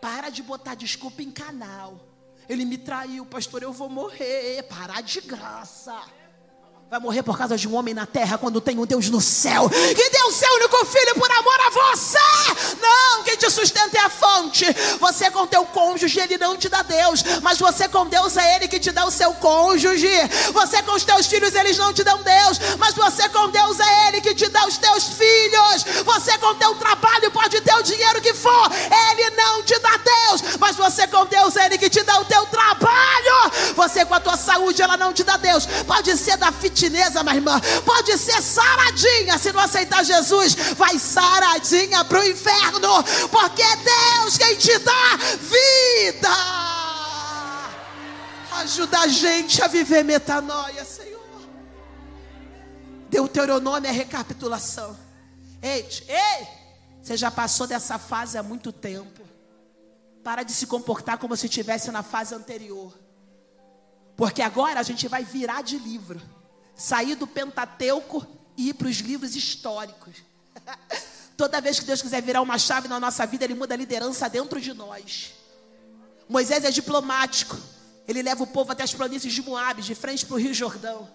Para 0.00 0.28
de 0.28 0.42
botar 0.42 0.74
desculpa 0.74 1.22
em 1.22 1.30
canal. 1.30 2.00
Ele 2.48 2.64
me 2.64 2.78
traiu, 2.78 3.26
pastor, 3.26 3.62
eu 3.62 3.72
vou 3.72 3.88
morrer. 3.88 4.62
Parar 4.64 5.02
de 5.02 5.20
graça. 5.20 6.02
Vai 6.88 7.00
morrer 7.00 7.24
por 7.24 7.36
causa 7.36 7.56
de 7.56 7.66
um 7.66 7.74
homem 7.74 7.92
na 7.92 8.06
terra 8.06 8.38
quando 8.38 8.60
tem 8.60 8.78
um 8.78 8.86
Deus 8.86 9.10
no 9.10 9.20
céu 9.20 9.68
que 9.68 10.10
deu 10.10 10.26
o 10.28 10.32
seu 10.32 10.48
único 10.54 10.86
filho 10.86 11.14
por 11.16 11.28
amor 11.32 11.60
a 11.66 11.70
você. 11.70 12.18
Não, 12.80 13.24
quem 13.24 13.36
te 13.36 13.50
sustenta 13.50 13.98
é 13.98 14.02
a 14.02 14.08
fonte. 14.08 14.64
Você 15.00 15.28
com 15.32 15.48
teu 15.48 15.66
cônjuge, 15.66 16.20
ele 16.20 16.38
não 16.38 16.56
te 16.56 16.68
dá 16.68 16.82
Deus, 16.82 17.24
mas 17.42 17.58
você 17.58 17.88
com 17.88 18.06
Deus 18.06 18.36
é 18.36 18.54
ele 18.54 18.68
que 18.68 18.78
te 18.78 18.92
dá 18.92 19.04
o 19.04 19.10
seu 19.10 19.34
cônjuge. 19.34 20.08
Você 20.52 20.80
com 20.84 20.92
os 20.92 21.02
teus 21.02 21.26
filhos, 21.26 21.56
eles 21.56 21.76
não 21.76 21.92
te 21.92 22.04
dão 22.04 22.22
Deus, 22.22 22.60
mas 22.78 22.94
você 22.94 23.28
com 23.30 23.48
Deus 23.50 23.80
é 23.80 24.08
ele 24.08 24.20
que 24.20 24.32
te 24.32 24.48
dá 24.48 24.64
os 24.64 24.78
teus 24.78 25.08
filhos. 25.08 25.82
Você 26.04 26.38
com 26.38 26.54
teu 26.54 26.72
trabalho 26.76 27.32
pode 27.32 27.60
ter 27.62 27.74
o 27.74 27.82
dinheiro 27.82 28.20
que 28.20 28.32
for, 28.32 28.70
ele 29.10 29.30
não 29.30 29.60
te 29.64 29.76
dá 29.80 29.95
Deus, 30.40 30.56
mas 30.58 30.76
você 30.76 31.06
com 31.06 31.24
Deus 31.26 31.56
é 31.56 31.66
ele 31.66 31.78
que 31.78 31.90
te 31.90 32.02
dá 32.02 32.20
o 32.20 32.24
teu 32.24 32.46
trabalho. 32.46 33.74
Você 33.74 34.04
com 34.04 34.14
a 34.14 34.20
tua 34.20 34.36
saúde, 34.36 34.82
ela 34.82 34.96
não 34.96 35.12
te 35.12 35.24
dá 35.24 35.36
Deus. 35.36 35.66
Pode 35.86 36.16
ser 36.16 36.36
da 36.36 36.52
fita 36.52 36.76
chinesa, 36.76 37.22
minha 37.22 37.36
irmã. 37.36 37.60
Pode 37.84 38.16
ser 38.18 38.40
saradinha. 38.42 39.38
Se 39.38 39.52
não 39.52 39.60
aceitar 39.60 40.04
Jesus, 40.04 40.54
vai 40.76 40.98
saradinha 40.98 42.04
para 42.04 42.20
o 42.20 42.24
inferno. 42.24 43.04
Porque 43.30 43.62
é 43.62 43.76
Deus 43.76 44.38
quem 44.38 44.56
te 44.56 44.78
dá 44.78 45.16
vida. 45.40 46.28
Ajuda 48.60 49.00
a 49.00 49.08
gente 49.08 49.62
a 49.62 49.68
viver 49.68 50.02
metanoia, 50.02 50.84
Senhor. 50.84 51.20
Deuteronômio 53.08 53.88
é 53.88 53.92
recapitulação. 53.92 54.96
Ei, 55.62 55.86
ei, 56.08 56.46
você 57.02 57.16
já 57.16 57.30
passou 57.30 57.66
dessa 57.66 57.98
fase 57.98 58.38
há 58.38 58.42
muito 58.42 58.72
tempo. 58.72 59.25
Para 60.26 60.42
de 60.42 60.50
se 60.50 60.66
comportar 60.66 61.18
como 61.18 61.36
se 61.36 61.46
estivesse 61.46 61.92
na 61.92 62.02
fase 62.02 62.34
anterior. 62.34 62.92
Porque 64.16 64.42
agora 64.42 64.80
a 64.80 64.82
gente 64.82 65.06
vai 65.06 65.22
virar 65.22 65.62
de 65.62 65.78
livro 65.78 66.20
sair 66.74 67.14
do 67.14 67.28
Pentateuco 67.28 68.26
e 68.56 68.70
ir 68.70 68.74
para 68.74 68.88
os 68.88 68.96
livros 68.96 69.36
históricos. 69.36 70.16
Toda 71.38 71.60
vez 71.60 71.78
que 71.78 71.84
Deus 71.84 72.02
quiser 72.02 72.20
virar 72.22 72.42
uma 72.42 72.58
chave 72.58 72.88
na 72.88 72.98
nossa 72.98 73.24
vida, 73.24 73.44
Ele 73.44 73.54
muda 73.54 73.74
a 73.74 73.76
liderança 73.76 74.28
dentro 74.28 74.60
de 74.60 74.74
nós. 74.74 75.32
Moisés 76.28 76.64
é 76.64 76.72
diplomático. 76.72 77.56
Ele 78.08 78.20
leva 78.20 78.42
o 78.42 78.48
povo 78.48 78.72
até 78.72 78.82
as 78.82 78.92
planícies 78.92 79.32
de 79.32 79.42
Moab, 79.42 79.80
de 79.80 79.94
frente 79.94 80.26
para 80.26 80.34
o 80.34 80.40
Rio 80.40 80.52
Jordão. 80.52 81.08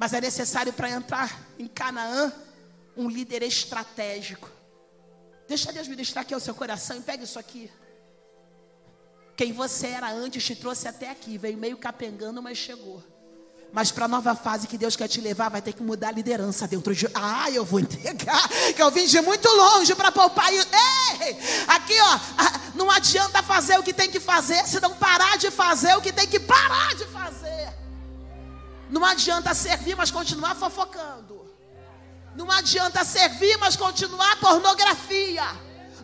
Mas 0.00 0.12
é 0.12 0.20
necessário 0.20 0.72
para 0.72 0.90
entrar 0.90 1.46
em 1.60 1.68
Canaã 1.68 2.32
um 2.96 3.08
líder 3.08 3.44
estratégico. 3.44 4.50
Deixa 5.46 5.72
Deus 5.72 5.86
ministrar 5.86 6.22
aqui 6.22 6.34
ao 6.34 6.40
seu 6.40 6.56
coração 6.56 6.96
e 6.96 7.02
pega 7.02 7.22
isso 7.22 7.38
aqui. 7.38 7.70
Quem 9.36 9.52
você 9.52 9.88
era 9.88 10.10
antes 10.10 10.42
te 10.42 10.56
trouxe 10.56 10.88
até 10.88 11.10
aqui, 11.10 11.36
veio 11.36 11.58
meio 11.58 11.76
capengando, 11.76 12.42
mas 12.42 12.56
chegou. 12.56 13.04
Mas 13.70 13.92
para 13.92 14.06
a 14.06 14.08
nova 14.08 14.34
fase 14.34 14.66
que 14.66 14.78
Deus 14.78 14.96
quer 14.96 15.06
te 15.08 15.20
levar, 15.20 15.50
vai 15.50 15.60
ter 15.60 15.74
que 15.74 15.82
mudar 15.82 16.08
a 16.08 16.12
liderança 16.12 16.66
dentro 16.66 16.94
de. 16.94 17.06
Ah, 17.12 17.50
eu 17.50 17.62
vou 17.62 17.78
entregar. 17.78 18.48
Que 18.74 18.82
eu 18.82 18.90
vim 18.90 19.04
de 19.04 19.20
muito 19.20 19.46
longe 19.48 19.94
para 19.94 20.10
poupar. 20.10 20.50
Ei, 20.50 20.62
aqui, 21.68 21.94
ó. 22.00 22.18
Não 22.74 22.90
adianta 22.90 23.42
fazer 23.42 23.78
o 23.78 23.82
que 23.82 23.92
tem 23.92 24.10
que 24.10 24.18
fazer, 24.18 24.66
se 24.66 24.80
não 24.80 24.94
parar 24.94 25.36
de 25.36 25.50
fazer 25.50 25.94
o 25.96 26.00
que 26.00 26.12
tem 26.12 26.26
que 26.26 26.40
parar 26.40 26.94
de 26.94 27.04
fazer. 27.06 27.74
Não 28.88 29.04
adianta 29.04 29.52
servir, 29.52 29.94
mas 29.94 30.10
continuar 30.10 30.54
fofocando. 30.54 31.44
Não 32.34 32.50
adianta 32.50 33.04
servir, 33.04 33.58
mas 33.58 33.76
continuar 33.76 34.40
pornografia. 34.40 35.44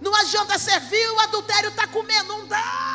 Não 0.01 0.15
adianta 0.17 0.59
servir, 0.59 1.09
o 1.13 1.21
adultério 1.21 1.71
está 1.71 1.87
comendo. 1.87 2.29
Não 2.29 2.47
dá. 2.47 2.92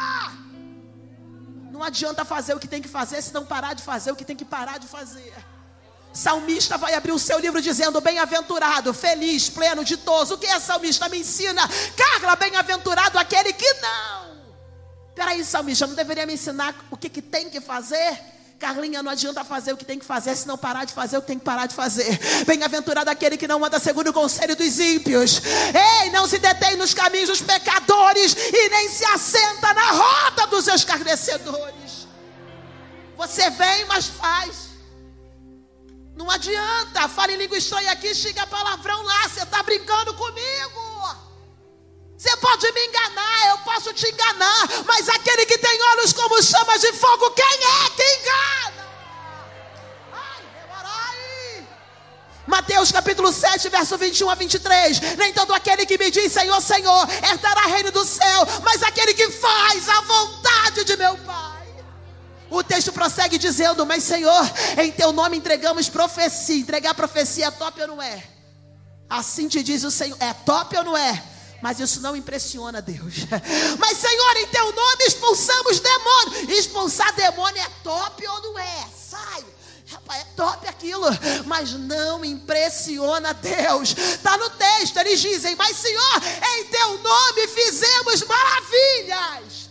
Não 1.78 1.84
adianta 1.84 2.26
fazer 2.26 2.56
o 2.56 2.60
que 2.60 2.68
tem 2.68 2.82
que 2.82 2.88
fazer 2.88 3.21
se 3.21 3.32
não 3.32 3.46
parar 3.46 3.75
de 3.75 3.84
fazer 3.84 4.12
o 4.12 4.15
que 4.15 4.25
tem 4.25 4.36
que 4.36 4.44
parar 4.44 4.80
de 4.80 4.88
fazer. 4.88 5.32
Salmista 6.12 6.75
vai 6.75 6.96
abrir 6.96 7.12
o 7.12 7.19
seu 7.19 7.38
livro 7.38 7.62
dizendo: 7.62 8.02
Bem-aventurado, 8.02 8.92
feliz, 8.96 9.48
pleno, 9.48 9.86
ditoso. 9.86 10.34
O 10.34 10.38
que 10.40 10.48
é 10.48 10.60
salmista? 10.60 11.08
Me 11.08 11.19
ensina. 11.19 11.62
Carla, 11.96 12.36
bem-aventurado 12.36 13.19
aquele 13.19 13.54
que 13.54 13.71
não. 13.75 14.38
Peraí, 15.13 15.46
salmista, 15.46 15.86
não 15.86 15.94
deveria 15.94 16.25
me 16.25 16.34
ensinar 16.34 16.73
o 16.90 16.98
que, 16.98 17.10
que 17.10 17.21
tem 17.21 17.48
que 17.48 17.62
fazer? 17.62 18.19
Carlinha, 18.60 19.04
não 19.04 19.12
adianta 19.12 19.44
fazer 19.44 19.72
o 19.74 19.78
que 19.78 19.86
tem 19.86 20.00
que 20.00 20.06
fazer, 20.06 20.36
se 20.36 20.48
não 20.48 20.58
parar 20.58 20.84
de 20.84 20.94
fazer 20.94 21.18
o 21.18 21.22
que 21.22 21.28
tem 21.28 21.38
que 21.38 21.46
parar 21.46 21.68
de 21.68 21.76
fazer. 21.76 22.20
Bem-aventurado 22.46 23.10
aquele 23.10 23.38
que 23.38 23.48
não 23.48 23.64
anda 23.64 23.80
segundo 23.80 24.10
o 24.10 24.14
conselho 24.14 24.56
dos 24.56 24.80
ímpios. 24.80 25.42
Ei, 26.04 26.10
não 26.10 26.28
se 26.28 26.40
detém 26.40 26.76
nos 26.76 26.94
caminhos 26.94 27.30
dos 27.30 27.42
pecadores 27.42 28.36
e 28.36 28.70
nem 28.70 28.90
se 28.90 29.06
assenta 29.06 29.74
na 29.74 29.92
roda 29.92 30.48
dos 30.48 30.68
escarnecedores. 30.68 32.08
Você 33.16 33.50
vem, 33.52 33.86
mas 33.86 34.08
faz. 34.08 34.68
Não 36.16 36.30
adianta, 36.32 37.08
fala 37.10 37.34
em 37.34 37.38
língua 37.38 37.58
estranha 37.60 37.92
aqui, 37.92 38.14
chega 38.16 38.48
palavrão 38.48 39.04
lá, 39.04 39.30
você 39.30 39.44
está 39.44 39.62
brincando 39.62 40.16
comigo. 40.16 40.87
Você 42.18 42.36
pode 42.38 42.72
me 42.72 42.88
enganar, 42.88 43.48
eu 43.50 43.58
posso 43.60 43.94
te 43.94 44.08
enganar, 44.10 44.68
mas 44.88 45.08
aquele 45.08 45.46
que 45.46 45.58
tem 45.60 45.80
olhos 45.94 46.12
como 46.13 46.42
chamas 46.42 46.82
de 46.82 46.92
fogo, 46.94 47.30
quem 47.30 47.46
é 47.46 47.90
que 47.92 48.20
engana? 48.20 48.88
Ai, 50.12 51.68
Mateus 52.48 52.92
capítulo 52.92 53.32
7, 53.32 53.70
verso 53.70 53.96
21 54.00 54.32
a 54.32 54.36
23. 54.36 55.00
Nem 55.15 55.32
todo 55.32 55.54
aquele 55.54 55.86
que 55.86 55.96
me 55.96 56.10
diz 56.10 56.32
Senhor, 56.34 56.60
Senhor, 56.60 57.08
herdará 57.24 57.68
reino 57.68 57.92
do 57.92 58.04
céu, 58.04 58.48
mas 58.63 58.82
aquele 58.82 59.13
que 59.13 59.30
faz 59.30 59.88
a 59.88 60.02
vontade 60.02 60.86
de 60.86 60.98
meu 60.98 61.15
Pai. 61.20 61.68
O 62.50 62.63
texto 62.63 62.92
prossegue 62.92 63.38
dizendo: 63.38 63.86
Mas 63.86 64.04
Senhor, 64.04 64.52
em 64.82 64.92
teu 64.92 65.12
nome 65.12 65.38
entregamos 65.38 65.88
profecia. 65.88 66.56
Entregar 66.56 66.96
profecia 66.96 67.48
é 67.48 67.52
top 67.52 67.80
ou 67.82 67.88
não 67.90 68.02
é? 68.02 68.24
Assim 69.08 69.48
te 69.48 69.62
diz 69.62 69.84
o 69.84 69.92
Senhor: 69.92 70.18
É 70.20 70.34
top 70.34 70.76
ou 70.78 70.84
não 70.84 70.98
é? 70.98 71.37
Mas 71.62 71.80
isso 71.80 72.02
não 72.02 72.16
impressiona 72.16 72.82
Deus. 72.82 73.16
Mas 73.80 73.98
Senhor, 73.98 74.38
em 74.38 74.48
teu 74.48 74.74
nome 74.74 75.04
expulsamos 75.06 75.80
demônio. 75.80 76.52
Expulsar 76.52 77.14
demônio 77.16 77.62
é 77.62 77.70
top 77.84 78.28
ou 78.28 78.42
não 78.42 78.60
é? 78.60 78.88
Sai. 78.96 79.46
Rapaz, 79.90 80.22
é 80.22 80.26
top 80.36 80.68
aquilo, 80.68 81.06
mas 81.46 81.72
não 81.72 82.26
impressiona 82.26 83.34
Deus. 83.34 83.96
Está 83.98 84.38
no 84.38 84.50
texto, 84.50 84.98
eles 84.98 85.22
dizem: 85.22 85.56
Mas 85.56 85.78
Senhor, 85.78 86.22
em 86.58 86.66
teu 86.66 86.98
nome 87.02 87.48
fizemos 87.48 88.22
maravilhas. 88.24 89.70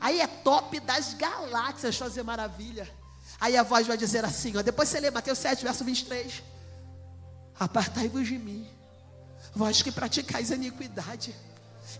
Aí 0.00 0.22
é 0.22 0.26
top 0.26 0.80
das 0.80 1.12
galáxias 1.12 1.96
fazer 1.96 2.22
maravilha. 2.22 2.88
Aí 3.40 3.56
a 3.56 3.62
voz 3.62 3.86
vai 3.86 3.96
dizer 3.96 4.24
assim: 4.24 4.56
ó, 4.56 4.62
depois 4.62 4.88
você 4.88 5.00
lê 5.00 5.10
Mateus 5.10 5.38
7, 5.38 5.62
verso 5.62 5.84
23. 5.84 6.42
Apartai-vos 7.58 8.26
de 8.26 8.38
mim, 8.38 8.68
vós 9.58 9.82
que 9.82 9.90
praticais 9.90 10.52
a 10.52 10.54
iniquidade, 10.54 11.34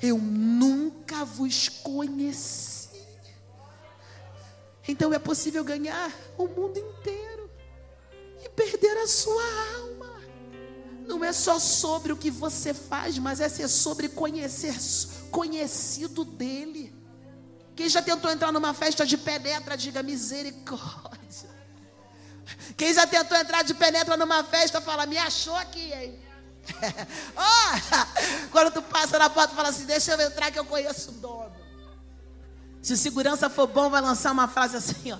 eu 0.00 0.16
nunca 0.16 1.24
vos 1.24 1.68
conheci. 1.68 2.88
Então 4.86 5.12
é 5.12 5.18
possível 5.18 5.64
ganhar 5.64 6.12
o 6.38 6.46
mundo 6.46 6.78
inteiro 6.78 7.50
e 8.44 8.48
perder 8.50 8.96
a 8.98 9.08
sua 9.08 9.42
alma. 9.80 10.20
Não 11.04 11.24
é 11.24 11.32
só 11.32 11.58
sobre 11.58 12.12
o 12.12 12.16
que 12.16 12.30
você 12.30 12.72
faz, 12.72 13.18
mas 13.18 13.40
é 13.40 13.48
ser 13.48 13.66
sobre 13.66 14.08
conhecer 14.08 14.76
conhecido 15.32 16.24
dele. 16.24 16.94
Quem 17.74 17.88
já 17.88 18.00
tentou 18.00 18.30
entrar 18.30 18.52
numa 18.52 18.72
festa 18.72 19.04
de 19.04 19.18
penetra, 19.18 19.76
diga 19.76 20.00
misericórdia. 20.00 21.50
Quem 22.76 22.94
já 22.94 23.04
tentou 23.04 23.36
entrar 23.36 23.62
de 23.64 23.74
penetra 23.74 24.16
numa 24.16 24.44
festa, 24.44 24.80
fala, 24.80 25.06
me 25.06 25.18
achou 25.18 25.56
aqui, 25.56 25.92
hein? 25.92 26.27
Oh, 27.36 28.48
quando 28.50 28.72
tu 28.72 28.82
passa 28.82 29.18
na 29.18 29.30
porta, 29.30 29.54
fala 29.54 29.68
assim: 29.68 29.84
Deixa 29.84 30.12
eu 30.12 30.20
entrar 30.20 30.50
que 30.50 30.58
eu 30.58 30.64
conheço 30.64 31.10
o 31.10 31.14
dono. 31.14 31.52
Se 32.82 32.92
o 32.92 32.96
segurança 32.96 33.50
for 33.50 33.66
bom, 33.66 33.90
vai 33.90 34.00
lançar 34.00 34.32
uma 34.32 34.48
frase 34.48 34.76
assim: 34.76 35.12
ó, 35.12 35.18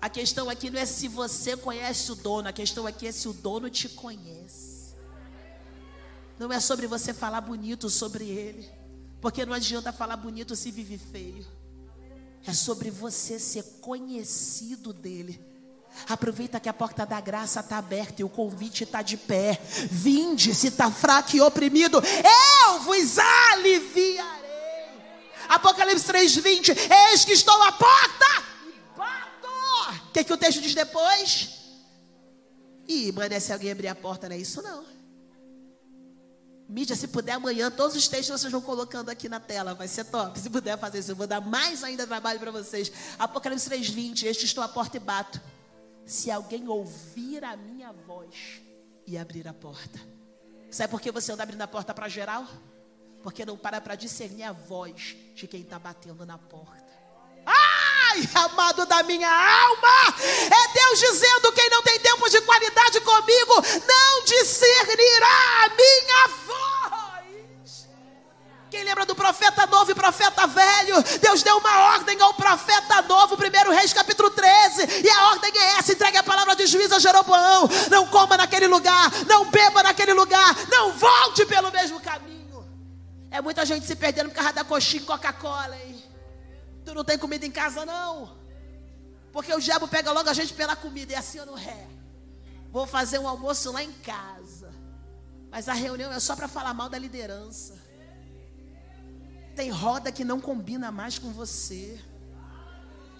A 0.00 0.08
questão 0.08 0.48
aqui 0.48 0.70
não 0.70 0.80
é 0.80 0.86
se 0.86 1.08
você 1.08 1.56
conhece 1.56 2.12
o 2.12 2.14
dono, 2.14 2.48
a 2.48 2.52
questão 2.52 2.86
aqui 2.86 3.06
é 3.06 3.12
se 3.12 3.28
o 3.28 3.32
dono 3.32 3.68
te 3.68 3.88
conhece. 3.88 4.94
Não 6.38 6.52
é 6.52 6.58
sobre 6.58 6.86
você 6.86 7.12
falar 7.12 7.42
bonito 7.42 7.90
sobre 7.90 8.24
ele, 8.24 8.70
porque 9.20 9.44
não 9.44 9.52
adianta 9.52 9.92
falar 9.92 10.16
bonito 10.16 10.56
se 10.56 10.70
vive 10.70 10.96
feio. 10.96 11.46
É 12.46 12.54
sobre 12.54 12.90
você 12.90 13.38
ser 13.38 13.62
conhecido 13.80 14.92
dele. 14.92 15.49
Aproveita 16.08 16.58
que 16.58 16.68
a 16.68 16.72
porta 16.72 17.04
da 17.04 17.20
graça 17.20 17.60
está 17.60 17.78
aberta 17.78 18.22
e 18.22 18.24
o 18.24 18.28
convite 18.28 18.84
está 18.84 19.02
de 19.02 19.16
pé. 19.16 19.60
Vinde, 19.90 20.54
se 20.54 20.68
está 20.68 20.90
fraco 20.90 21.36
e 21.36 21.40
oprimido, 21.40 22.02
eu 22.02 22.80
vos 22.80 23.18
aliviarei. 23.18 24.40
Apocalipse 25.48 26.06
3:20, 26.06 26.76
eis 27.10 27.24
que 27.24 27.32
estou 27.32 27.60
à 27.62 27.72
porta 27.72 28.44
e 28.66 28.98
bato. 28.98 29.48
O 30.08 30.12
que, 30.12 30.24
que 30.24 30.32
o 30.32 30.36
texto 30.36 30.60
diz 30.60 30.74
depois? 30.74 31.58
Mano, 33.14 33.40
se 33.40 33.52
alguém 33.52 33.70
abrir 33.70 33.88
a 33.88 33.94
porta, 33.94 34.28
não 34.28 34.34
é 34.34 34.38
isso 34.38 34.60
não. 34.62 34.84
Mídia, 36.68 36.94
se 36.94 37.08
puder 37.08 37.32
amanhã, 37.32 37.70
todos 37.70 37.96
os 37.96 38.06
textos 38.08 38.40
vocês 38.40 38.52
vão 38.52 38.60
colocando 38.60 39.08
aqui 39.10 39.28
na 39.28 39.40
tela, 39.40 39.74
vai 39.74 39.88
ser 39.88 40.04
top. 40.04 40.38
Se 40.38 40.48
puder 40.48 40.78
fazer 40.78 41.00
isso, 41.00 41.10
eu 41.12 41.16
vou 41.16 41.26
dar 41.26 41.40
mais 41.40 41.82
ainda 41.82 42.06
trabalho 42.06 42.38
para 42.38 42.50
vocês. 42.50 42.90
Apocalipse 43.18 43.68
3:20, 43.68 44.24
este 44.24 44.44
estou 44.44 44.62
à 44.62 44.68
porta 44.68 44.96
e 44.96 45.00
bato 45.00 45.40
se 46.10 46.28
alguém 46.28 46.68
ouvir 46.68 47.44
a 47.44 47.56
minha 47.56 47.92
voz 47.92 48.60
e 49.06 49.16
abrir 49.16 49.46
a 49.46 49.54
porta. 49.54 50.00
Sabe 50.68 50.90
por 50.90 51.00
que 51.00 51.12
você 51.12 51.30
anda 51.30 51.44
abrindo 51.44 51.62
a 51.62 51.68
porta 51.68 51.94
para 51.94 52.08
geral? 52.08 52.44
Porque 53.22 53.46
não 53.46 53.56
para 53.56 53.80
para 53.80 53.94
discernir 53.94 54.42
a 54.42 54.50
voz 54.52 55.16
de 55.36 55.46
quem 55.46 55.60
está 55.60 55.78
batendo 55.78 56.26
na 56.26 56.36
porta. 56.36 56.90
Ai, 57.46 58.28
amado 58.34 58.86
da 58.86 59.04
minha 59.04 59.30
alma, 59.30 60.16
é 60.18 60.72
Deus 60.74 60.98
dizendo: 60.98 61.52
quem 61.52 61.70
não 61.70 61.82
tem 61.84 62.00
tempo 62.00 62.28
de 62.28 62.40
qualidade 62.40 63.00
comigo, 63.02 63.54
não 63.86 64.24
discernirá 64.24 65.64
a 65.64 65.68
minha 65.68 66.28
voz. 66.44 66.69
Quem 68.70 68.84
lembra 68.84 69.04
do 69.04 69.16
profeta 69.16 69.66
novo 69.66 69.90
e 69.90 69.94
profeta 69.94 70.46
velho? 70.46 71.02
Deus 71.20 71.42
deu 71.42 71.58
uma 71.58 71.92
ordem 71.94 72.20
ao 72.20 72.32
profeta 72.32 73.02
novo, 73.02 73.34
1 73.34 73.70
Reis 73.74 73.92
capítulo 73.92 74.30
13. 74.30 75.02
E 75.04 75.10
a 75.10 75.28
ordem 75.30 75.50
é 75.56 75.78
essa: 75.78 75.92
entregue 75.92 76.18
a 76.18 76.22
palavra 76.22 76.54
de 76.54 76.66
juízo 76.66 76.94
a 76.94 77.00
Jeroboão. 77.00 77.68
Não 77.90 78.06
coma 78.06 78.36
naquele 78.36 78.68
lugar, 78.68 79.10
não 79.26 79.50
beba 79.50 79.82
naquele 79.82 80.12
lugar, 80.12 80.54
não 80.70 80.92
volte 80.92 81.44
pelo 81.46 81.72
mesmo 81.72 82.00
caminho. 82.00 82.64
É 83.28 83.40
muita 83.40 83.66
gente 83.66 83.86
se 83.86 83.96
perdendo 83.96 84.28
por 84.28 84.36
causa 84.36 84.52
da 84.52 84.62
coxinha 84.62 85.02
Coca-Cola, 85.02 85.76
hein? 85.76 86.04
Tu 86.84 86.94
não 86.94 87.04
tem 87.04 87.18
comida 87.18 87.44
em 87.44 87.50
casa, 87.50 87.84
não? 87.84 88.38
Porque 89.32 89.52
o 89.52 89.60
diabo 89.60 89.88
pega 89.88 90.12
logo 90.12 90.30
a 90.30 90.32
gente 90.32 90.54
pela 90.54 90.76
comida, 90.76 91.12
e 91.12 91.16
assim 91.16 91.38
eu 91.38 91.46
não 91.46 91.58
é. 91.58 91.88
Vou 92.70 92.86
fazer 92.86 93.18
um 93.18 93.26
almoço 93.26 93.72
lá 93.72 93.82
em 93.82 93.92
casa. 93.94 94.72
Mas 95.50 95.68
a 95.68 95.72
reunião 95.72 96.12
é 96.12 96.20
só 96.20 96.36
para 96.36 96.46
falar 96.46 96.72
mal 96.72 96.88
da 96.88 96.98
liderança. 96.98 97.89
Tem 99.60 99.68
roda 99.68 100.10
que 100.10 100.24
não 100.24 100.40
combina 100.40 100.90
mais 100.90 101.18
com 101.18 101.34
você. 101.34 102.00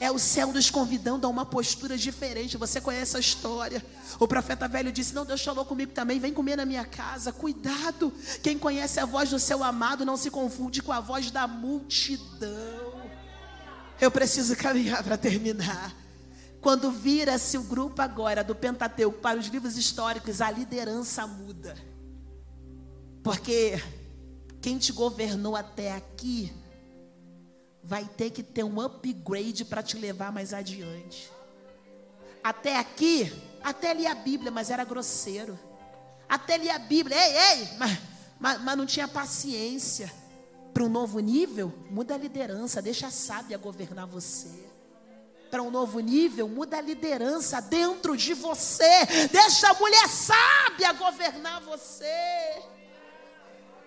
É 0.01 0.11
o 0.11 0.19
céu 0.19 0.51
nos 0.55 0.71
convidando 0.71 1.27
a 1.27 1.29
uma 1.29 1.45
postura 1.45 1.99
diferente. 1.99 2.57
Você 2.57 2.81
conhece 2.81 3.15
a 3.15 3.21
história. 3.21 3.85
O 4.19 4.27
profeta 4.27 4.67
velho 4.67 4.91
disse: 4.91 5.15
Não, 5.15 5.27
Deus 5.27 5.45
falou 5.45 5.67
comigo 5.67 5.93
também. 5.93 6.19
Vem 6.19 6.33
comer 6.33 6.57
na 6.57 6.65
minha 6.65 6.87
casa. 6.87 7.31
Cuidado. 7.31 8.11
Quem 8.43 8.59
conhece 8.59 8.99
a 8.99 9.05
voz 9.05 9.29
do 9.29 9.39
seu 9.39 9.63
amado 9.63 10.07
não 10.07 10.17
se 10.17 10.31
confunde 10.31 10.83
com 10.83 10.93
a 10.93 11.01
voz 11.01 11.31
da 11.31 11.47
multidão. 11.47 13.03
Eu 14.01 14.11
preciso 14.11 14.57
caminhar 14.57 15.05
para 15.05 15.19
terminar. 15.19 15.95
Quando 16.59 16.91
vira-se 16.91 17.59
o 17.59 17.65
grupo 17.65 18.01
agora 18.01 18.43
do 18.43 18.55
Pentateuco 18.55 19.19
para 19.19 19.39
os 19.39 19.49
livros 19.49 19.77
históricos, 19.77 20.41
a 20.41 20.51
liderança 20.51 21.27
muda. 21.27 21.77
Porque 23.23 23.79
quem 24.61 24.79
te 24.79 24.93
governou 24.93 25.57
até 25.57 25.93
aqui 25.93 26.53
vai 27.83 28.05
ter 28.05 28.31
que 28.31 28.43
ter 28.43 28.63
um 28.63 28.81
upgrade 28.81 29.65
para 29.65 29.83
te 29.83 29.97
levar 29.97 30.31
mais 30.31 30.53
adiante. 30.53 31.31
Até 32.43 32.79
aqui, 32.79 33.33
até 33.63 33.93
li 33.95 34.07
a 34.07 34.15
Bíblia, 34.15 34.51
mas 34.51 34.71
era 34.71 34.85
grosseiro. 34.85 35.59
Até 36.29 36.57
li 36.59 36.71
a 36.71 36.79
Bíblia, 36.79 37.17
ei, 37.17 37.37
ei, 37.37 37.69
mas, 37.79 37.99
mas, 38.39 38.61
mas 38.63 38.77
não 38.77 38.87
tinha 38.87 39.09
paciência. 39.09 40.13
Para 40.73 40.85
um 40.85 40.89
novo 40.89 41.19
nível, 41.19 41.73
muda 41.91 42.15
a 42.15 42.19
liderança, 42.19 42.81
deixa 42.81 43.09
a 43.09 43.11
sábia 43.11 43.59
governar 43.59 44.07
você. 44.07 44.71
Para 45.51 45.63
um 45.63 45.71
novo 45.71 45.99
nível, 45.99 46.49
muda 46.49 46.79
a 46.79 46.81
liderança 46.81 47.61
dentro 47.61 48.17
de 48.17 48.35
você, 48.35 49.05
deixa 49.33 49.71
a 49.71 49.75
mulher 49.75 50.09
sábia 50.09 50.93
governar 50.93 51.61
você. 51.63 52.63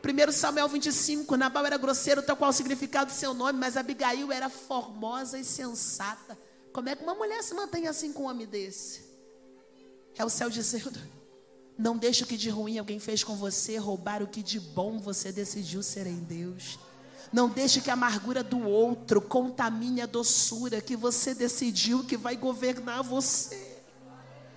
1 0.03 0.31
Samuel 0.33 0.67
25, 0.67 1.37
Nabal 1.37 1.65
era 1.65 1.77
grosseiro, 1.77 2.21
tal 2.21 2.35
qual 2.35 2.49
o 2.49 2.53
significado 2.53 3.09
do 3.09 3.15
seu 3.15 3.33
nome, 3.33 3.57
mas 3.57 3.77
Abigail 3.77 4.33
era 4.33 4.49
formosa 4.49 5.39
e 5.39 5.45
sensata. 5.45 6.37
Como 6.73 6.89
é 6.89 6.95
que 6.95 7.03
uma 7.03 7.15
mulher 7.15 7.41
se 7.41 7.53
mantém 7.53 7.87
assim 7.87 8.11
com 8.11 8.23
um 8.23 8.29
homem 8.29 8.45
desse? 8.45 9.01
É 10.17 10.25
o 10.25 10.29
céu 10.29 10.49
dizendo: 10.49 10.99
Não 11.77 11.95
deixe 11.97 12.23
o 12.23 12.27
que 12.27 12.35
de 12.35 12.49
ruim 12.49 12.77
alguém 12.77 12.99
fez 12.99 13.23
com 13.23 13.37
você 13.37 13.77
roubar 13.77 14.21
o 14.21 14.27
que 14.27 14.43
de 14.43 14.59
bom 14.59 14.99
você 14.99 15.31
decidiu 15.31 15.81
ser 15.81 16.05
em 16.05 16.19
Deus. 16.19 16.77
Não 17.31 17.47
deixe 17.47 17.79
que 17.79 17.89
a 17.89 17.93
amargura 17.93 18.43
do 18.43 18.61
outro 18.61 19.21
contamine 19.21 20.01
a 20.01 20.05
doçura 20.05 20.81
que 20.81 20.97
você 20.97 21.33
decidiu 21.33 22.03
que 22.03 22.17
vai 22.17 22.35
governar 22.35 23.01
você. 23.03 23.72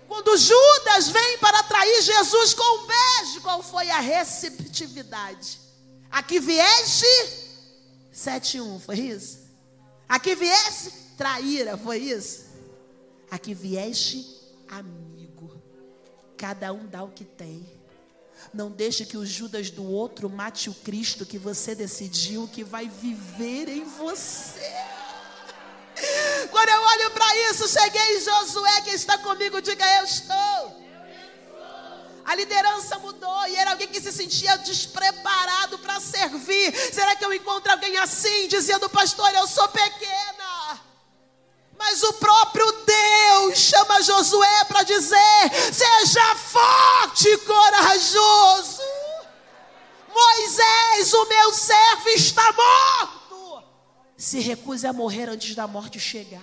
Quando 0.08 0.36
Judas 0.36 1.08
vem 1.08 1.38
para 1.38 1.60
atrair 1.60 2.02
Jesus 2.02 2.54
com 2.54 2.78
um 2.78 2.86
beijo, 2.86 3.40
qual 3.42 3.62
foi 3.62 3.90
a 3.90 4.00
receptividade? 4.00 5.58
Aqui 6.10 6.38
vieste, 6.38 7.06
7-1, 8.14 8.80
foi 8.80 8.96
isso? 9.00 9.46
Aqui 10.08 10.34
viesse, 10.34 10.92
traíra, 11.16 11.76
foi 11.76 11.98
isso? 11.98 12.46
Aqui 13.30 13.52
vieste, 13.52 14.24
amigo. 14.68 15.60
Cada 16.36 16.72
um 16.72 16.86
dá 16.86 17.02
o 17.02 17.10
que 17.10 17.24
tem. 17.24 17.66
Não 18.54 18.70
deixe 18.70 19.04
que 19.04 19.16
o 19.16 19.26
Judas 19.26 19.70
do 19.70 19.84
outro 19.84 20.30
mate 20.30 20.70
o 20.70 20.74
Cristo 20.74 21.26
que 21.26 21.38
você 21.38 21.74
decidiu 21.74 22.48
que 22.48 22.62
vai 22.62 22.88
viver 22.88 23.68
em 23.68 23.84
você. 23.84 24.95
Quando 26.48 26.68
eu 26.68 26.82
olho 26.82 27.10
para 27.10 27.36
isso, 27.50 27.68
cheguei 27.68 28.16
em 28.16 28.20
Josué, 28.20 28.80
que 28.82 28.90
está 28.90 29.18
comigo, 29.18 29.60
diga 29.60 29.84
eu 29.98 30.04
estou. 30.04 30.86
A 32.24 32.34
liderança 32.34 32.98
mudou 32.98 33.46
e 33.46 33.54
era 33.56 33.70
alguém 33.70 33.86
que 33.86 34.00
se 34.00 34.10
sentia 34.12 34.56
despreparado 34.58 35.78
para 35.78 36.00
servir. 36.00 36.74
Será 36.92 37.14
que 37.14 37.24
eu 37.24 37.32
encontro 37.32 37.70
alguém 37.70 37.96
assim, 37.98 38.48
dizendo, 38.48 38.88
pastor, 38.90 39.32
eu 39.34 39.46
sou 39.46 39.68
pequena? 39.68 40.80
Mas 41.78 42.02
o 42.02 42.12
próprio 42.14 42.72
Deus 42.72 43.58
chama 43.58 44.02
Josué 44.02 44.64
para 44.64 44.82
dizer: 44.82 45.52
seja 45.72 46.34
forte 46.36 47.28
e 47.28 47.38
corajoso. 47.38 48.82
Moisés, 50.12 51.12
o 51.12 51.24
meu 51.26 51.52
servo, 51.52 52.08
está 52.08 52.52
morto. 52.52 53.15
Se 54.16 54.40
recuse 54.40 54.86
a 54.86 54.92
morrer 54.92 55.28
antes 55.28 55.54
da 55.54 55.66
morte 55.66 56.00
chegar. 56.00 56.42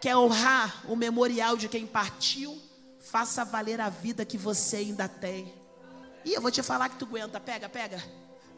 Quer 0.00 0.16
honrar 0.16 0.84
o 0.90 0.96
memorial 0.96 1.56
de 1.56 1.68
quem 1.68 1.86
partiu? 1.86 2.60
Faça 3.00 3.44
valer 3.44 3.80
a 3.80 3.88
vida 3.88 4.24
que 4.24 4.38
você 4.38 4.76
ainda 4.78 5.08
tem. 5.08 5.52
E 6.24 6.34
eu 6.34 6.40
vou 6.40 6.50
te 6.50 6.62
falar 6.62 6.88
que 6.88 6.96
tu 6.96 7.04
aguenta. 7.04 7.40
Pega, 7.40 7.68
pega. 7.68 8.02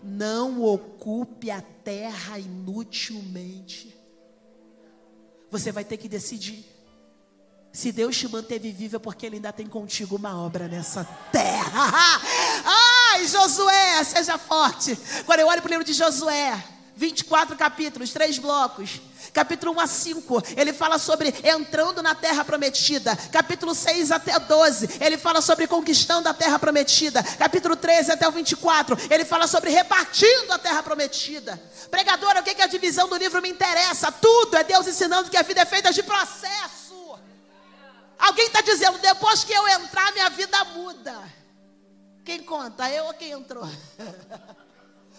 Não 0.03 0.63
ocupe 0.63 1.51
a 1.51 1.61
terra 1.61 2.39
inutilmente. 2.39 3.95
Você 5.51 5.73
vai 5.73 5.85
ter 5.85 5.97
que 5.97 6.09
decidir. 6.09 6.65
Se 7.73 7.91
Deus 7.91 8.17
te 8.17 8.29
manteve 8.29 8.71
vivo 8.71 8.97
é 8.97 8.99
porque 8.99 9.27
Ele 9.27 9.37
ainda 9.37 9.53
tem 9.53 9.67
contigo 9.67 10.17
uma 10.17 10.41
obra 10.41 10.69
nessa 10.69 11.05
terra. 11.33 12.21
Ai, 13.13 13.27
Josué, 13.27 14.05
seja 14.05 14.39
forte. 14.39 14.97
Quando 15.27 15.41
eu 15.41 15.49
olho 15.49 15.61
para 15.61 15.69
o 15.69 15.73
livro 15.73 15.85
de 15.85 15.93
Josué, 15.93 16.63
24 16.97 17.57
capítulos, 17.57 18.13
três 18.13 18.39
blocos. 18.39 19.01
Capítulo 19.33 19.73
1 19.73 19.81
a 19.81 19.87
5, 19.87 20.43
ele 20.57 20.73
fala 20.73 20.99
sobre 20.99 21.35
entrando 21.43 22.03
na 22.03 22.15
terra 22.15 22.45
prometida. 22.45 23.17
Capítulo 23.33 23.75
6 23.75 24.13
até 24.13 24.39
12, 24.39 24.99
ele 25.01 25.19
fala 25.19 25.41
sobre 25.41 25.67
conquistando 25.67 26.29
a 26.29 26.35
terra 26.35 26.59
prometida. 26.59 27.23
Capítulo 27.23 27.75
13 27.75 28.13
até 28.13 28.29
o 28.29 28.33
24, 28.33 28.97
ele 29.11 29.25
fala 29.25 29.47
sobre 29.47 29.71
repartindo 29.71 30.53
a 30.53 30.59
terra 30.59 30.83
prometida. 30.83 31.61
Pregadora, 31.91 32.41
o 32.41 32.43
que, 32.45 32.55
que 32.55 32.63
a 32.63 32.67
divisão 32.67 33.09
do 33.09 33.17
livro 33.17 33.43
me 33.43 33.49
interessa? 33.49 34.13
Tudo 34.13 34.57
é 34.57 34.63
Deus 34.63 34.87
ensinando 34.87 35.31
que 35.31 35.37
a 35.37 35.43
vida 35.43 35.63
é 35.63 35.67
feita 35.67 35.93
de 35.93 36.03
processo. 36.03 37.19
Alguém 38.19 38.47
está 38.47 38.61
dizendo, 38.61 38.99
depois 38.99 39.43
que 39.43 39.53
eu 39.53 39.67
entrar, 39.69 40.13
minha 40.13 40.31
vida 40.31 40.65
muda. 40.67 41.21
Quem 42.25 42.43
conta? 42.43 42.89
Eu 42.89 43.07
ou 43.07 43.15
quem 43.15 43.33
entrou? 43.33 43.69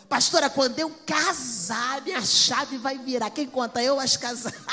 Pastora, 0.08 0.49
quando 0.49 0.80
eu 0.80 0.89
casar, 1.06 2.01
minha 2.01 2.22
chave 2.22 2.78
vai 2.78 2.97
virar. 2.97 3.30
Quem 3.32 3.47
conta? 3.47 3.82
Eu 3.82 3.99
as 3.99 4.16
casar. 4.16 4.53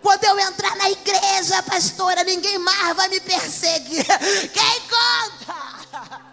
Quando 0.00 0.24
eu 0.24 0.38
entrar 0.38 0.76
na 0.76 0.90
igreja, 0.90 1.62
pastora, 1.64 2.22
ninguém 2.22 2.56
mais 2.58 2.96
vai 2.96 3.08
me 3.08 3.20
perseguir. 3.20 4.04
Quem 4.52 4.80
conta? 4.88 6.22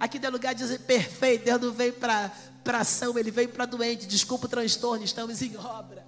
Aqui 0.00 0.18
no 0.18 0.30
lugar 0.30 0.52
de 0.52 0.78
perfeito, 0.80 1.44
Deus 1.44 1.60
não 1.60 1.72
veio 1.72 1.92
para 1.92 2.32
ação, 2.80 3.16
ele 3.16 3.30
veio 3.30 3.48
para 3.50 3.66
doente. 3.66 4.06
Desculpa 4.06 4.46
o 4.46 4.48
transtorno, 4.48 5.04
estamos 5.04 5.40
em 5.42 5.56
obra. 5.56 6.04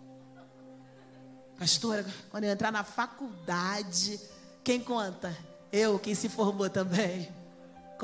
Pastora, 1.56 2.04
quando 2.28 2.44
eu 2.44 2.50
entrar 2.50 2.72
na 2.72 2.82
faculdade, 2.82 4.20
quem 4.64 4.80
conta? 4.80 5.36
Eu, 5.70 5.98
quem 5.98 6.14
se 6.14 6.28
formou 6.28 6.68
também. 6.68 7.32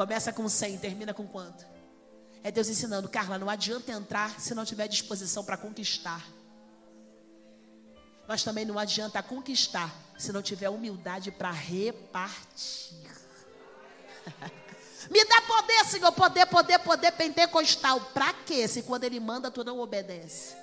Começa 0.01 0.33
com 0.33 0.49
100, 0.49 0.79
termina 0.79 1.13
com 1.13 1.27
quanto? 1.27 1.63
É 2.43 2.51
Deus 2.51 2.71
ensinando, 2.71 3.07
Carla, 3.07 3.39
não 3.39 3.51
adianta 3.51 3.93
entrar 3.93 4.41
se 4.41 4.55
não 4.55 4.65
tiver 4.65 4.89
disposição 4.89 5.45
para 5.45 5.59
conquistar. 5.59 6.27
Mas 8.27 8.43
também 8.43 8.65
não 8.65 8.79
adianta 8.79 9.23
conquistar 9.23 9.95
se 10.17 10.33
não 10.33 10.41
tiver 10.41 10.71
humildade 10.71 11.31
para 11.31 11.51
repartir. 11.51 12.97
Me 15.11 15.23
dá 15.23 15.43
poder, 15.43 15.85
Senhor, 15.85 16.13
poder, 16.13 16.47
poder, 16.47 16.79
poder 16.79 17.13
pentecostal. 17.13 18.01
Para 18.01 18.33
quê? 18.33 18.67
Se 18.67 18.81
quando 18.81 19.05
Ele 19.05 19.21
manda, 19.21 19.51
tu 19.51 19.63
não 19.63 19.81
obedece. 19.81 20.57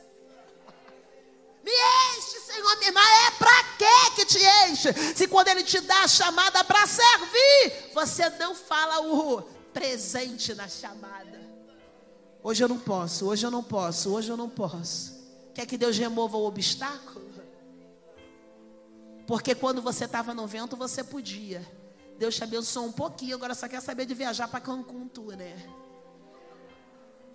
Me 1.63 1.71
enche, 1.71 2.39
Senhor, 2.39 2.75
minha 2.77 2.89
irmã. 2.89 3.01
É 3.27 3.31
para 3.37 3.56
quê 3.77 4.11
que 4.15 4.25
te 4.25 4.39
enche? 4.69 4.93
Se 5.15 5.27
quando 5.27 5.49
Ele 5.49 5.63
te 5.63 5.79
dá 5.81 6.03
a 6.03 6.07
chamada 6.07 6.63
para 6.63 6.85
servir, 6.85 7.91
você 7.93 8.29
não 8.31 8.55
fala 8.55 8.99
o 9.01 9.41
presente 9.73 10.53
na 10.53 10.67
chamada. 10.67 11.39
Hoje 12.43 12.63
eu 12.63 12.67
não 12.67 12.79
posso, 12.79 13.27
hoje 13.27 13.45
eu 13.45 13.51
não 13.51 13.63
posso, 13.63 14.13
hoje 14.13 14.29
eu 14.29 14.37
não 14.37 14.49
posso. 14.49 15.17
Quer 15.53 15.65
que 15.65 15.77
Deus 15.77 15.97
remova 15.97 16.37
o 16.37 16.45
obstáculo? 16.45 17.27
Porque 19.27 19.53
quando 19.53 19.81
você 19.81 20.05
estava 20.05 20.33
no 20.33 20.47
vento, 20.47 20.77
você 20.77 21.03
podia. 21.03 21.65
Deus 22.17 22.35
te 22.35 22.43
abençoou 22.43 22.87
um 22.87 22.91
pouquinho, 22.91 23.35
agora 23.35 23.53
só 23.53 23.67
quer 23.67 23.81
saber 23.81 24.05
de 24.05 24.13
viajar 24.13 24.47
para 24.47 24.61
Cancún, 24.61 25.07
tu, 25.07 25.23
né? 25.35 25.55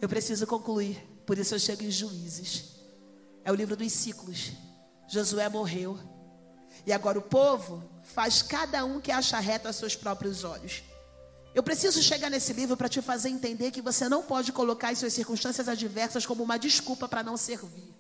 Eu 0.00 0.08
preciso 0.08 0.46
concluir, 0.46 0.96
por 1.26 1.38
isso 1.38 1.54
eu 1.54 1.58
chego 1.58 1.84
em 1.84 1.90
juízes. 1.90 2.76
É 3.44 3.52
o 3.52 3.54
livro 3.54 3.76
dos 3.76 3.92
ciclos. 3.92 4.52
Josué 5.08 5.48
morreu. 5.48 5.98
E 6.86 6.92
agora 6.92 7.18
o 7.18 7.22
povo 7.22 7.82
faz 8.02 8.42
cada 8.42 8.84
um 8.84 9.00
que 9.00 9.12
acha 9.12 9.38
reto 9.38 9.68
a 9.68 9.72
seus 9.72 9.94
próprios 9.94 10.44
olhos. 10.44 10.82
Eu 11.54 11.62
preciso 11.62 12.02
chegar 12.02 12.30
nesse 12.30 12.52
livro 12.52 12.76
para 12.76 12.88
te 12.88 13.02
fazer 13.02 13.28
entender 13.28 13.70
que 13.70 13.82
você 13.82 14.08
não 14.08 14.22
pode 14.22 14.52
colocar 14.52 14.88
as 14.88 14.98
suas 14.98 15.12
circunstâncias 15.12 15.68
adversas 15.68 16.24
como 16.24 16.42
uma 16.42 16.58
desculpa 16.58 17.06
para 17.06 17.22
não 17.22 17.36
servir. 17.36 17.94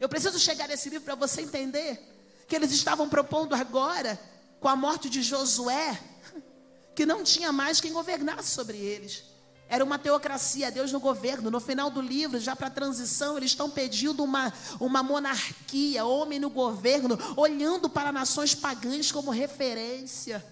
Eu 0.00 0.08
preciso 0.08 0.38
chegar 0.38 0.66
nesse 0.66 0.88
livro 0.88 1.04
para 1.04 1.14
você 1.14 1.42
entender 1.42 2.00
que 2.48 2.56
eles 2.56 2.72
estavam 2.72 3.08
propondo 3.08 3.54
agora, 3.54 4.18
com 4.58 4.68
a 4.68 4.74
morte 4.74 5.10
de 5.10 5.22
Josué, 5.22 6.00
que 6.94 7.04
não 7.04 7.22
tinha 7.22 7.52
mais 7.52 7.80
quem 7.80 7.92
governasse 7.92 8.48
sobre 8.48 8.78
eles. 8.78 9.24
Era 9.70 9.84
uma 9.84 10.00
teocracia, 10.00 10.68
Deus 10.68 10.90
no 10.90 10.98
governo. 10.98 11.48
No 11.48 11.60
final 11.60 11.90
do 11.90 12.02
livro, 12.02 12.40
já 12.40 12.56
para 12.56 12.66
a 12.66 12.70
transição, 12.70 13.36
eles 13.36 13.52
estão 13.52 13.70
pedindo 13.70 14.24
uma, 14.24 14.52
uma 14.80 15.00
monarquia, 15.00 16.04
homem 16.04 16.40
no 16.40 16.50
governo, 16.50 17.16
olhando 17.36 17.88
para 17.88 18.10
nações 18.10 18.52
pagãs 18.52 19.12
como 19.12 19.30
referência. 19.30 20.44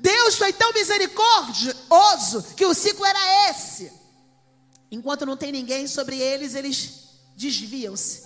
Deus 0.00 0.34
foi 0.34 0.52
tão 0.52 0.72
misericordioso 0.72 2.42
que 2.56 2.66
o 2.66 2.74
ciclo 2.74 3.06
era 3.06 3.50
esse. 3.50 3.92
Enquanto 4.90 5.24
não 5.24 5.36
tem 5.36 5.52
ninguém 5.52 5.86
sobre 5.86 6.18
eles, 6.18 6.56
eles 6.56 7.04
desviam-se. 7.36 8.24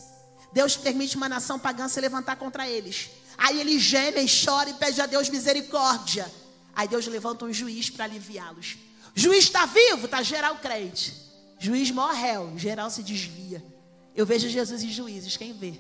Deus 0.51 0.79
permite 0.79 1.15
uma 1.19 1.29
nação 1.29 1.59
pagã 1.59 1.89
se 1.89 2.01
levantar 2.01 2.37
contra 2.37 2.67
eles. 2.67 3.11
Aí 3.37 3.61
eles 3.61 3.83
gemem, 3.83 4.27
choram 4.27 4.71
e 4.71 4.75
pedem 4.75 5.05
a 5.05 5.07
Deus 5.07 5.29
misericórdia. 5.29 6.33
Aí 6.75 6.89
Deus 6.89 7.07
levanta 7.07 7.45
um 7.45 7.53
juiz 7.53 7.91
para 7.91 8.07
aliviá-los. 8.07 8.79
Juiz 9.15 9.45
está 9.45 9.67
vivo, 9.67 10.07
está 10.07 10.23
geral 10.23 10.57
crente. 10.57 11.15
Juiz 11.59 11.91
morreu, 11.91 12.57
geral 12.57 12.91
se 12.91 13.03
desvia. 13.03 13.63
Eu 14.15 14.25
vejo 14.25 14.49
Jesus 14.49 14.83
em 14.83 14.91
juízes, 14.91 15.37
quem 15.37 15.53
vê? 15.53 15.75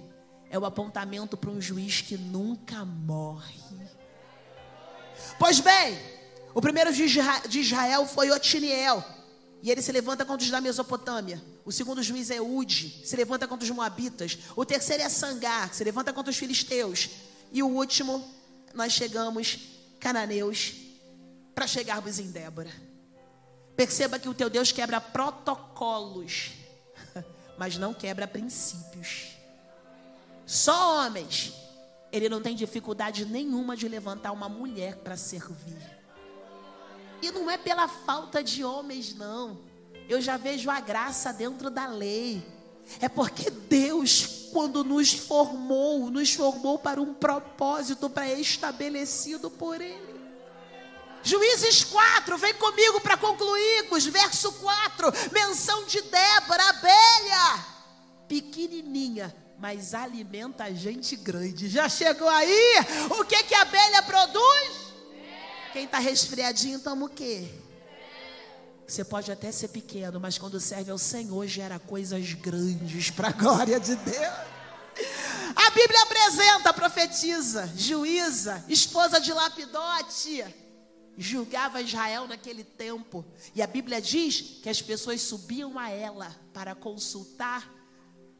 É 0.50 0.58
o 0.58 0.64
apontamento 0.64 1.36
para 1.36 1.50
um 1.50 1.60
juiz 1.60 2.00
que 2.00 2.16
nunca 2.16 2.84
morre. 2.84 3.60
Pois 5.38 5.60
bem, 5.60 5.98
o 6.54 6.60
primeiro 6.60 6.92
juiz 6.92 7.12
de 7.48 7.60
Israel 7.60 8.06
foi 8.06 8.30
Otiniel. 8.30 9.04
E 9.62 9.70
ele 9.70 9.82
se 9.82 9.92
levanta 9.92 10.24
contra 10.24 10.44
os 10.44 10.50
da 10.50 10.60
Mesopotâmia. 10.60 11.42
O 11.64 11.72
segundo 11.72 12.02
juiz 12.02 12.30
é 12.30 12.40
Ude, 12.40 13.06
se 13.06 13.14
levanta 13.14 13.46
contra 13.46 13.64
os 13.64 13.70
Moabitas. 13.70 14.38
O 14.56 14.64
terceiro 14.64 15.02
é 15.02 15.08
Sangar, 15.08 15.72
se 15.74 15.84
levanta 15.84 16.12
contra 16.12 16.30
os 16.30 16.36
filisteus. 16.36 17.10
E 17.52 17.62
o 17.62 17.68
último, 17.68 18.26
nós 18.74 18.92
chegamos, 18.92 19.58
cananeus, 19.98 20.72
para 21.54 21.66
chegarmos 21.66 22.18
em 22.18 22.30
Débora. 22.30 22.89
Perceba 23.80 24.18
que 24.18 24.28
o 24.28 24.34
teu 24.34 24.50
Deus 24.50 24.72
quebra 24.72 25.00
protocolos, 25.00 26.50
mas 27.56 27.78
não 27.78 27.94
quebra 27.94 28.28
princípios. 28.28 29.28
Só 30.44 30.98
homens. 30.98 31.54
Ele 32.12 32.28
não 32.28 32.42
tem 32.42 32.54
dificuldade 32.54 33.24
nenhuma 33.24 33.74
de 33.74 33.88
levantar 33.88 34.32
uma 34.32 34.50
mulher 34.50 34.96
para 34.96 35.16
servir. 35.16 35.80
E 37.22 37.30
não 37.30 37.50
é 37.50 37.56
pela 37.56 37.88
falta 37.88 38.44
de 38.44 38.62
homens, 38.62 39.14
não. 39.14 39.58
Eu 40.10 40.20
já 40.20 40.36
vejo 40.36 40.68
a 40.68 40.78
graça 40.78 41.32
dentro 41.32 41.70
da 41.70 41.86
lei. 41.86 42.46
É 43.00 43.08
porque 43.08 43.48
Deus, 43.48 44.50
quando 44.52 44.84
nos 44.84 45.10
formou, 45.14 46.10
nos 46.10 46.34
formou 46.34 46.78
para 46.78 47.00
um 47.00 47.14
propósito 47.14 48.10
pré-estabelecido 48.10 49.50
por 49.50 49.80
Ele. 49.80 50.09
Juízes 51.22 51.84
4, 51.84 52.38
vem 52.38 52.54
comigo 52.54 53.00
para 53.00 53.16
concluirmos. 53.16 54.06
Verso 54.06 54.52
4, 54.52 55.12
menção 55.32 55.84
de 55.84 56.00
Débora, 56.02 56.68
abelha, 56.70 57.64
pequenininha, 58.28 59.34
mas 59.58 59.94
alimenta 59.94 60.64
a 60.64 60.72
gente 60.72 61.16
grande. 61.16 61.68
Já 61.68 61.88
chegou 61.88 62.28
aí? 62.28 62.74
O 63.10 63.24
que 63.24 63.42
que 63.44 63.54
a 63.54 63.62
abelha 63.62 64.02
produz? 64.02 64.90
Quem 65.72 65.84
está 65.84 65.98
resfriadinho 65.98 66.80
toma 66.80 67.06
o 67.06 67.08
quê? 67.08 67.48
Você 68.86 69.04
pode 69.04 69.30
até 69.30 69.52
ser 69.52 69.68
pequeno, 69.68 70.18
mas 70.18 70.36
quando 70.36 70.58
serve 70.58 70.90
ao 70.90 70.98
Senhor 70.98 71.46
gera 71.46 71.78
coisas 71.78 72.32
grandes 72.32 73.08
para 73.08 73.28
a 73.28 73.32
glória 73.32 73.78
de 73.78 73.94
Deus. 73.94 74.50
A 75.54 75.70
Bíblia 75.70 76.02
apresenta 76.02 76.70
a 76.70 76.72
profetisa, 76.72 77.72
juíza, 77.76 78.64
esposa 78.68 79.20
de 79.20 79.32
Lapidote. 79.32 80.44
Julgava 81.22 81.82
Israel 81.82 82.26
naquele 82.26 82.64
tempo. 82.64 83.22
E 83.54 83.60
a 83.60 83.66
Bíblia 83.66 84.00
diz 84.00 84.58
que 84.62 84.70
as 84.70 84.80
pessoas 84.80 85.20
subiam 85.20 85.78
a 85.78 85.90
ela 85.90 86.34
para 86.54 86.74
consultar 86.74 87.70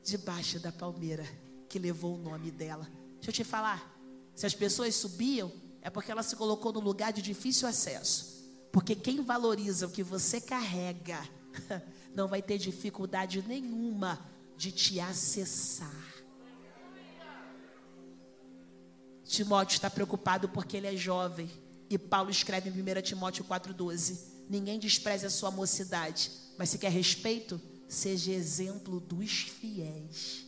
debaixo 0.03 0.59
da 0.59 0.73
palmeira 0.73 1.27
que 1.69 1.79
levou 1.79 2.15
o 2.15 2.19
nome 2.19 2.51
dela. 2.51 2.89
Deixa 3.17 3.29
eu 3.29 3.35
te 3.35 3.45
falar. 3.45 3.95
Se 4.35 4.47
as 4.47 4.55
pessoas 4.55 4.95
subiam, 4.95 5.53
é 5.83 5.91
porque 5.91 6.11
ela 6.11 6.23
se 6.23 6.35
colocou 6.35 6.73
no 6.73 6.81
lugar 6.81 7.13
de 7.13 7.21
difícil 7.21 7.69
acesso. 7.69 8.49
Porque 8.73 8.95
quem 8.95 9.21
valoriza 9.21 9.87
o 9.87 9.91
que 9.91 10.03
você 10.03 10.41
carrega 10.41 11.21
não 12.17 12.29
vai 12.29 12.41
ter 12.41 12.57
dificuldade 12.57 13.45
nenhuma 13.47 14.19
de 14.57 14.73
te 14.73 14.99
acessar. 14.99 16.15
Timóteo 19.23 19.75
está 19.75 19.91
preocupado 19.91 20.49
porque 20.49 20.79
ele 20.79 20.87
é 20.87 20.97
jovem. 20.97 21.51
E 21.91 21.99
Paulo 21.99 22.31
escreve 22.31 22.71
em 22.71 22.73
1 22.73 23.03
Timóteo 23.03 23.45
4,12: 23.45 24.17
Ninguém 24.49 24.79
despreze 24.79 25.27
a 25.27 25.31
sua 25.31 25.51
mocidade, 25.51 26.31
mas 26.57 26.71
se 26.71 26.79
quer 26.79 26.93
respeito, 26.93 27.61
seja 27.89 28.31
exemplo 28.31 29.01
dos 29.01 29.41
fiéis. 29.41 30.47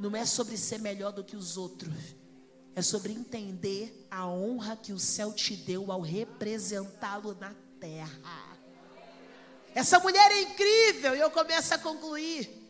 Não 0.00 0.16
é 0.16 0.24
sobre 0.24 0.56
ser 0.56 0.80
melhor 0.80 1.12
do 1.12 1.22
que 1.22 1.36
os 1.36 1.58
outros, 1.58 1.94
é 2.74 2.80
sobre 2.80 3.12
entender 3.12 4.06
a 4.10 4.26
honra 4.26 4.74
que 4.74 4.92
o 4.92 4.98
céu 4.98 5.32
te 5.32 5.54
deu 5.54 5.92
ao 5.92 6.00
representá-lo 6.00 7.36
na 7.38 7.54
terra. 7.78 8.56
Essa 9.74 9.98
mulher 10.00 10.30
é 10.30 10.42
incrível, 10.42 11.14
e 11.14 11.20
eu 11.20 11.30
começo 11.30 11.74
a 11.74 11.78
concluir. 11.78 12.62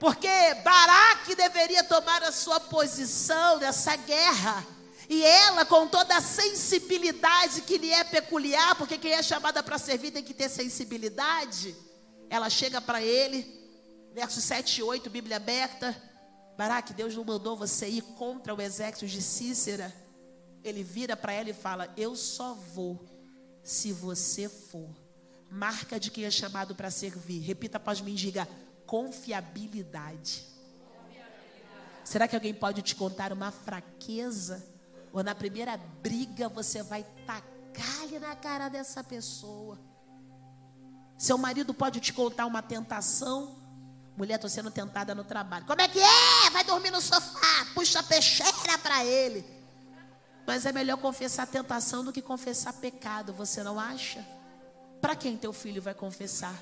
Porque 0.00 0.28
Baraque 0.64 1.34
deveria 1.34 1.84
tomar 1.84 2.22
a 2.22 2.32
sua 2.32 2.58
posição 2.58 3.58
nessa 3.58 3.96
guerra. 3.96 4.64
E 5.08 5.24
ela, 5.24 5.64
com 5.64 5.88
toda 5.88 6.16
a 6.16 6.20
sensibilidade 6.20 7.62
que 7.62 7.78
lhe 7.78 7.90
é 7.90 8.04
peculiar, 8.04 8.74
porque 8.76 8.98
quem 8.98 9.12
é 9.12 9.22
chamada 9.22 9.62
para 9.62 9.78
servir 9.78 10.10
tem 10.10 10.22
que 10.22 10.34
ter 10.34 10.50
sensibilidade. 10.50 11.74
Ela 12.28 12.50
chega 12.50 12.78
para 12.78 13.00
ele, 13.00 13.46
versos 14.12 14.44
7 14.44 14.80
e 14.80 14.82
8, 14.82 15.08
Bíblia 15.08 15.36
aberta. 15.36 15.96
Baraque, 16.58 16.92
Deus 16.92 17.16
não 17.16 17.24
mandou 17.24 17.56
você 17.56 17.88
ir 17.88 18.02
contra 18.02 18.54
o 18.54 18.60
exército 18.60 19.06
de 19.06 19.22
Cícera. 19.22 19.94
Ele 20.62 20.82
vira 20.82 21.16
para 21.16 21.32
ela 21.32 21.48
e 21.48 21.54
fala: 21.54 21.90
Eu 21.96 22.14
só 22.14 22.52
vou 22.52 23.02
se 23.62 23.92
você 23.92 24.46
for. 24.46 24.94
Marca 25.50 25.98
de 25.98 26.10
quem 26.10 26.24
é 26.24 26.30
chamado 26.30 26.74
para 26.74 26.90
servir. 26.90 27.40
Repita 27.40 27.78
após 27.78 28.02
mim, 28.02 28.14
diga: 28.14 28.46
confiabilidade. 28.84 30.44
Será 32.04 32.28
que 32.28 32.36
alguém 32.36 32.52
pode 32.52 32.82
te 32.82 32.94
contar 32.94 33.32
uma 33.32 33.50
fraqueza? 33.50 34.77
Ou 35.12 35.22
na 35.22 35.34
primeira 35.34 35.76
briga 35.76 36.48
você 36.48 36.82
vai 36.82 37.04
tacar-lhe 37.26 38.18
na 38.18 38.34
cara 38.36 38.68
dessa 38.68 39.02
pessoa? 39.02 39.78
Seu 41.16 41.36
marido 41.36 41.74
pode 41.74 42.00
te 42.00 42.12
contar 42.12 42.46
uma 42.46 42.62
tentação? 42.62 43.56
Mulher, 44.16 44.36
estou 44.36 44.50
sendo 44.50 44.70
tentada 44.70 45.14
no 45.14 45.24
trabalho. 45.24 45.66
Como 45.66 45.80
é 45.80 45.88
que 45.88 46.00
é? 46.00 46.50
Vai 46.50 46.64
dormir 46.64 46.90
no 46.90 47.00
sofá, 47.00 47.66
puxa 47.74 48.00
a 48.00 48.02
peixeira 48.02 48.78
para 48.82 49.04
ele. 49.04 49.44
Mas 50.46 50.66
é 50.66 50.72
melhor 50.72 50.96
confessar 50.96 51.46
tentação 51.46 52.04
do 52.04 52.12
que 52.12 52.22
confessar 52.22 52.72
pecado, 52.72 53.32
você 53.32 53.62
não 53.62 53.78
acha? 53.78 54.24
Para 55.00 55.14
quem 55.14 55.36
teu 55.36 55.52
filho 55.52 55.80
vai 55.82 55.94
confessar? 55.94 56.54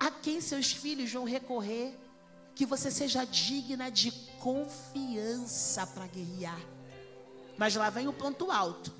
a 0.00 0.10
quem 0.10 0.40
seus 0.40 0.72
filhos 0.72 1.12
vão 1.12 1.24
recorrer, 1.24 1.94
que 2.54 2.64
você 2.64 2.90
seja 2.90 3.22
digna 3.24 3.90
de 3.90 4.10
confiança 4.40 5.86
para 5.86 6.06
guerrear. 6.06 6.58
Mas 7.60 7.74
lá 7.74 7.90
vem 7.90 8.08
o 8.08 8.12
ponto 8.14 8.50
alto. 8.50 8.90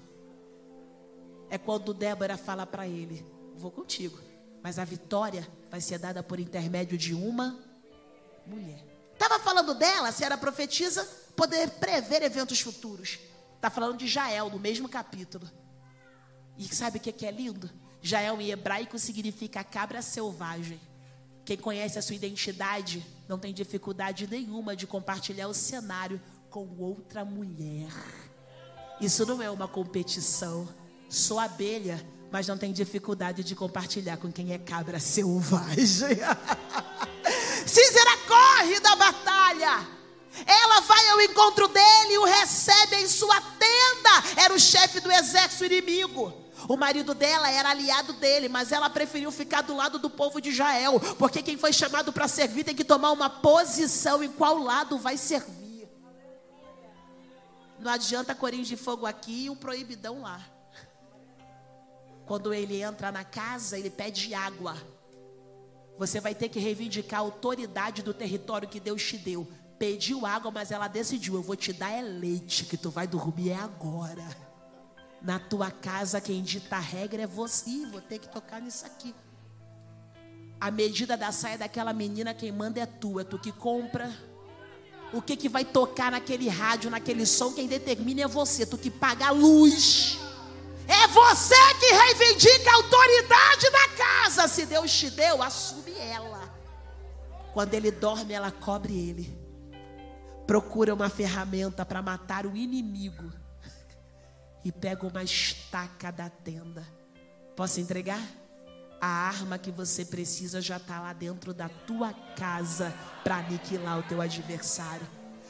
É 1.48 1.56
quando 1.56 1.94
Débora 1.94 2.36
fala 2.36 2.66
para 2.66 2.86
ele: 2.86 3.24
Vou 3.56 3.70
contigo, 3.70 4.20
mas 4.62 4.78
a 4.78 4.84
vitória 4.84 5.48
vai 5.70 5.80
ser 5.80 5.98
dada 5.98 6.22
por 6.22 6.38
intermédio 6.38 6.98
de 6.98 7.14
uma 7.14 7.58
mulher. 8.46 8.84
Estava 9.14 9.38
falando 9.38 9.74
dela, 9.74 10.12
se 10.12 10.24
era 10.24 10.36
profetisa, 10.36 11.08
poder 11.34 11.70
prever 11.70 12.22
eventos 12.22 12.60
futuros. 12.60 13.18
Está 13.56 13.70
falando 13.70 13.96
de 13.96 14.06
Jael, 14.06 14.50
no 14.50 14.58
mesmo 14.58 14.90
capítulo. 14.90 15.50
E 16.58 16.64
sabe 16.64 16.98
o 16.98 17.00
que 17.00 17.24
é 17.24 17.30
lindo? 17.30 17.70
Jael 18.02 18.38
em 18.42 18.50
hebraico 18.50 18.98
significa 18.98 19.64
cabra 19.64 20.02
selvagem. 20.02 20.78
Quem 21.46 21.56
conhece 21.56 21.98
a 21.98 22.02
sua 22.02 22.14
identidade 22.14 23.06
não 23.26 23.38
tem 23.38 23.54
dificuldade 23.54 24.26
nenhuma 24.26 24.76
de 24.76 24.86
compartilhar 24.86 25.48
o 25.48 25.54
cenário 25.54 26.20
com 26.50 26.68
outra 26.78 27.24
mulher. 27.24 27.88
Isso 29.00 29.24
não 29.24 29.40
é 29.40 29.50
uma 29.50 29.66
competição. 29.66 30.68
Sou 31.08 31.38
abelha, 31.38 32.04
mas 32.30 32.46
não 32.46 32.58
tem 32.58 32.72
dificuldade 32.72 33.42
de 33.42 33.54
compartilhar 33.54 34.18
com 34.18 34.30
quem 34.30 34.52
é 34.52 34.58
cabra 34.58 35.00
selvagem. 35.00 36.18
Cícera 37.66 38.16
corre 38.28 38.78
da 38.80 38.96
batalha. 38.96 39.88
Ela 40.46 40.80
vai 40.80 41.08
ao 41.08 41.20
encontro 41.22 41.66
dele 41.68 42.12
e 42.12 42.18
o 42.18 42.24
recebe 42.24 42.96
em 42.96 43.08
sua 43.08 43.40
tenda. 43.40 44.42
Era 44.42 44.54
o 44.54 44.60
chefe 44.60 45.00
do 45.00 45.10
exército 45.10 45.64
inimigo. 45.64 46.32
O 46.68 46.76
marido 46.76 47.14
dela 47.14 47.50
era 47.50 47.70
aliado 47.70 48.12
dele, 48.14 48.48
mas 48.48 48.70
ela 48.70 48.90
preferiu 48.90 49.32
ficar 49.32 49.62
do 49.62 49.74
lado 49.74 49.98
do 49.98 50.10
povo 50.10 50.40
de 50.40 50.50
Israel, 50.50 51.00
porque 51.18 51.42
quem 51.42 51.56
foi 51.56 51.72
chamado 51.72 52.12
para 52.12 52.28
servir 52.28 52.64
tem 52.64 52.74
que 52.74 52.84
tomar 52.84 53.12
uma 53.12 53.30
posição 53.30 54.22
em 54.22 54.28
qual 54.28 54.58
lado 54.58 54.98
vai 54.98 55.16
servir. 55.16 55.59
Não 57.80 57.90
adianta 57.90 58.34
corinho 58.34 58.64
de 58.64 58.76
fogo 58.76 59.06
aqui 59.06 59.46
e 59.46 59.50
um 59.50 59.56
proibidão 59.56 60.20
lá. 60.22 60.44
Quando 62.26 62.52
ele 62.52 62.80
entra 62.82 63.10
na 63.10 63.24
casa, 63.24 63.78
ele 63.78 63.90
pede 63.90 64.34
água. 64.34 64.76
Você 65.98 66.20
vai 66.20 66.34
ter 66.34 66.48
que 66.48 66.58
reivindicar 66.58 67.20
a 67.20 67.22
autoridade 67.22 68.02
do 68.02 68.14
território 68.14 68.68
que 68.68 68.78
Deus 68.78 69.02
te 69.02 69.18
deu. 69.18 69.48
Pediu 69.78 70.26
água, 70.26 70.50
mas 70.50 70.70
ela 70.70 70.88
decidiu: 70.88 71.34
eu 71.34 71.42
vou 71.42 71.56
te 71.56 71.72
dar 71.72 71.90
é 71.90 72.02
leite, 72.02 72.66
que 72.66 72.76
tu 72.76 72.90
vai 72.90 73.06
dormir 73.06 73.50
é 73.50 73.56
agora. 73.56 74.24
Na 75.22 75.38
tua 75.38 75.70
casa, 75.70 76.20
quem 76.20 76.42
dita 76.42 76.76
a 76.76 76.80
regra 76.80 77.22
é 77.22 77.26
você. 77.26 77.86
Vou 77.86 78.00
ter 78.00 78.18
que 78.18 78.28
tocar 78.28 78.60
nisso 78.60 78.86
aqui. 78.86 79.14
A 80.60 80.70
medida 80.70 81.16
da 81.16 81.32
saia 81.32 81.56
daquela 81.56 81.92
menina, 81.92 82.34
quem 82.34 82.52
manda 82.52 82.78
é 82.78 82.86
tu. 82.86 83.18
É 83.18 83.24
tu 83.24 83.38
que 83.38 83.50
compra. 83.50 84.29
O 85.12 85.20
que, 85.20 85.36
que 85.36 85.48
vai 85.48 85.64
tocar 85.64 86.12
naquele 86.12 86.48
rádio, 86.48 86.90
naquele 86.90 87.26
som, 87.26 87.52
quem 87.52 87.66
determina 87.66 88.22
é 88.22 88.28
você. 88.28 88.64
Tu 88.64 88.78
que 88.78 88.90
paga 88.90 89.28
a 89.28 89.30
luz. 89.30 90.18
É 90.86 91.06
você 91.08 91.54
que 91.78 91.86
reivindica 91.86 92.70
a 92.70 92.74
autoridade 92.74 93.70
da 93.70 93.88
casa. 93.96 94.48
Se 94.48 94.66
Deus 94.66 94.92
te 94.92 95.10
deu, 95.10 95.42
assume 95.42 95.92
ela. 95.98 96.52
Quando 97.52 97.74
ele 97.74 97.90
dorme, 97.90 98.32
ela 98.32 98.50
cobre 98.50 98.92
ele. 98.92 99.38
Procura 100.46 100.94
uma 100.94 101.08
ferramenta 101.08 101.84
para 101.84 102.02
matar 102.02 102.46
o 102.46 102.56
inimigo 102.56 103.32
e 104.64 104.70
pega 104.70 105.06
uma 105.06 105.22
estaca 105.22 106.10
da 106.10 106.28
tenda. 106.28 106.86
Posso 107.56 107.80
entregar? 107.80 108.20
A 109.00 109.06
arma 109.06 109.56
que 109.56 109.70
você 109.70 110.04
precisa 110.04 110.60
já 110.60 110.76
está 110.76 111.00
lá 111.00 111.12
dentro 111.14 111.54
da 111.54 111.68
tua 111.68 112.12
casa 112.36 112.94
para 113.24 113.36
aniquilar 113.36 113.98
o 113.98 114.02
teu 114.02 114.20
adversário. 114.20 115.06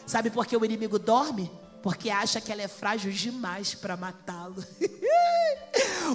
Sabe 0.07 0.31
por 0.31 0.47
que 0.47 0.57
o 0.57 0.65
inimigo 0.65 0.99
dorme? 0.99 1.51
Porque 1.83 2.11
acha 2.11 2.41
que 2.41 2.53
ela 2.53 2.63
é 2.63 2.69
frágil 2.69 3.11
demais 3.11 3.75
para 3.75 3.97
matá-lo. 3.97 4.55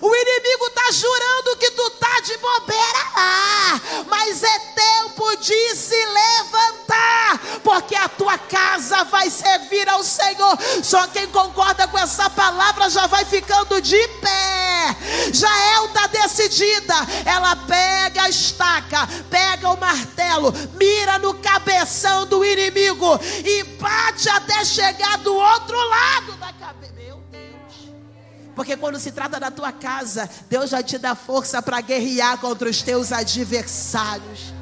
o 0.01 0.15
inimigo 0.15 0.65
está 0.67 0.91
jurando 0.91 1.57
que 1.57 1.71
tu 1.71 1.89
tá 1.91 2.19
de 2.21 2.37
bobeira 2.37 2.99
lá, 3.15 3.81
mas 4.07 4.43
é 4.43 4.59
tempo 4.59 5.35
de 5.37 5.75
se 5.75 6.05
levantar, 6.05 7.61
porque 7.63 7.95
a 7.95 8.07
tua 8.07 8.37
casa 8.37 9.03
vai 9.05 9.29
servir 9.29 9.89
ao 9.89 10.03
Senhor. 10.03 10.57
Só 10.83 11.07
quem 11.07 11.27
concorda 11.27 11.87
com 11.87 11.97
essa 11.97 12.29
palavra 12.29 12.89
já 12.89 13.07
vai 13.07 13.25
ficando 13.25 13.81
de 13.81 14.07
pé. 14.21 14.64
Jael 15.33 15.85
está 15.85 16.07
decidida. 16.07 16.95
Ela 17.25 17.55
pega 17.55 18.23
a 18.23 18.29
estaca, 18.29 19.07
pega 19.29 19.69
o 19.69 19.79
martelo, 19.79 20.53
mira 20.77 21.19
no 21.19 21.33
cabeção 21.35 22.25
do 22.25 22.43
inimigo 22.45 23.19
e 23.43 23.63
bate 23.79 24.29
até 24.29 24.63
chegar 24.63 25.17
do 25.19 25.33
outro 25.33 25.75
outro 25.75 25.89
lado 25.89 26.39
da 26.39 26.53
cabeça. 26.53 26.93
Meu 26.93 27.21
Deus. 27.31 27.91
Porque 28.55 28.77
quando 28.77 28.99
se 28.99 29.11
trata 29.11 29.39
da 29.39 29.51
tua 29.51 29.71
casa, 29.71 30.29
Deus 30.49 30.69
já 30.69 30.81
te 30.81 30.97
dá 30.97 31.15
força 31.15 31.61
para 31.61 31.81
guerrear 31.81 32.37
contra 32.37 32.69
os 32.69 32.81
teus 32.81 33.11
adversários. 33.11 34.53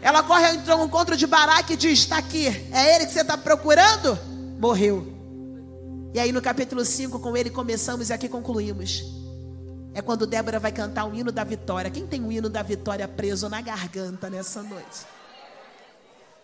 Ela 0.00 0.22
corre 0.22 0.46
ao 0.70 0.84
encontro 0.84 1.16
de 1.16 1.26
Baraque 1.26 1.74
e 1.74 1.76
diz: 1.76 2.00
Está 2.00 2.18
aqui, 2.18 2.46
é 2.72 2.96
ele 2.96 3.06
que 3.06 3.12
você 3.12 3.20
está 3.20 3.36
procurando? 3.36 4.18
Morreu. 4.58 5.14
E 6.14 6.20
aí 6.20 6.32
no 6.32 6.40
capítulo 6.40 6.84
5, 6.84 7.18
com 7.18 7.36
ele 7.36 7.50
começamos 7.50 8.10
e 8.10 8.12
aqui 8.12 8.28
concluímos. 8.28 9.04
É 9.96 10.02
quando 10.02 10.26
Débora 10.26 10.60
vai 10.60 10.70
cantar 10.70 11.06
o 11.06 11.14
hino 11.14 11.32
da 11.32 11.42
vitória. 11.42 11.90
Quem 11.90 12.06
tem 12.06 12.22
o 12.22 12.30
hino 12.30 12.50
da 12.50 12.62
vitória 12.62 13.08
preso 13.08 13.48
na 13.48 13.62
garganta 13.62 14.28
nessa 14.28 14.62
noite? 14.62 15.06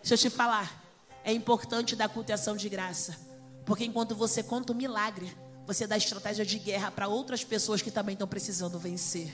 Deixa 0.01 0.15
eu 0.15 0.17
te 0.17 0.29
falar. 0.31 0.83
É 1.23 1.31
importante 1.31 1.95
dar 1.95 2.09
culto 2.09 2.33
de 2.57 2.67
graça. 2.67 3.15
Porque 3.63 3.85
enquanto 3.85 4.15
você 4.15 4.41
conta 4.41 4.73
o 4.73 4.75
milagre, 4.75 5.31
você 5.67 5.85
dá 5.85 5.95
estratégia 5.95 6.43
de 6.43 6.57
guerra 6.57 6.89
para 6.89 7.07
outras 7.07 7.43
pessoas 7.43 7.79
que 7.79 7.91
também 7.91 8.13
estão 8.13 8.27
precisando 8.27 8.79
vencer. 8.79 9.31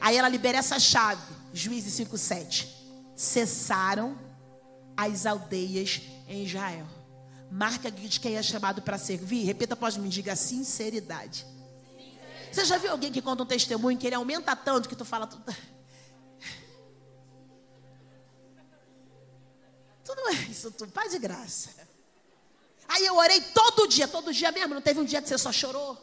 Aí 0.00 0.16
ela 0.16 0.28
libera 0.28 0.58
essa 0.58 0.78
chave, 0.78 1.20
Juízes 1.52 1.94
5:7. 1.94 2.68
Cessaram 3.16 4.16
as 4.96 5.26
aldeias 5.26 6.02
em 6.28 6.44
Israel. 6.44 6.86
Marca 7.50 7.90
de 7.90 8.20
quem 8.20 8.36
é 8.36 8.42
chamado 8.44 8.80
para 8.80 8.96
servir. 8.96 9.42
Repita 9.42 9.74
após 9.74 9.96
mim, 9.96 10.08
diga 10.08 10.36
sinceridade. 10.36 11.44
Você 12.50 12.64
já 12.64 12.78
viu 12.78 12.90
alguém 12.90 13.12
que 13.12 13.22
conta 13.22 13.42
um 13.42 13.46
testemunho 13.46 13.96
que 13.98 14.06
ele 14.06 14.16
aumenta 14.16 14.56
tanto 14.56 14.88
que 14.88 14.96
tu 14.96 15.04
fala 15.04 15.26
tudo. 15.26 15.44
Tu 20.02 20.16
não 20.16 20.28
é 20.28 20.32
isso, 20.32 20.72
tu 20.72 20.88
faz 20.88 21.12
de 21.12 21.20
graça. 21.20 21.70
Aí 22.88 23.06
eu 23.06 23.14
orei 23.16 23.40
todo 23.40 23.86
dia, 23.86 24.08
todo 24.08 24.32
dia 24.32 24.50
mesmo. 24.50 24.74
Não 24.74 24.82
teve 24.82 24.98
um 24.98 25.04
dia 25.04 25.22
que 25.22 25.28
você 25.28 25.38
só 25.38 25.52
chorou? 25.52 25.96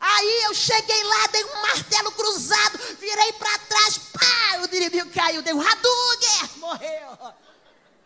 Aí 0.00 0.44
eu 0.44 0.54
cheguei 0.54 1.04
lá, 1.04 1.26
dei 1.26 1.44
um 1.44 1.62
martelo 1.62 2.12
cruzado, 2.12 2.78
virei 2.98 3.32
para 3.34 3.58
trás, 3.58 3.98
pá, 3.98 4.60
o 4.60 4.74
inimigo 4.74 5.10
caiu, 5.10 5.42
dei 5.42 5.52
um 5.52 5.60
Hadouken, 5.60 6.58
morreu. 6.58 7.34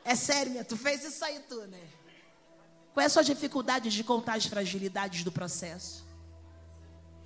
É 0.05 0.15
sério, 0.15 0.53
minha, 0.53 0.65
tu 0.65 0.77
fez 0.77 1.05
isso 1.05 1.25
aí 1.25 1.39
tu, 1.49 1.61
né? 1.67 1.81
Qual 2.93 3.03
é 3.03 3.07
a 3.07 3.11
sua 3.11 3.23
dificuldade 3.23 3.91
de 3.91 4.03
contar 4.03 4.35
as 4.35 4.47
fragilidades 4.47 5.23
do 5.23 5.31
processo? 5.31 6.05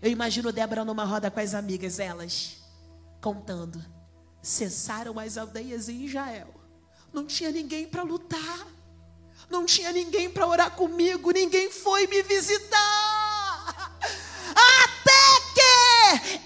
Eu 0.04 0.10
imagino 0.10 0.52
Débora 0.52 0.84
numa 0.84 1.02
roda 1.02 1.30
com 1.30 1.40
as 1.40 1.54
amigas, 1.54 1.98
elas 1.98 2.58
contando. 3.22 3.82
Cessaram 4.42 5.18
as 5.18 5.38
aldeias 5.38 5.88
em 5.88 6.04
Israel. 6.04 6.52
Não 7.10 7.24
tinha 7.24 7.50
ninguém 7.50 7.86
para 7.86 8.02
lutar. 8.02 8.66
Não 9.48 9.64
tinha 9.64 9.90
ninguém 9.92 10.28
para 10.28 10.46
orar 10.46 10.72
comigo. 10.72 11.30
Ninguém 11.30 11.70
foi 11.70 12.06
me 12.06 12.22
visitar. 12.22 13.98
Até 14.54 15.40
que 15.54 16.36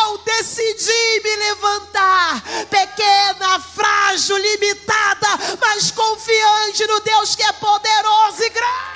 eu 0.00 0.18
decidi 0.18 1.20
me 1.22 1.36
levantar. 1.36 2.42
Pequena, 2.68 3.60
frágil, 3.60 4.36
limitada, 4.38 5.28
mas 5.60 5.92
confiante 5.92 6.84
no 6.88 6.98
Deus 6.98 7.36
que 7.36 7.44
é 7.44 7.52
poderoso 7.52 8.42
e 8.42 8.50
grande. 8.50 8.93